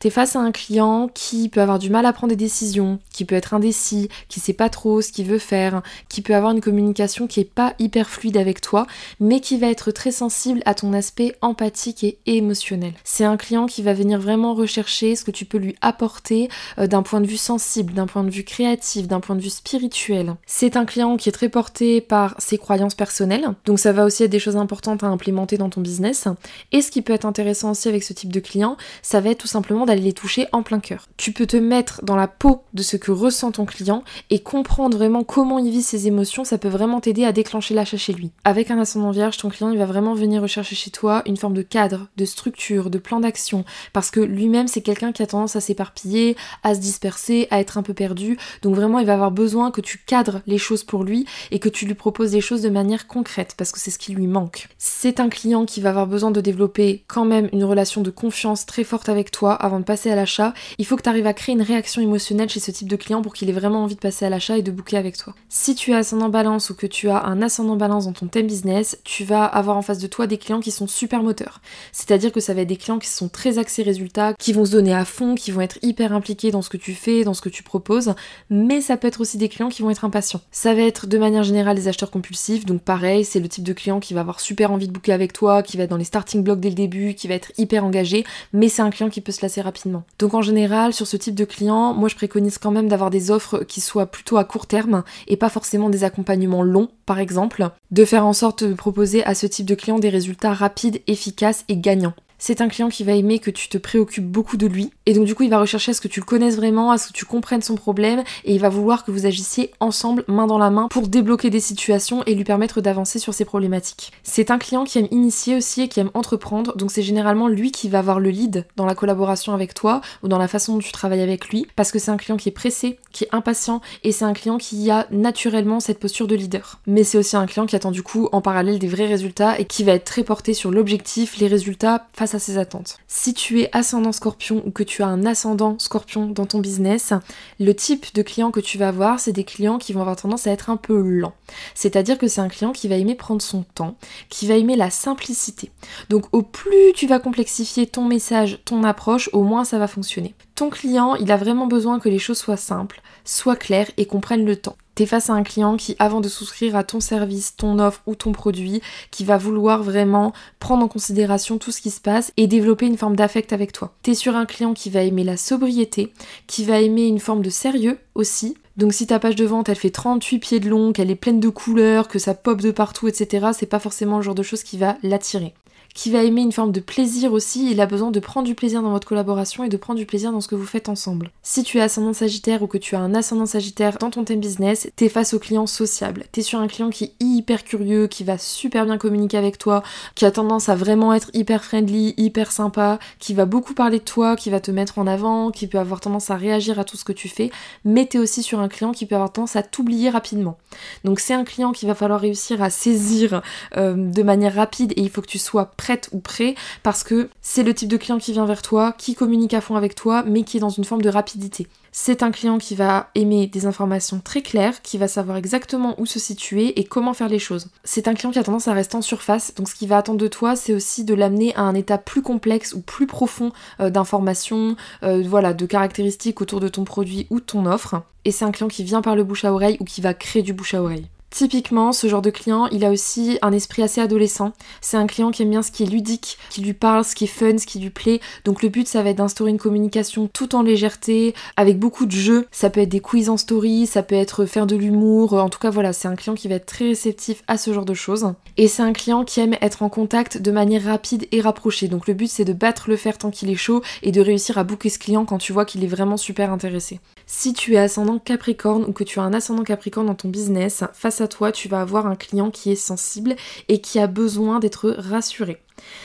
T'es 0.00 0.10
face 0.10 0.34
à 0.34 0.40
un 0.40 0.50
client 0.50 1.08
qui 1.12 1.48
peut 1.48 1.60
avoir 1.60 1.78
du 1.78 1.90
mal 1.90 2.04
à 2.04 2.12
prendre 2.12 2.30
des 2.30 2.36
décisions, 2.36 2.98
qui 3.12 3.24
peut 3.24 3.36
être 3.36 3.54
indécis, 3.54 4.08
qui 4.28 4.40
sait 4.40 4.52
pas 4.52 4.68
trop 4.68 5.00
ce 5.02 5.12
qu'il 5.12 5.26
veut 5.26 5.38
faire, 5.38 5.82
qui 6.08 6.22
peut 6.22 6.34
avoir 6.34 6.52
une 6.52 6.60
communication 6.60 7.28
qui 7.28 7.40
est 7.40 7.44
pas 7.44 7.74
hyper 7.78 8.08
fluide 8.10 8.36
avec 8.36 8.60
toi, 8.60 8.86
mais 9.20 9.40
qui 9.40 9.58
va 9.58 9.68
être 9.68 9.92
très 9.92 10.10
sensible 10.10 10.62
à 10.64 10.74
ton 10.74 10.92
aspect 10.92 11.36
empathique 11.40 12.02
et 12.04 12.18
émotionnel. 12.26 12.94
C'est 13.04 13.24
un 13.24 13.36
client 13.36 13.66
qui 13.66 13.82
va 13.82 13.94
venir 13.94 14.20
vraiment 14.20 14.54
rechercher 14.54 15.16
ce 15.16 15.24
que 15.24 15.30
tu 15.30 15.44
peux 15.44 15.58
lui 15.58 15.76
apporter 15.80 16.48
euh, 16.78 16.86
d'un 16.86 17.02
point 17.02 17.20
de 17.20 17.26
vue 17.26 17.36
sensible, 17.36 17.92
d'un 17.92 18.06
point 18.06 18.24
de 18.24 18.30
vue 18.30 18.44
créatif, 18.44 19.06
d'un 19.06 19.20
point 19.20 19.36
de 19.36 19.42
vue 19.42 19.50
spirituel. 19.50 20.34
C'est 20.46 20.76
un 20.76 20.84
client 20.84 21.16
qui 21.16 21.28
est 21.28 21.32
très 21.32 21.48
porté 21.48 22.00
par 22.00 22.34
ses 22.38 22.58
croyances 22.58 22.94
personnelles, 22.94 23.54
donc 23.64 23.78
ça 23.78 23.92
va 23.92 24.04
aussi 24.04 24.24
être 24.24 24.30
des 24.30 24.39
choses 24.40 24.56
importantes 24.56 25.04
à 25.04 25.06
implémenter 25.06 25.56
dans 25.56 25.70
ton 25.70 25.80
business. 25.80 26.26
Et 26.72 26.82
ce 26.82 26.90
qui 26.90 27.02
peut 27.02 27.12
être 27.12 27.26
intéressant 27.26 27.70
aussi 27.70 27.88
avec 27.88 28.02
ce 28.02 28.12
type 28.12 28.32
de 28.32 28.40
client, 28.40 28.76
ça 29.02 29.20
va 29.20 29.30
être 29.30 29.38
tout 29.38 29.46
simplement 29.46 29.86
d'aller 29.86 30.02
les 30.02 30.12
toucher 30.12 30.46
en 30.52 30.62
plein 30.62 30.80
cœur. 30.80 31.06
Tu 31.16 31.32
peux 31.32 31.46
te 31.46 31.56
mettre 31.56 32.04
dans 32.04 32.16
la 32.16 32.28
peau 32.28 32.62
de 32.74 32.82
ce 32.82 32.96
que 32.96 33.10
ressent 33.10 33.52
ton 33.52 33.64
client 33.64 34.02
et 34.30 34.40
comprendre 34.40 34.96
vraiment 34.96 35.24
comment 35.24 35.58
il 35.58 35.70
vit 35.70 35.82
ses 35.82 36.06
émotions, 36.06 36.44
ça 36.44 36.58
peut 36.58 36.68
vraiment 36.68 37.00
t'aider 37.00 37.24
à 37.24 37.32
déclencher 37.32 37.74
l'achat 37.74 37.96
chez 37.96 38.12
lui. 38.12 38.32
Avec 38.44 38.70
un 38.70 38.78
ascendant 38.78 39.10
vierge, 39.10 39.36
ton 39.36 39.48
client 39.48 39.70
il 39.70 39.78
va 39.78 39.86
vraiment 39.86 40.14
venir 40.14 40.42
rechercher 40.42 40.74
chez 40.74 40.90
toi 40.90 41.22
une 41.26 41.36
forme 41.36 41.54
de 41.54 41.62
cadre, 41.62 42.08
de 42.16 42.24
structure, 42.24 42.90
de 42.90 42.98
plan 42.98 43.20
d'action, 43.20 43.64
parce 43.92 44.10
que 44.10 44.20
lui-même 44.20 44.68
c'est 44.68 44.80
quelqu'un 44.80 45.12
qui 45.12 45.22
a 45.22 45.26
tendance 45.26 45.56
à 45.56 45.60
s'éparpiller, 45.60 46.36
à 46.62 46.74
se 46.74 46.80
disperser, 46.80 47.48
à 47.50 47.60
être 47.60 47.78
un 47.78 47.82
peu 47.82 47.94
perdu, 47.94 48.38
donc 48.62 48.74
vraiment 48.74 48.98
il 48.98 49.06
va 49.06 49.14
avoir 49.14 49.30
besoin 49.30 49.70
que 49.70 49.80
tu 49.80 49.98
cadres 49.98 50.40
les 50.46 50.58
choses 50.58 50.84
pour 50.84 51.04
lui 51.04 51.26
et 51.50 51.58
que 51.58 51.68
tu 51.68 51.86
lui 51.86 51.94
proposes 51.94 52.32
des 52.32 52.40
choses 52.40 52.62
de 52.62 52.70
manière 52.70 53.06
concrète, 53.06 53.54
parce 53.56 53.72
que 53.72 53.80
c'est 53.80 53.90
ce 53.90 53.98
qui 53.98 54.12
lui 54.12 54.26
manque. 54.30 54.68
C'est 54.78 55.20
un 55.20 55.28
client 55.28 55.66
qui 55.66 55.80
va 55.80 55.90
avoir 55.90 56.06
besoin 56.06 56.30
de 56.30 56.40
développer 56.40 57.04
quand 57.06 57.24
même 57.24 57.48
une 57.52 57.64
relation 57.64 58.00
de 58.00 58.10
confiance 58.10 58.66
très 58.66 58.84
forte 58.84 59.08
avec 59.08 59.30
toi, 59.30 59.52
avant 59.52 59.80
de 59.80 59.84
passer 59.84 60.10
à 60.10 60.14
l'achat, 60.14 60.54
il 60.78 60.86
faut 60.86 60.96
que 60.96 61.02
tu 61.02 61.08
arrives 61.08 61.26
à 61.26 61.34
créer 61.34 61.54
une 61.54 61.62
réaction 61.62 62.00
émotionnelle 62.00 62.48
chez 62.48 62.60
ce 62.60 62.70
type 62.70 62.88
de 62.88 62.96
client 62.96 63.22
pour 63.22 63.34
qu'il 63.34 63.50
ait 63.50 63.52
vraiment 63.52 63.84
envie 63.84 63.94
de 63.94 64.00
passer 64.00 64.24
à 64.24 64.30
l'achat 64.30 64.56
et 64.56 64.62
de 64.62 64.70
booker 64.70 64.96
avec 64.96 65.16
toi. 65.16 65.34
Si 65.48 65.74
tu 65.74 65.92
as 65.92 65.98
ascendant 65.98 66.28
balance 66.28 66.70
ou 66.70 66.74
que 66.74 66.86
tu 66.86 67.08
as 67.08 67.24
un 67.24 67.42
ascendant 67.42 67.76
balance 67.76 68.06
dans 68.06 68.12
ton 68.12 68.26
thème 68.26 68.46
business, 68.46 68.98
tu 69.04 69.24
vas 69.24 69.44
avoir 69.44 69.76
en 69.76 69.82
face 69.82 69.98
de 69.98 70.06
toi 70.06 70.26
des 70.26 70.38
clients 70.38 70.60
qui 70.60 70.70
sont 70.70 70.86
super 70.86 71.22
moteurs. 71.22 71.60
C'est-à-dire 71.92 72.32
que 72.32 72.40
ça 72.40 72.54
va 72.54 72.62
être 72.62 72.68
des 72.68 72.76
clients 72.76 72.98
qui 72.98 73.08
sont 73.08 73.28
très 73.28 73.58
axés 73.58 73.82
résultats, 73.82 74.34
qui 74.34 74.52
vont 74.52 74.64
se 74.64 74.72
donner 74.72 74.94
à 74.94 75.04
fond, 75.04 75.34
qui 75.34 75.50
vont 75.50 75.60
être 75.60 75.78
hyper 75.82 76.12
impliqués 76.12 76.50
dans 76.50 76.62
ce 76.62 76.70
que 76.70 76.76
tu 76.76 76.94
fais, 76.94 77.24
dans 77.24 77.34
ce 77.34 77.40
que 77.40 77.48
tu 77.48 77.62
proposes, 77.62 78.14
mais 78.48 78.80
ça 78.80 78.96
peut 78.96 79.08
être 79.08 79.20
aussi 79.20 79.38
des 79.38 79.48
clients 79.48 79.68
qui 79.68 79.82
vont 79.82 79.90
être 79.90 80.04
impatients. 80.04 80.40
Ça 80.50 80.74
va 80.74 80.82
être 80.82 81.06
de 81.06 81.18
manière 81.18 81.42
générale 81.42 81.76
des 81.76 81.88
acheteurs 81.88 82.10
compulsifs, 82.10 82.66
donc 82.66 82.82
pareil, 82.82 83.24
c'est 83.24 83.40
le 83.40 83.48
type 83.48 83.64
de 83.64 83.72
client 83.72 84.00
qui 84.00 84.14
va 84.14 84.19
avoir 84.20 84.40
super 84.40 84.70
envie 84.70 84.86
de 84.86 84.92
booker 84.92 85.12
avec 85.12 85.32
toi, 85.32 85.62
qui 85.62 85.76
va 85.76 85.84
être 85.84 85.90
dans 85.90 85.96
les 85.96 86.04
starting 86.04 86.42
blocks 86.42 86.60
dès 86.60 86.68
le 86.68 86.74
début, 86.74 87.14
qui 87.14 87.28
va 87.28 87.34
être 87.34 87.52
hyper 87.58 87.84
engagé, 87.84 88.24
mais 88.52 88.68
c'est 88.68 88.82
un 88.82 88.90
client 88.90 89.10
qui 89.10 89.20
peut 89.20 89.32
se 89.32 89.40
assez 89.44 89.60
rapidement. 89.60 90.04
Donc 90.18 90.34
en 90.34 90.42
général, 90.42 90.92
sur 90.92 91.06
ce 91.06 91.16
type 91.16 91.34
de 91.34 91.44
client, 91.44 91.94
moi 91.94 92.08
je 92.08 92.14
préconise 92.14 92.58
quand 92.58 92.70
même 92.70 92.88
d'avoir 92.88 93.10
des 93.10 93.30
offres 93.30 93.64
qui 93.64 93.80
soient 93.80 94.06
plutôt 94.06 94.36
à 94.36 94.44
court 94.44 94.66
terme 94.66 95.02
et 95.28 95.36
pas 95.36 95.48
forcément 95.48 95.90
des 95.90 96.04
accompagnements 96.04 96.62
longs, 96.62 96.88
par 97.06 97.18
exemple, 97.18 97.68
de 97.90 98.04
faire 98.04 98.26
en 98.26 98.32
sorte 98.32 98.64
de 98.64 98.74
proposer 98.74 99.24
à 99.24 99.34
ce 99.34 99.46
type 99.46 99.66
de 99.66 99.74
client 99.74 99.98
des 99.98 100.10
résultats 100.10 100.52
rapides, 100.52 101.02
efficaces 101.06 101.64
et 101.68 101.76
gagnants 101.76 102.14
c'est 102.40 102.60
un 102.60 102.68
client 102.68 102.88
qui 102.88 103.04
va 103.04 103.12
aimer 103.12 103.38
que 103.38 103.50
tu 103.52 103.68
te 103.68 103.78
préoccupes 103.78 104.26
beaucoup 104.26 104.56
de 104.56 104.66
lui. 104.66 104.90
Et 105.06 105.14
donc 105.14 105.26
du 105.26 105.36
coup, 105.36 105.44
il 105.44 105.50
va 105.50 105.60
rechercher 105.60 105.92
à 105.92 105.94
ce 105.94 106.00
que 106.00 106.08
tu 106.08 106.18
le 106.18 106.26
connaisses 106.26 106.56
vraiment, 106.56 106.90
à 106.90 106.98
ce 106.98 107.08
que 107.08 107.12
tu 107.12 107.24
comprennes 107.24 107.62
son 107.62 107.76
problème, 107.76 108.24
et 108.44 108.54
il 108.54 108.60
va 108.60 108.68
vouloir 108.68 109.04
que 109.04 109.12
vous 109.12 109.26
agissiez 109.26 109.70
ensemble, 109.78 110.24
main 110.26 110.48
dans 110.48 110.58
la 110.58 110.70
main, 110.70 110.88
pour 110.88 111.06
débloquer 111.06 111.50
des 111.50 111.60
situations 111.60 112.24
et 112.24 112.34
lui 112.34 112.44
permettre 112.44 112.80
d'avancer 112.80 113.18
sur 113.18 113.34
ses 113.34 113.44
problématiques. 113.44 114.10
C'est 114.24 114.50
un 114.50 114.58
client 114.58 114.84
qui 114.84 114.98
aime 114.98 115.08
initier 115.10 115.56
aussi 115.56 115.82
et 115.82 115.88
qui 115.88 116.00
aime 116.00 116.10
entreprendre, 116.14 116.76
donc 116.76 116.90
c'est 116.90 117.02
généralement 117.02 117.46
lui 117.46 117.70
qui 117.70 117.88
va 117.88 118.00
avoir 118.00 118.18
le 118.18 118.30
lead 118.30 118.66
dans 118.76 118.86
la 118.86 118.94
collaboration 118.94 119.52
avec 119.52 119.74
toi 119.74 120.00
ou 120.22 120.28
dans 120.28 120.38
la 120.38 120.48
façon 120.48 120.74
dont 120.74 120.80
tu 120.80 120.92
travailles 120.92 121.20
avec 121.20 121.48
lui, 121.50 121.66
parce 121.76 121.92
que 121.92 121.98
c'est 121.98 122.10
un 122.10 122.16
client 122.16 122.38
qui 122.38 122.48
est 122.48 122.52
pressé, 122.52 122.98
qui 123.12 123.24
est 123.24 123.28
impatient, 123.32 123.82
et 124.02 124.12
c'est 124.12 124.24
un 124.24 124.32
client 124.32 124.56
qui 124.56 124.90
a 124.90 125.06
naturellement 125.10 125.78
cette 125.80 125.98
posture 125.98 126.26
de 126.26 126.34
leader. 126.34 126.80
Mais 126.86 127.04
c'est 127.04 127.18
aussi 127.18 127.36
un 127.36 127.46
client 127.46 127.66
qui 127.66 127.76
attend 127.76 127.90
du 127.90 128.02
coup 128.02 128.28
en 128.32 128.40
parallèle 128.40 128.78
des 128.78 128.88
vrais 128.88 129.06
résultats 129.06 129.58
et 129.58 129.66
qui 129.66 129.84
va 129.84 129.92
être 129.92 130.04
très 130.04 130.24
porté 130.24 130.54
sur 130.54 130.70
l'objectif, 130.70 131.36
les 131.38 131.48
résultats 131.48 132.06
face 132.14 132.29
à 132.34 132.38
ses 132.38 132.58
attentes. 132.58 132.98
Si 133.08 133.34
tu 133.34 133.60
es 133.60 133.70
ascendant 133.72 134.12
scorpion 134.12 134.62
ou 134.66 134.70
que 134.70 134.82
tu 134.82 135.02
as 135.02 135.06
un 135.06 135.26
ascendant 135.26 135.78
scorpion 135.78 136.26
dans 136.26 136.46
ton 136.46 136.58
business, 136.58 137.12
le 137.58 137.74
type 137.74 138.14
de 138.14 138.22
client 138.22 138.50
que 138.50 138.60
tu 138.60 138.78
vas 138.78 138.88
avoir, 138.88 139.20
c'est 139.20 139.32
des 139.32 139.44
clients 139.44 139.78
qui 139.78 139.92
vont 139.92 140.00
avoir 140.00 140.16
tendance 140.16 140.46
à 140.46 140.50
être 140.50 140.70
un 140.70 140.76
peu 140.76 141.00
lents. 141.00 141.34
C'est-à-dire 141.74 142.18
que 142.18 142.28
c'est 142.28 142.40
un 142.40 142.48
client 142.48 142.72
qui 142.72 142.88
va 142.88 142.96
aimer 142.96 143.14
prendre 143.14 143.42
son 143.42 143.62
temps, 143.74 143.96
qui 144.28 144.46
va 144.46 144.56
aimer 144.56 144.76
la 144.76 144.90
simplicité. 144.90 145.70
Donc 146.08 146.26
au 146.32 146.42
plus 146.42 146.92
tu 146.94 147.06
vas 147.06 147.18
complexifier 147.18 147.86
ton 147.86 148.04
message, 148.04 148.60
ton 148.64 148.84
approche, 148.84 149.30
au 149.32 149.42
moins 149.42 149.64
ça 149.64 149.78
va 149.78 149.86
fonctionner. 149.86 150.34
Ton 150.54 150.70
client, 150.70 151.14
il 151.14 151.32
a 151.32 151.36
vraiment 151.36 151.66
besoin 151.66 152.00
que 152.00 152.08
les 152.08 152.18
choses 152.18 152.38
soient 152.38 152.56
simples, 152.56 153.00
soient 153.24 153.56
claires 153.56 153.90
et 153.96 154.06
qu'on 154.06 154.20
prenne 154.20 154.44
le 154.44 154.56
temps. 154.56 154.76
T'es 155.00 155.06
face 155.06 155.30
à 155.30 155.32
un 155.32 155.44
client 155.44 155.78
qui, 155.78 155.96
avant 155.98 156.20
de 156.20 156.28
souscrire 156.28 156.76
à 156.76 156.84
ton 156.84 157.00
service, 157.00 157.56
ton 157.56 157.78
offre 157.78 158.02
ou 158.04 158.14
ton 158.14 158.32
produit, 158.32 158.82
qui 159.10 159.24
va 159.24 159.38
vouloir 159.38 159.82
vraiment 159.82 160.34
prendre 160.58 160.84
en 160.84 160.88
considération 160.88 161.56
tout 161.56 161.72
ce 161.72 161.80
qui 161.80 161.88
se 161.88 162.02
passe 162.02 162.34
et 162.36 162.46
développer 162.46 162.84
une 162.84 162.98
forme 162.98 163.16
d'affect 163.16 163.54
avec 163.54 163.72
toi. 163.72 163.94
T'es 164.02 164.12
sur 164.12 164.36
un 164.36 164.44
client 164.44 164.74
qui 164.74 164.90
va 164.90 165.02
aimer 165.02 165.24
la 165.24 165.38
sobriété, 165.38 166.12
qui 166.46 166.66
va 166.66 166.82
aimer 166.82 167.06
une 167.06 167.18
forme 167.18 167.40
de 167.40 167.48
sérieux 167.48 167.98
aussi. 168.14 168.58
Donc 168.76 168.92
si 168.92 169.06
ta 169.06 169.18
page 169.18 169.36
de 169.36 169.46
vente 169.46 169.70
elle 169.70 169.76
fait 169.76 169.88
38 169.88 170.38
pieds 170.38 170.60
de 170.60 170.68
long, 170.68 170.92
qu'elle 170.92 171.10
est 171.10 171.14
pleine 171.14 171.40
de 171.40 171.48
couleurs, 171.48 172.06
que 172.06 172.18
ça 172.18 172.34
pop 172.34 172.60
de 172.60 172.70
partout, 172.70 173.08
etc., 173.08 173.52
c'est 173.56 173.64
pas 173.64 173.78
forcément 173.78 174.18
le 174.18 174.22
genre 174.22 174.34
de 174.34 174.42
choses 174.42 174.62
qui 174.62 174.76
va 174.76 174.98
l'attirer 175.02 175.54
qui 175.94 176.10
va 176.10 176.22
aimer 176.22 176.42
une 176.42 176.52
forme 176.52 176.72
de 176.72 176.80
plaisir 176.80 177.32
aussi, 177.32 177.70
il 177.70 177.80
a 177.80 177.86
besoin 177.86 178.10
de 178.10 178.20
prendre 178.20 178.46
du 178.46 178.54
plaisir 178.54 178.82
dans 178.82 178.90
votre 178.90 179.06
collaboration 179.06 179.64
et 179.64 179.68
de 179.68 179.76
prendre 179.76 179.98
du 179.98 180.06
plaisir 180.06 180.32
dans 180.32 180.40
ce 180.40 180.48
que 180.48 180.54
vous 180.54 180.66
faites 180.66 180.88
ensemble. 180.88 181.30
Si 181.42 181.62
tu 181.62 181.78
es 181.78 181.80
ascendant 181.80 182.12
sagittaire 182.12 182.62
ou 182.62 182.66
que 182.66 182.78
tu 182.78 182.94
as 182.94 183.00
un 183.00 183.14
ascendant 183.14 183.46
sagittaire 183.46 183.98
dans 183.98 184.10
ton 184.10 184.24
thème 184.24 184.40
business, 184.40 184.88
t'es 184.96 185.08
face 185.08 185.34
au 185.34 185.38
client 185.38 185.66
sociable. 185.66 186.24
T'es 186.32 186.42
sur 186.42 186.60
un 186.60 186.68
client 186.68 186.90
qui 186.90 187.04
est 187.04 187.14
hyper 187.20 187.64
curieux, 187.64 188.06
qui 188.06 188.24
va 188.24 188.38
super 188.38 188.86
bien 188.86 188.98
communiquer 188.98 189.36
avec 189.36 189.58
toi, 189.58 189.82
qui 190.14 190.24
a 190.24 190.30
tendance 190.30 190.68
à 190.68 190.74
vraiment 190.74 191.12
être 191.12 191.30
hyper 191.34 191.64
friendly, 191.64 192.14
hyper 192.16 192.52
sympa, 192.52 192.98
qui 193.18 193.34
va 193.34 193.44
beaucoup 193.44 193.74
parler 193.74 193.98
de 193.98 194.04
toi, 194.04 194.36
qui 194.36 194.50
va 194.50 194.60
te 194.60 194.70
mettre 194.70 194.98
en 194.98 195.06
avant, 195.06 195.50
qui 195.50 195.66
peut 195.66 195.78
avoir 195.78 196.00
tendance 196.00 196.30
à 196.30 196.36
réagir 196.36 196.78
à 196.78 196.84
tout 196.84 196.96
ce 196.96 197.04
que 197.04 197.12
tu 197.12 197.28
fais, 197.28 197.50
mais 197.84 198.06
t'es 198.06 198.18
aussi 198.18 198.42
sur 198.42 198.60
un 198.60 198.68
client 198.68 198.92
qui 198.92 199.06
peut 199.06 199.14
avoir 199.14 199.32
tendance 199.32 199.56
à 199.56 199.62
t'oublier 199.62 200.10
rapidement. 200.10 200.58
Donc 201.04 201.20
c'est 201.20 201.34
un 201.34 201.44
client 201.44 201.72
qu'il 201.72 201.88
va 201.88 201.94
falloir 201.94 202.20
réussir 202.20 202.62
à 202.62 202.70
saisir 202.70 203.42
euh, 203.76 203.94
de 203.94 204.22
manière 204.22 204.54
rapide 204.54 204.92
et 204.96 205.02
il 205.02 205.10
faut 205.10 205.22
que 205.22 205.26
tu 205.26 205.38
sois 205.38 205.72
prête 205.80 206.10
ou 206.12 206.18
prêt 206.18 206.54
parce 206.82 207.04
que 207.04 207.30
c'est 207.40 207.62
le 207.62 207.72
type 207.72 207.88
de 207.88 207.96
client 207.96 208.18
qui 208.18 208.32
vient 208.32 208.44
vers 208.44 208.60
toi, 208.60 208.92
qui 208.98 209.14
communique 209.14 209.54
à 209.54 209.62
fond 209.62 209.76
avec 209.76 209.94
toi, 209.94 210.22
mais 210.26 210.42
qui 210.42 210.58
est 210.58 210.60
dans 210.60 210.68
une 210.68 210.84
forme 210.84 211.00
de 211.00 211.08
rapidité. 211.08 211.68
C'est 211.90 212.22
un 212.22 212.30
client 212.30 212.58
qui 212.58 212.74
va 212.74 213.08
aimer 213.14 213.46
des 213.46 213.64
informations 213.64 214.20
très 214.20 214.42
claires, 214.42 214.82
qui 214.82 214.98
va 214.98 215.08
savoir 215.08 215.38
exactement 215.38 215.94
où 215.98 216.04
se 216.04 216.18
situer 216.18 216.78
et 216.78 216.84
comment 216.84 217.14
faire 217.14 217.30
les 217.30 217.38
choses. 217.38 217.68
C'est 217.82 218.08
un 218.08 218.14
client 218.14 218.30
qui 218.30 218.38
a 218.38 218.44
tendance 218.44 218.68
à 218.68 218.74
rester 218.74 218.96
en 218.96 219.02
surface, 219.02 219.54
donc 219.54 219.70
ce 219.70 219.74
qu'il 219.74 219.88
va 219.88 219.96
attendre 219.96 220.18
de 220.18 220.28
toi, 220.28 220.54
c'est 220.54 220.74
aussi 220.74 221.02
de 221.02 221.14
l'amener 221.14 221.54
à 221.56 221.62
un 221.62 221.74
état 221.74 221.96
plus 221.96 222.20
complexe 222.20 222.74
ou 222.74 222.80
plus 222.82 223.06
profond 223.06 223.50
euh, 223.80 223.88
d'informations, 223.88 224.76
euh, 225.02 225.24
voilà, 225.26 225.54
de 225.54 225.64
caractéristiques 225.64 226.42
autour 226.42 226.60
de 226.60 226.68
ton 226.68 226.84
produit 226.84 227.26
ou 227.30 227.40
de 227.40 227.44
ton 227.44 227.64
offre. 227.64 228.02
Et 228.26 228.32
c'est 228.32 228.44
un 228.44 228.52
client 228.52 228.68
qui 228.68 228.84
vient 228.84 229.00
par 229.00 229.16
le 229.16 229.24
bouche 229.24 229.46
à 229.46 229.52
oreille 229.52 229.78
ou 229.80 229.84
qui 229.84 230.02
va 230.02 230.12
créer 230.12 230.42
du 230.42 230.52
bouche 230.52 230.74
à 230.74 230.82
oreille. 230.82 231.08
Typiquement, 231.30 231.92
ce 231.92 232.08
genre 232.08 232.22
de 232.22 232.30
client, 232.30 232.66
il 232.66 232.84
a 232.84 232.90
aussi 232.90 233.38
un 233.40 233.52
esprit 233.52 233.82
assez 233.82 234.00
adolescent. 234.00 234.52
C'est 234.80 234.96
un 234.96 235.06
client 235.06 235.30
qui 235.30 235.42
aime 235.42 235.50
bien 235.50 235.62
ce 235.62 235.70
qui 235.70 235.84
est 235.84 235.86
ludique, 235.86 236.38
qui 236.50 236.60
lui 236.60 236.74
parle, 236.74 237.04
ce 237.04 237.14
qui 237.14 237.24
est 237.24 237.28
fun, 237.28 237.56
ce 237.56 237.66
qui 237.66 237.78
lui 237.78 237.90
plaît. 237.90 238.20
Donc 238.44 238.62
le 238.62 238.68
but, 238.68 238.88
ça 238.88 239.02
va 239.02 239.10
être 239.10 239.18
d'instaurer 239.18 239.50
une 239.50 239.58
communication 239.58 240.28
tout 240.32 240.56
en 240.56 240.62
légèreté, 240.62 241.34
avec 241.56 241.78
beaucoup 241.78 242.06
de 242.06 242.10
jeux. 242.10 242.46
Ça 242.50 242.68
peut 242.68 242.80
être 242.80 242.88
des 242.88 243.00
quiz 243.00 243.30
en 243.30 243.36
story, 243.36 243.86
ça 243.86 244.02
peut 244.02 244.16
être 244.16 244.44
faire 244.44 244.66
de 244.66 244.74
l'humour. 244.74 245.34
En 245.34 245.48
tout 245.48 245.60
cas, 245.60 245.70
voilà, 245.70 245.92
c'est 245.92 246.08
un 246.08 246.16
client 246.16 246.34
qui 246.34 246.48
va 246.48 246.56
être 246.56 246.66
très 246.66 246.88
réceptif 246.88 247.44
à 247.46 247.56
ce 247.56 247.72
genre 247.72 247.84
de 247.84 247.94
choses. 247.94 248.32
Et 248.56 248.66
c'est 248.66 248.82
un 248.82 248.92
client 248.92 249.24
qui 249.24 249.40
aime 249.40 249.56
être 249.60 249.84
en 249.84 249.88
contact 249.88 250.36
de 250.36 250.50
manière 250.50 250.82
rapide 250.82 251.28
et 251.30 251.40
rapprochée. 251.40 251.86
Donc 251.86 252.08
le 252.08 252.14
but, 252.14 252.28
c'est 252.28 252.44
de 252.44 252.52
battre 252.52 252.90
le 252.90 252.96
fer 252.96 253.16
tant 253.18 253.30
qu'il 253.30 253.50
est 253.50 253.54
chaud 253.54 253.82
et 254.02 254.10
de 254.10 254.20
réussir 254.20 254.58
à 254.58 254.64
booker 254.64 254.88
ce 254.88 254.98
client 254.98 255.24
quand 255.24 255.38
tu 255.38 255.52
vois 255.52 255.64
qu'il 255.64 255.84
est 255.84 255.88
vraiment 255.88 256.16
super 256.16 256.52
intéressé. 256.52 256.98
Si 257.32 257.52
tu 257.52 257.74
es 257.74 257.78
ascendant 257.78 258.18
Capricorne 258.18 258.84
ou 258.84 258.92
que 258.92 259.04
tu 259.04 259.20
as 259.20 259.22
un 259.22 259.32
ascendant 259.32 259.62
Capricorne 259.62 260.08
dans 260.08 260.16
ton 260.16 260.28
business, 260.28 260.82
face 260.92 261.20
à 261.20 261.28
toi, 261.28 261.52
tu 261.52 261.68
vas 261.68 261.80
avoir 261.80 262.08
un 262.08 262.16
client 262.16 262.50
qui 262.50 262.72
est 262.72 262.74
sensible 262.74 263.36
et 263.68 263.80
qui 263.80 264.00
a 264.00 264.08
besoin 264.08 264.58
d'être 264.58 264.90
rassuré. 264.90 265.62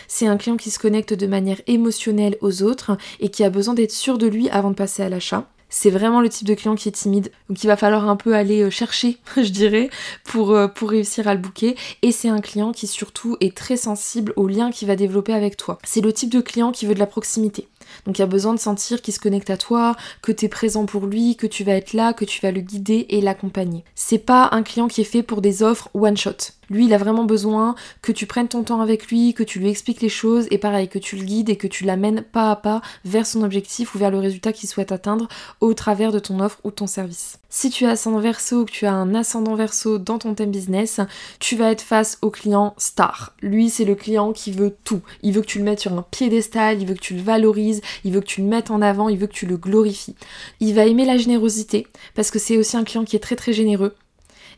C'est 0.07 0.27
un 0.27 0.37
client 0.37 0.55
qui 0.55 0.69
se 0.69 0.77
connecte 0.77 1.15
de 1.15 1.25
manière 1.25 1.59
émotionnelle 1.65 2.37
aux 2.41 2.61
autres 2.61 2.95
et 3.19 3.29
qui 3.29 3.43
a 3.43 3.49
besoin 3.49 3.73
d'être 3.73 3.91
sûr 3.91 4.19
de 4.19 4.27
lui 4.27 4.49
avant 4.49 4.69
de 4.69 4.75
passer 4.75 5.01
à 5.01 5.09
l'achat. 5.09 5.49
C'est 5.67 5.89
vraiment 5.89 6.21
le 6.21 6.29
type 6.29 6.47
de 6.47 6.53
client 6.53 6.75
qui 6.75 6.89
est 6.89 6.91
timide, 6.91 7.31
donc 7.49 7.61
il 7.63 7.67
va 7.67 7.75
falloir 7.75 8.07
un 8.07 8.15
peu 8.15 8.35
aller 8.35 8.61
euh, 8.61 8.69
chercher, 8.69 9.17
je 9.35 9.49
dirais, 9.49 9.89
pour, 10.25 10.51
euh, 10.51 10.67
pour 10.67 10.91
réussir 10.91 11.27
à 11.27 11.33
le 11.33 11.41
booker. 11.41 11.75
Et 12.03 12.11
c'est 12.11 12.29
un 12.29 12.39
client 12.39 12.71
qui 12.71 12.85
surtout 12.85 13.35
est 13.41 13.57
très 13.57 13.77
sensible 13.77 14.31
aux 14.35 14.47
liens 14.47 14.69
qu'il 14.69 14.87
va 14.87 14.95
développer 14.95 15.33
avec 15.33 15.57
toi. 15.57 15.79
C'est 15.83 16.01
le 16.01 16.13
type 16.13 16.29
de 16.29 16.39
client 16.39 16.71
qui 16.71 16.85
veut 16.85 16.93
de 16.93 16.99
la 16.99 17.07
proximité. 17.07 17.67
Donc 18.05 18.19
il 18.19 18.21
a 18.21 18.27
besoin 18.27 18.53
de 18.53 18.59
sentir 18.59 19.01
qu'il 19.01 19.13
se 19.13 19.19
connecte 19.19 19.49
à 19.49 19.57
toi, 19.57 19.95
que 20.21 20.31
tu 20.31 20.45
es 20.45 20.49
présent 20.49 20.85
pour 20.85 21.07
lui, 21.07 21.35
que 21.35 21.47
tu 21.47 21.63
vas 21.63 21.73
être 21.73 21.93
là, 21.93 22.13
que 22.13 22.25
tu 22.25 22.41
vas 22.41 22.51
le 22.51 22.61
guider 22.61 23.05
et 23.09 23.21
l'accompagner. 23.21 23.83
C'est 23.95 24.19
pas 24.19 24.49
un 24.51 24.63
client 24.63 24.87
qui 24.87 25.01
est 25.01 25.05
fait 25.05 25.23
pour 25.23 25.41
des 25.41 25.63
offres 25.63 25.89
one 25.93 26.17
shot. 26.17 26.51
Lui, 26.69 26.85
il 26.85 26.93
a 26.93 26.97
vraiment 26.97 27.23
besoin 27.23 27.75
que 28.01 28.11
tu 28.11 28.25
prennes 28.25 28.47
ton 28.47 28.63
temps 28.63 28.81
avec 28.81 29.07
lui, 29.07 29.33
que 29.33 29.43
tu 29.43 29.59
lui 29.59 29.69
expliques 29.69 30.01
les 30.01 30.09
choses 30.09 30.47
et 30.51 30.57
pareil, 30.57 30.87
que 30.87 30.99
tu 30.99 31.15
le 31.15 31.23
guides 31.23 31.49
et 31.49 31.57
que 31.57 31.67
tu 31.67 31.83
l'amènes 31.83 32.21
pas 32.21 32.51
à 32.51 32.55
pas 32.55 32.81
vers 33.03 33.25
son 33.25 33.43
objectif 33.43 33.95
ou 33.95 33.97
vers 33.97 34.11
le 34.11 34.19
résultat 34.19 34.53
qu'il 34.53 34.69
souhaite 34.69 34.91
atteindre 34.91 35.27
au 35.61 35.73
travers 35.73 36.11
de 36.11 36.19
ton 36.19 36.39
offre 36.39 36.59
ou 36.63 36.71
ton 36.71 36.87
service. 36.87 37.39
Si 37.49 37.69
tu 37.69 37.85
as 37.85 37.91
ascendant 37.91 38.19
verso 38.19 38.61
ou 38.61 38.65
que 38.65 38.71
tu 38.71 38.85
as 38.85 38.93
un 38.93 39.15
ascendant 39.15 39.55
verso 39.55 39.97
dans 39.97 40.17
ton 40.17 40.33
thème 40.33 40.51
business, 40.51 40.99
tu 41.39 41.55
vas 41.55 41.71
être 41.71 41.81
face 41.81 42.17
au 42.21 42.29
client 42.29 42.73
star. 42.77 43.33
Lui, 43.41 43.69
c'est 43.69 43.85
le 43.85 43.95
client 43.95 44.33
qui 44.33 44.51
veut 44.51 44.75
tout. 44.83 45.01
Il 45.21 45.33
veut 45.33 45.41
que 45.41 45.47
tu 45.47 45.59
le 45.59 45.63
mettes 45.63 45.79
sur 45.79 45.93
un 45.93 46.01
piédestal, 46.01 46.81
il 46.81 46.87
veut 46.87 46.95
que 46.95 46.99
tu 46.99 47.13
le 47.13 47.21
valorises, 47.21 47.81
il 48.03 48.11
veut 48.11 48.19
que 48.19 48.25
tu 48.25 48.41
le 48.41 48.47
mettes 48.47 48.71
en 48.71 48.81
avant, 48.81 49.07
il 49.07 49.17
veut 49.17 49.27
que 49.27 49.33
tu 49.33 49.45
le 49.45 49.57
glorifies. 49.57 50.15
Il 50.59 50.73
va 50.73 50.85
aimer 50.85 51.05
la 51.05 51.17
générosité 51.17 51.87
parce 52.13 52.29
que 52.29 52.39
c'est 52.39 52.57
aussi 52.57 52.75
un 52.75 52.83
client 52.83 53.05
qui 53.05 53.15
est 53.15 53.19
très 53.19 53.35
très 53.37 53.53
généreux 53.53 53.95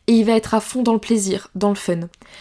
et 0.07 0.13
il 0.13 0.25
va 0.25 0.33
être 0.33 0.53
à 0.53 0.59
fond 0.61 0.83
dans 0.83 0.93
le 0.93 0.99
plaisir, 0.99 1.49
dans 1.55 1.69
le 1.69 1.75
fun. 1.75 1.99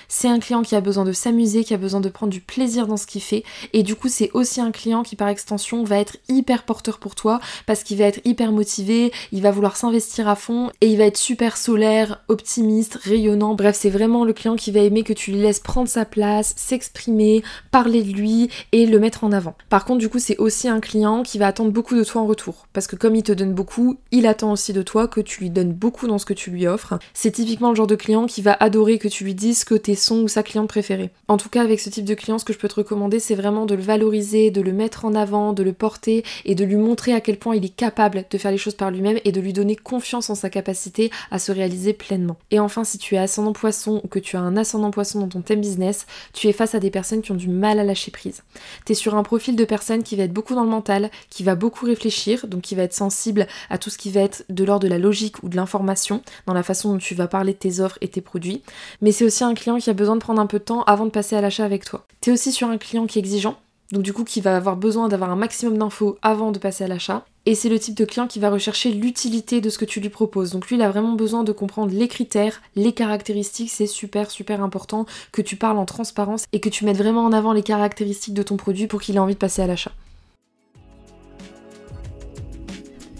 C'est 0.08 0.28
un 0.28 0.38
client 0.38 0.62
qui 0.62 0.74
a 0.76 0.80
besoin 0.80 1.04
de 1.04 1.12
s'amuser, 1.12 1.64
qui 1.64 1.74
a 1.74 1.78
besoin 1.78 2.00
de 2.00 2.08
prendre 2.08 2.32
du 2.32 2.40
plaisir 2.40 2.86
dans 2.86 2.96
ce 2.96 3.06
qu'il 3.06 3.22
fait 3.22 3.44
et 3.72 3.82
du 3.82 3.94
coup 3.94 4.08
c'est 4.08 4.30
aussi 4.34 4.60
un 4.60 4.70
client 4.70 5.02
qui 5.02 5.16
par 5.16 5.28
extension 5.28 5.84
va 5.84 5.98
être 5.98 6.16
hyper 6.28 6.62
porteur 6.62 6.98
pour 6.98 7.14
toi 7.14 7.40
parce 7.66 7.82
qu'il 7.82 7.98
va 7.98 8.04
être 8.04 8.20
hyper 8.24 8.52
motivé, 8.52 9.12
il 9.32 9.42
va 9.42 9.50
vouloir 9.50 9.76
s'investir 9.76 10.28
à 10.28 10.36
fond 10.36 10.70
et 10.80 10.88
il 10.88 10.98
va 10.98 11.04
être 11.04 11.16
super 11.16 11.56
solaire, 11.56 12.22
optimiste, 12.28 12.98
rayonnant. 13.02 13.54
Bref, 13.54 13.76
c'est 13.78 13.90
vraiment 13.90 14.24
le 14.24 14.32
client 14.32 14.56
qui 14.56 14.70
va 14.70 14.80
aimer 14.80 15.02
que 15.02 15.12
tu 15.12 15.32
lui 15.32 15.40
laisses 15.40 15.60
prendre 15.60 15.88
sa 15.88 16.04
place, 16.04 16.54
s'exprimer, 16.56 17.42
parler 17.70 18.02
de 18.02 18.12
lui 18.12 18.48
et 18.72 18.86
le 18.86 18.98
mettre 18.98 19.24
en 19.24 19.32
avant. 19.32 19.54
Par 19.68 19.84
contre, 19.84 19.98
du 19.98 20.08
coup, 20.08 20.18
c'est 20.18 20.38
aussi 20.38 20.68
un 20.68 20.80
client 20.80 21.22
qui 21.22 21.38
va 21.38 21.48
attendre 21.48 21.70
beaucoup 21.70 21.96
de 21.96 22.04
toi 22.04 22.22
en 22.22 22.26
retour 22.26 22.66
parce 22.72 22.86
que 22.86 22.96
comme 22.96 23.16
il 23.16 23.22
te 23.22 23.32
donne 23.32 23.54
beaucoup, 23.54 23.96
il 24.12 24.26
attend 24.26 24.52
aussi 24.52 24.72
de 24.72 24.82
toi 24.82 25.08
que 25.08 25.20
tu 25.20 25.40
lui 25.40 25.50
donnes 25.50 25.72
beaucoup 25.72 26.06
dans 26.06 26.18
ce 26.18 26.26
que 26.26 26.34
tu 26.34 26.50
lui 26.50 26.66
offres. 26.66 26.98
C'est 27.14 27.32
typiquement 27.32 27.55
le 27.60 27.74
genre 27.74 27.86
de 27.86 27.94
client 27.94 28.26
qui 28.26 28.42
va 28.42 28.56
adorer 28.58 28.98
que 28.98 29.08
tu 29.08 29.24
lui 29.24 29.34
dises 29.34 29.64
que 29.64 29.74
t'es 29.74 29.94
son 29.94 30.22
ou 30.22 30.28
sa 30.28 30.42
cliente 30.42 30.68
préférée. 30.68 31.10
En 31.28 31.36
tout 31.36 31.48
cas, 31.48 31.62
avec 31.62 31.80
ce 31.80 31.90
type 31.90 32.04
de 32.04 32.14
client, 32.14 32.38
ce 32.38 32.44
que 32.44 32.52
je 32.52 32.58
peux 32.58 32.68
te 32.68 32.74
recommander, 32.74 33.18
c'est 33.18 33.34
vraiment 33.34 33.66
de 33.66 33.74
le 33.74 33.82
valoriser, 33.82 34.50
de 34.50 34.60
le 34.60 34.72
mettre 34.72 35.04
en 35.04 35.14
avant, 35.14 35.52
de 35.52 35.62
le 35.62 35.72
porter 35.72 36.24
et 36.44 36.54
de 36.54 36.64
lui 36.64 36.76
montrer 36.76 37.12
à 37.12 37.20
quel 37.20 37.38
point 37.38 37.56
il 37.56 37.64
est 37.64 37.74
capable 37.74 38.24
de 38.30 38.38
faire 38.38 38.50
les 38.50 38.58
choses 38.58 38.74
par 38.74 38.90
lui-même 38.90 39.18
et 39.24 39.32
de 39.32 39.40
lui 39.40 39.52
donner 39.52 39.76
confiance 39.76 40.30
en 40.30 40.34
sa 40.34 40.50
capacité 40.50 41.10
à 41.30 41.38
se 41.38 41.52
réaliser 41.52 41.92
pleinement. 41.92 42.36
Et 42.50 42.60
enfin, 42.60 42.84
si 42.84 42.98
tu 42.98 43.14
es 43.14 43.18
ascendant 43.18 43.52
poisson 43.52 44.00
ou 44.04 44.08
que 44.08 44.18
tu 44.18 44.36
as 44.36 44.40
un 44.40 44.56
ascendant 44.56 44.90
poisson 44.90 45.20
dans 45.20 45.28
ton 45.28 45.40
thème 45.40 45.60
business, 45.60 46.06
tu 46.32 46.48
es 46.48 46.52
face 46.52 46.74
à 46.74 46.80
des 46.80 46.90
personnes 46.90 47.22
qui 47.22 47.32
ont 47.32 47.36
du 47.36 47.48
mal 47.48 47.78
à 47.78 47.84
lâcher 47.84 48.10
prise. 48.10 48.42
Tu 48.84 48.92
es 48.92 48.94
sur 48.94 49.14
un 49.14 49.22
profil 49.22 49.56
de 49.56 49.64
personne 49.64 50.02
qui 50.02 50.16
va 50.16 50.24
être 50.24 50.32
beaucoup 50.32 50.54
dans 50.54 50.64
le 50.64 50.70
mental, 50.70 51.10
qui 51.30 51.42
va 51.42 51.54
beaucoup 51.54 51.86
réfléchir, 51.86 52.46
donc 52.46 52.62
qui 52.62 52.74
va 52.74 52.82
être 52.82 52.94
sensible 52.94 53.46
à 53.70 53.78
tout 53.78 53.90
ce 53.90 53.98
qui 53.98 54.10
va 54.10 54.20
être 54.20 54.44
de 54.48 54.64
l'ordre 54.64 54.84
de 54.84 54.88
la 54.88 54.98
logique 54.98 55.42
ou 55.42 55.48
de 55.48 55.56
l'information, 55.56 56.22
dans 56.46 56.54
la 56.54 56.62
façon 56.62 56.92
dont 56.92 56.98
tu 56.98 57.14
vas 57.14 57.28
parler 57.28 57.45
tes 57.54 57.80
offres 57.80 57.98
et 58.00 58.08
tes 58.08 58.20
produits, 58.20 58.62
mais 59.00 59.12
c'est 59.12 59.24
aussi 59.24 59.44
un 59.44 59.54
client 59.54 59.78
qui 59.78 59.90
a 59.90 59.94
besoin 59.94 60.16
de 60.16 60.20
prendre 60.20 60.40
un 60.40 60.46
peu 60.46 60.58
de 60.58 60.64
temps 60.64 60.82
avant 60.84 61.04
de 61.04 61.10
passer 61.10 61.36
à 61.36 61.40
l'achat 61.40 61.64
avec 61.64 61.84
toi. 61.84 62.06
Tu 62.20 62.30
es 62.30 62.32
aussi 62.32 62.52
sur 62.52 62.68
un 62.68 62.78
client 62.78 63.06
qui 63.06 63.18
est 63.18 63.22
exigeant, 63.22 63.56
donc 63.92 64.02
du 64.02 64.12
coup 64.12 64.24
qui 64.24 64.40
va 64.40 64.56
avoir 64.56 64.76
besoin 64.76 65.08
d'avoir 65.08 65.30
un 65.30 65.36
maximum 65.36 65.78
d'infos 65.78 66.18
avant 66.22 66.52
de 66.52 66.58
passer 66.58 66.84
à 66.84 66.88
l'achat. 66.88 67.24
Et 67.48 67.54
c'est 67.54 67.68
le 67.68 67.78
type 67.78 67.94
de 67.94 68.04
client 68.04 68.26
qui 68.26 68.40
va 68.40 68.50
rechercher 68.50 68.90
l'utilité 68.90 69.60
de 69.60 69.70
ce 69.70 69.78
que 69.78 69.84
tu 69.84 70.00
lui 70.00 70.08
proposes. 70.08 70.50
Donc 70.50 70.66
lui, 70.66 70.74
il 70.74 70.82
a 70.82 70.90
vraiment 70.90 71.12
besoin 71.12 71.44
de 71.44 71.52
comprendre 71.52 71.92
les 71.94 72.08
critères, 72.08 72.60
les 72.74 72.92
caractéristiques. 72.92 73.70
C'est 73.70 73.86
super, 73.86 74.32
super 74.32 74.60
important 74.64 75.06
que 75.30 75.42
tu 75.42 75.54
parles 75.54 75.78
en 75.78 75.84
transparence 75.84 76.46
et 76.52 76.58
que 76.58 76.68
tu 76.68 76.84
mettes 76.84 76.96
vraiment 76.96 77.24
en 77.24 77.32
avant 77.32 77.52
les 77.52 77.62
caractéristiques 77.62 78.34
de 78.34 78.42
ton 78.42 78.56
produit 78.56 78.88
pour 78.88 79.00
qu'il 79.00 79.14
ait 79.14 79.20
envie 79.20 79.34
de 79.34 79.38
passer 79.38 79.62
à 79.62 79.68
l'achat. 79.68 79.92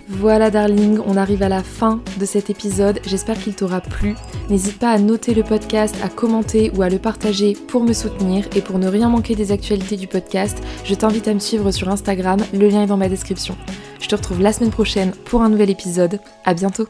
Voilà 0.09 0.51
darling, 0.51 1.01
on 1.05 1.17
arrive 1.17 1.43
à 1.43 1.49
la 1.49 1.65
fin 1.65 2.01
de 2.19 2.25
cet 2.25 2.49
épisode, 2.49 3.01
j'espère 3.05 3.39
qu'il 3.39 3.57
t'aura 3.57 3.81
plu. 3.81 4.15
N'hésite 4.49 4.79
pas 4.79 4.91
à 4.91 4.99
noter 4.99 5.35
le 5.35 5.43
podcast, 5.43 5.97
à 6.03 6.09
commenter 6.09 6.71
ou 6.77 6.83
à 6.83 6.89
le 6.89 6.99
partager 6.99 7.55
pour 7.55 7.83
me 7.83 7.93
soutenir 7.93 8.47
et 8.55 8.61
pour 8.61 8.79
ne 8.79 8.87
rien 8.87 9.09
manquer 9.09 9.35
des 9.35 9.51
actualités 9.51 9.97
du 9.97 10.07
podcast, 10.07 10.63
je 10.85 10.95
t'invite 10.95 11.27
à 11.27 11.35
me 11.35 11.41
suivre 11.41 11.73
sur 11.73 11.89
Instagram, 11.89 12.39
le 12.53 12.69
lien 12.69 12.85
est 12.85 12.87
dans 12.87 12.97
ma 12.97 13.09
description. 13.09 13.57
Je 14.01 14.07
te 14.07 14.15
retrouve 14.15 14.41
la 14.41 14.53
semaine 14.53 14.71
prochaine 14.71 15.11
pour 15.25 15.43
un 15.43 15.49
nouvel 15.49 15.71
épisode, 15.71 16.21
à 16.45 16.55
bientôt 16.55 16.87